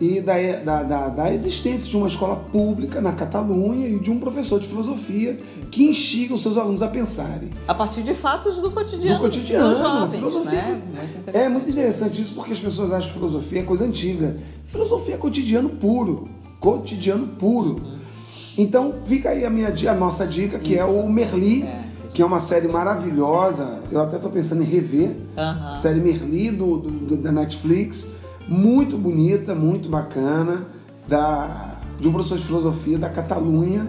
e 0.00 0.20
da, 0.20 0.34
da, 0.64 0.82
da, 0.84 1.08
da 1.08 1.34
existência 1.34 1.88
de 1.88 1.96
uma 1.96 2.06
escola 2.06 2.36
pública 2.36 3.00
na 3.00 3.12
Catalunha 3.12 3.88
e 3.88 3.98
de 3.98 4.10
um 4.10 4.18
professor 4.20 4.60
de 4.60 4.68
filosofia 4.68 5.38
que 5.70 5.84
instiga 5.84 6.34
os 6.34 6.42
seus 6.42 6.56
alunos 6.56 6.82
a 6.82 6.88
pensarem 6.88 7.50
A 7.66 7.74
partir 7.74 8.02
de 8.02 8.14
fatos 8.14 8.56
do 8.58 8.70
cotidiano, 8.70 9.18
do 9.18 9.22
cotidiano. 9.22 9.70
dos 9.70 9.78
jovens, 9.78 10.18
filosofia 10.18 10.52
né? 10.62 10.82
Muito 11.24 11.36
é 11.36 11.48
muito 11.48 11.70
interessante 11.70 12.22
isso 12.22 12.34
porque 12.34 12.52
as 12.52 12.60
pessoas 12.60 12.92
acham 12.92 13.08
que 13.08 13.14
filosofia 13.14 13.60
é 13.60 13.62
coisa 13.64 13.84
antiga. 13.84 14.36
Filosofia 14.68 15.14
é 15.14 15.18
cotidiano 15.18 15.68
puro, 15.70 16.28
cotidiano 16.60 17.26
puro. 17.26 17.80
Então 18.56 18.92
fica 19.04 19.30
aí 19.30 19.44
a 19.44 19.50
minha 19.50 19.72
a 19.90 19.94
nossa 19.94 20.26
dica 20.26 20.58
que 20.58 20.76
é 20.78 20.82
Isso. 20.88 20.98
o 20.98 21.10
Merli, 21.10 21.62
É. 21.62 21.84
que 22.14 22.22
é 22.22 22.24
uma 22.26 22.40
série 22.40 22.68
maravilhosa. 22.68 23.80
Eu 23.90 24.00
até 24.00 24.16
estou 24.16 24.30
pensando 24.30 24.62
em 24.62 24.66
rever 24.66 25.10
a 25.36 25.74
série 25.76 26.00
Merli 26.00 26.50
do, 26.50 26.76
do- 26.78 26.90
do- 26.90 27.16
da 27.16 27.30
Netflix, 27.32 28.08
muito 28.48 28.96
bonita, 28.96 29.54
muito 29.54 29.88
bacana, 29.88 30.66
da 31.06 31.78
de 31.98 32.06
um 32.06 32.12
professor 32.12 32.38
de 32.38 32.44
filosofia 32.44 32.98
da 32.98 33.08
Catalunha, 33.08 33.86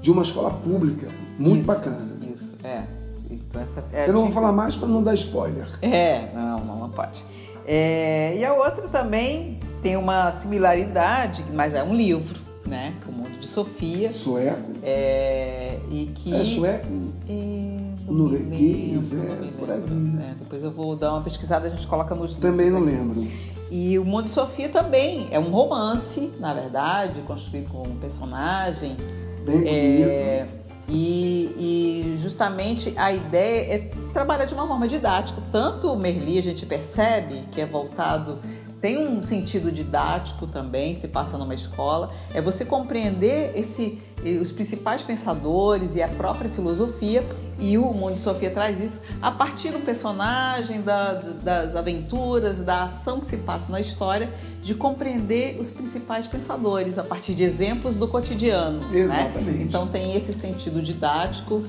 de 0.00 0.10
uma 0.10 0.22
escola 0.22 0.50
pública, 0.50 1.08
muito 1.38 1.60
Isso, 1.60 1.66
bacana. 1.66 2.08
Isso, 2.32 2.54
é. 2.64 2.82
Então, 3.30 3.62
essa 3.62 3.84
é 3.92 4.08
Eu 4.08 4.12
não 4.12 4.22
vou 4.22 4.32
falar 4.32 4.52
mais 4.52 4.76
para 4.76 4.88
não 4.88 5.02
dar 5.02 5.14
spoiler. 5.14 5.66
É, 5.80 6.32
não, 6.34 6.64
não, 6.64 6.80
não 6.80 6.90
pode. 6.90 7.22
É, 7.66 8.36
e 8.36 8.44
a 8.44 8.52
outra 8.52 8.88
também 8.88 9.60
tem 9.82 9.96
uma 9.96 10.32
similaridade, 10.40 11.44
mas 11.54 11.72
é 11.72 11.82
um 11.82 11.94
livro, 11.94 12.40
né? 12.66 12.94
Que 13.00 13.08
é 13.08 13.12
o 13.12 13.14
Mundo 13.14 13.38
de 13.38 13.46
Sofia. 13.46 14.12
Sueco. 14.12 14.70
É, 14.82 15.78
e 15.88 16.06
que. 16.14 16.34
É 16.34 16.44
sueco? 16.44 16.88
É, 17.28 17.76
Norueguês, 18.08 19.12
lembro, 19.12 19.32
é, 19.32 19.50
por 19.52 19.68
lembro. 19.68 19.92
ali, 19.92 19.94
né? 19.94 20.36
Depois 20.40 20.62
eu 20.62 20.72
vou 20.72 20.96
dar 20.96 21.12
uma 21.12 21.22
pesquisada, 21.22 21.68
a 21.68 21.70
gente 21.70 21.86
coloca 21.86 22.14
nos 22.14 22.34
Também 22.34 22.68
não 22.68 22.82
aqui. 22.82 23.51
E 23.74 23.98
o 23.98 24.04
Mundo 24.04 24.24
de 24.24 24.32
Sofia 24.32 24.68
também 24.68 25.28
é 25.30 25.38
um 25.38 25.50
romance, 25.50 26.30
na 26.38 26.52
verdade, 26.52 27.22
construído 27.22 27.70
com 27.70 27.88
um 27.88 27.96
personagem. 27.96 28.98
Bem 29.46 29.56
bonito. 29.56 29.70
É, 29.70 30.46
e, 30.86 32.14
e 32.16 32.18
justamente 32.22 32.92
a 32.96 33.10
ideia 33.10 33.74
é 33.74 33.78
trabalhar 34.12 34.44
de 34.44 34.52
uma 34.52 34.68
forma 34.68 34.86
didática. 34.86 35.40
Tanto 35.50 35.90
o 35.90 35.96
Merli 35.96 36.38
a 36.38 36.42
gente 36.42 36.66
percebe 36.66 37.44
que 37.50 37.62
é 37.62 37.66
voltado, 37.66 38.40
tem 38.82 38.98
um 38.98 39.22
sentido 39.22 39.70
didático 39.70 40.44
também, 40.46 40.94
se 40.96 41.06
passa 41.06 41.38
numa 41.38 41.54
escola, 41.54 42.12
é 42.34 42.40
você 42.42 42.64
compreender 42.64 43.52
esse, 43.56 43.98
os 44.40 44.50
principais 44.50 45.02
pensadores 45.02 45.94
e 45.94 46.02
a 46.02 46.08
própria 46.08 46.50
filosofia. 46.50 47.24
E 47.60 47.78
o 47.78 47.92
Mundo 47.94 48.14
de 48.14 48.20
Sofia 48.20 48.50
traz 48.50 48.80
isso 48.80 49.00
a 49.22 49.30
partir 49.30 49.70
do 49.70 49.78
personagem, 49.78 50.82
da- 50.82 51.14
das 51.14 51.76
aventuras, 51.76 52.58
da 52.58 52.84
ação 52.84 53.20
que 53.20 53.26
se 53.26 53.36
passa 53.36 53.70
na 53.70 53.80
história, 53.80 54.28
de 54.64 54.74
compreender 54.74 55.58
os 55.60 55.70
principais 55.70 56.26
pensadores 56.26 56.98
a 56.98 57.04
partir 57.04 57.34
de 57.34 57.44
exemplos 57.44 57.96
do 57.96 58.08
cotidiano. 58.08 58.80
né? 58.88 58.98
Exatamente. 58.98 59.62
Então 59.62 59.86
tem 59.86 60.16
esse 60.16 60.32
sentido 60.32 60.82
didático 60.82 61.62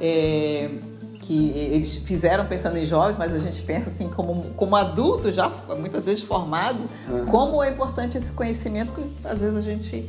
é, 0.00 0.68
que 1.26 1.50
eles 1.50 1.94
fizeram 1.96 2.46
pensando 2.46 2.76
em 2.78 2.86
jovens, 2.86 3.16
mas 3.18 3.34
a 3.34 3.38
gente 3.38 3.60
pensa 3.62 3.90
assim 3.90 4.08
como, 4.08 4.42
como 4.56 4.76
adulto 4.76 5.32
já 5.32 5.50
muitas 5.78 6.06
vezes 6.06 6.22
formado, 6.22 6.80
Aham. 7.08 7.26
como 7.26 7.62
é 7.62 7.70
importante 7.70 8.16
esse 8.16 8.30
conhecimento 8.32 8.92
que 8.92 9.02
às 9.28 9.40
vezes 9.40 9.56
a 9.56 9.60
gente 9.60 10.08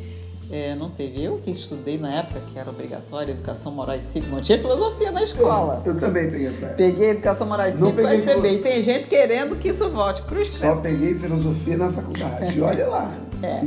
é, 0.51 0.75
não 0.75 0.89
teve. 0.89 1.21
Eu 1.23 1.39
que 1.43 1.51
estudei 1.51 1.97
na 1.97 2.13
época 2.13 2.39
que 2.53 2.57
era 2.59 2.69
obrigatória 2.69 3.31
educação 3.31 3.71
moral 3.71 3.97
e 3.97 4.01
cívica, 4.01 4.33
não 4.33 4.41
tinha 4.41 4.57
filosofia 4.59 5.11
na 5.11 5.23
escola. 5.23 5.81
Eu 5.85 5.97
também 5.99 6.29
peguei 6.29 6.47
essa 6.47 6.65
época. 6.67 6.77
Peguei 6.77 7.09
educação 7.09 7.47
moral 7.47 7.67
e 7.67 7.71
cívica 7.73 8.13
e 8.15 8.21
filo- 8.21 8.45
E 8.45 8.57
tem 8.59 8.81
gente 8.83 9.07
querendo 9.07 9.55
que 9.57 9.69
isso 9.69 9.89
volte. 9.89 10.21
Só 10.49 10.75
peguei 10.77 11.15
filosofia 11.15 11.77
na 11.77 11.91
faculdade. 11.91 12.61
Olha 12.61 12.87
lá. 12.87 13.11
É. 13.43 13.61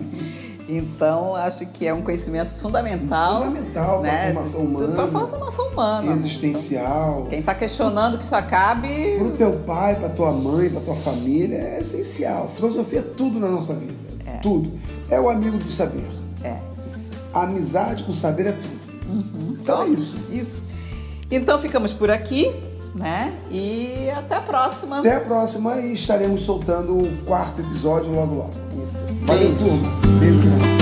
Então, 0.71 1.35
acho 1.35 1.67
que 1.67 1.87
é 1.87 1.93
um 1.93 2.01
conhecimento 2.01 2.55
fundamental. 2.55 3.43
Fundamental 3.43 4.01
para 4.01 4.15
a 4.15 4.25
formação 4.27 4.61
humana. 4.61 4.95
Para 4.95 5.05
a 5.05 5.27
formação 5.27 5.69
humana. 5.69 6.13
Existencial. 6.13 7.27
Quem 7.29 7.41
está 7.41 7.55
questionando 7.55 8.17
que 8.17 8.25
isso 8.25 8.37
acabe. 8.37 9.17
Pro 9.19 9.31
teu 9.33 9.53
pai, 9.67 9.97
pra 9.97 10.09
tua 10.09 10.31
mãe, 10.31 10.71
pra 10.71 10.81
tua 10.81 10.95
família, 10.95 11.57
é 11.57 11.81
essencial. 11.81 12.51
Filosofia 12.55 13.01
é 13.01 13.03
tudo 13.03 13.41
na 13.41 13.49
nossa 13.49 13.75
vida. 13.75 13.95
É. 14.25 14.37
Tudo. 14.39 14.73
É 15.11 15.21
o 15.21 15.29
amigo 15.29 15.59
do 15.59 15.73
saber. 15.73 16.09
É, 16.45 16.57
isso. 16.89 17.13
A 17.35 17.43
amizade 17.43 18.05
com 18.05 18.13
o 18.13 18.15
saber 18.15 18.47
é 18.47 18.53
tudo. 18.53 18.81
Então 19.61 19.83
é 19.83 19.89
isso. 19.89 20.17
Isso. 20.31 20.63
Então, 21.29 21.59
ficamos 21.59 21.93
por 21.93 22.11
aqui, 22.11 22.53
né? 22.95 23.33
E 23.51 24.09
até 24.17 24.37
a 24.37 24.41
próxima. 24.41 25.01
Até 25.01 25.17
a 25.17 25.21
próxima 25.21 25.81
e 25.81 25.93
estaremos 25.95 26.43
soltando 26.43 26.97
o 26.97 27.25
quarto 27.25 27.61
episódio 27.61 28.13
logo 28.13 28.35
logo. 28.37 28.51
Valeu, 29.27 29.55
turma. 29.57 29.89
Beijo 30.19 30.41
grande. 30.41 30.80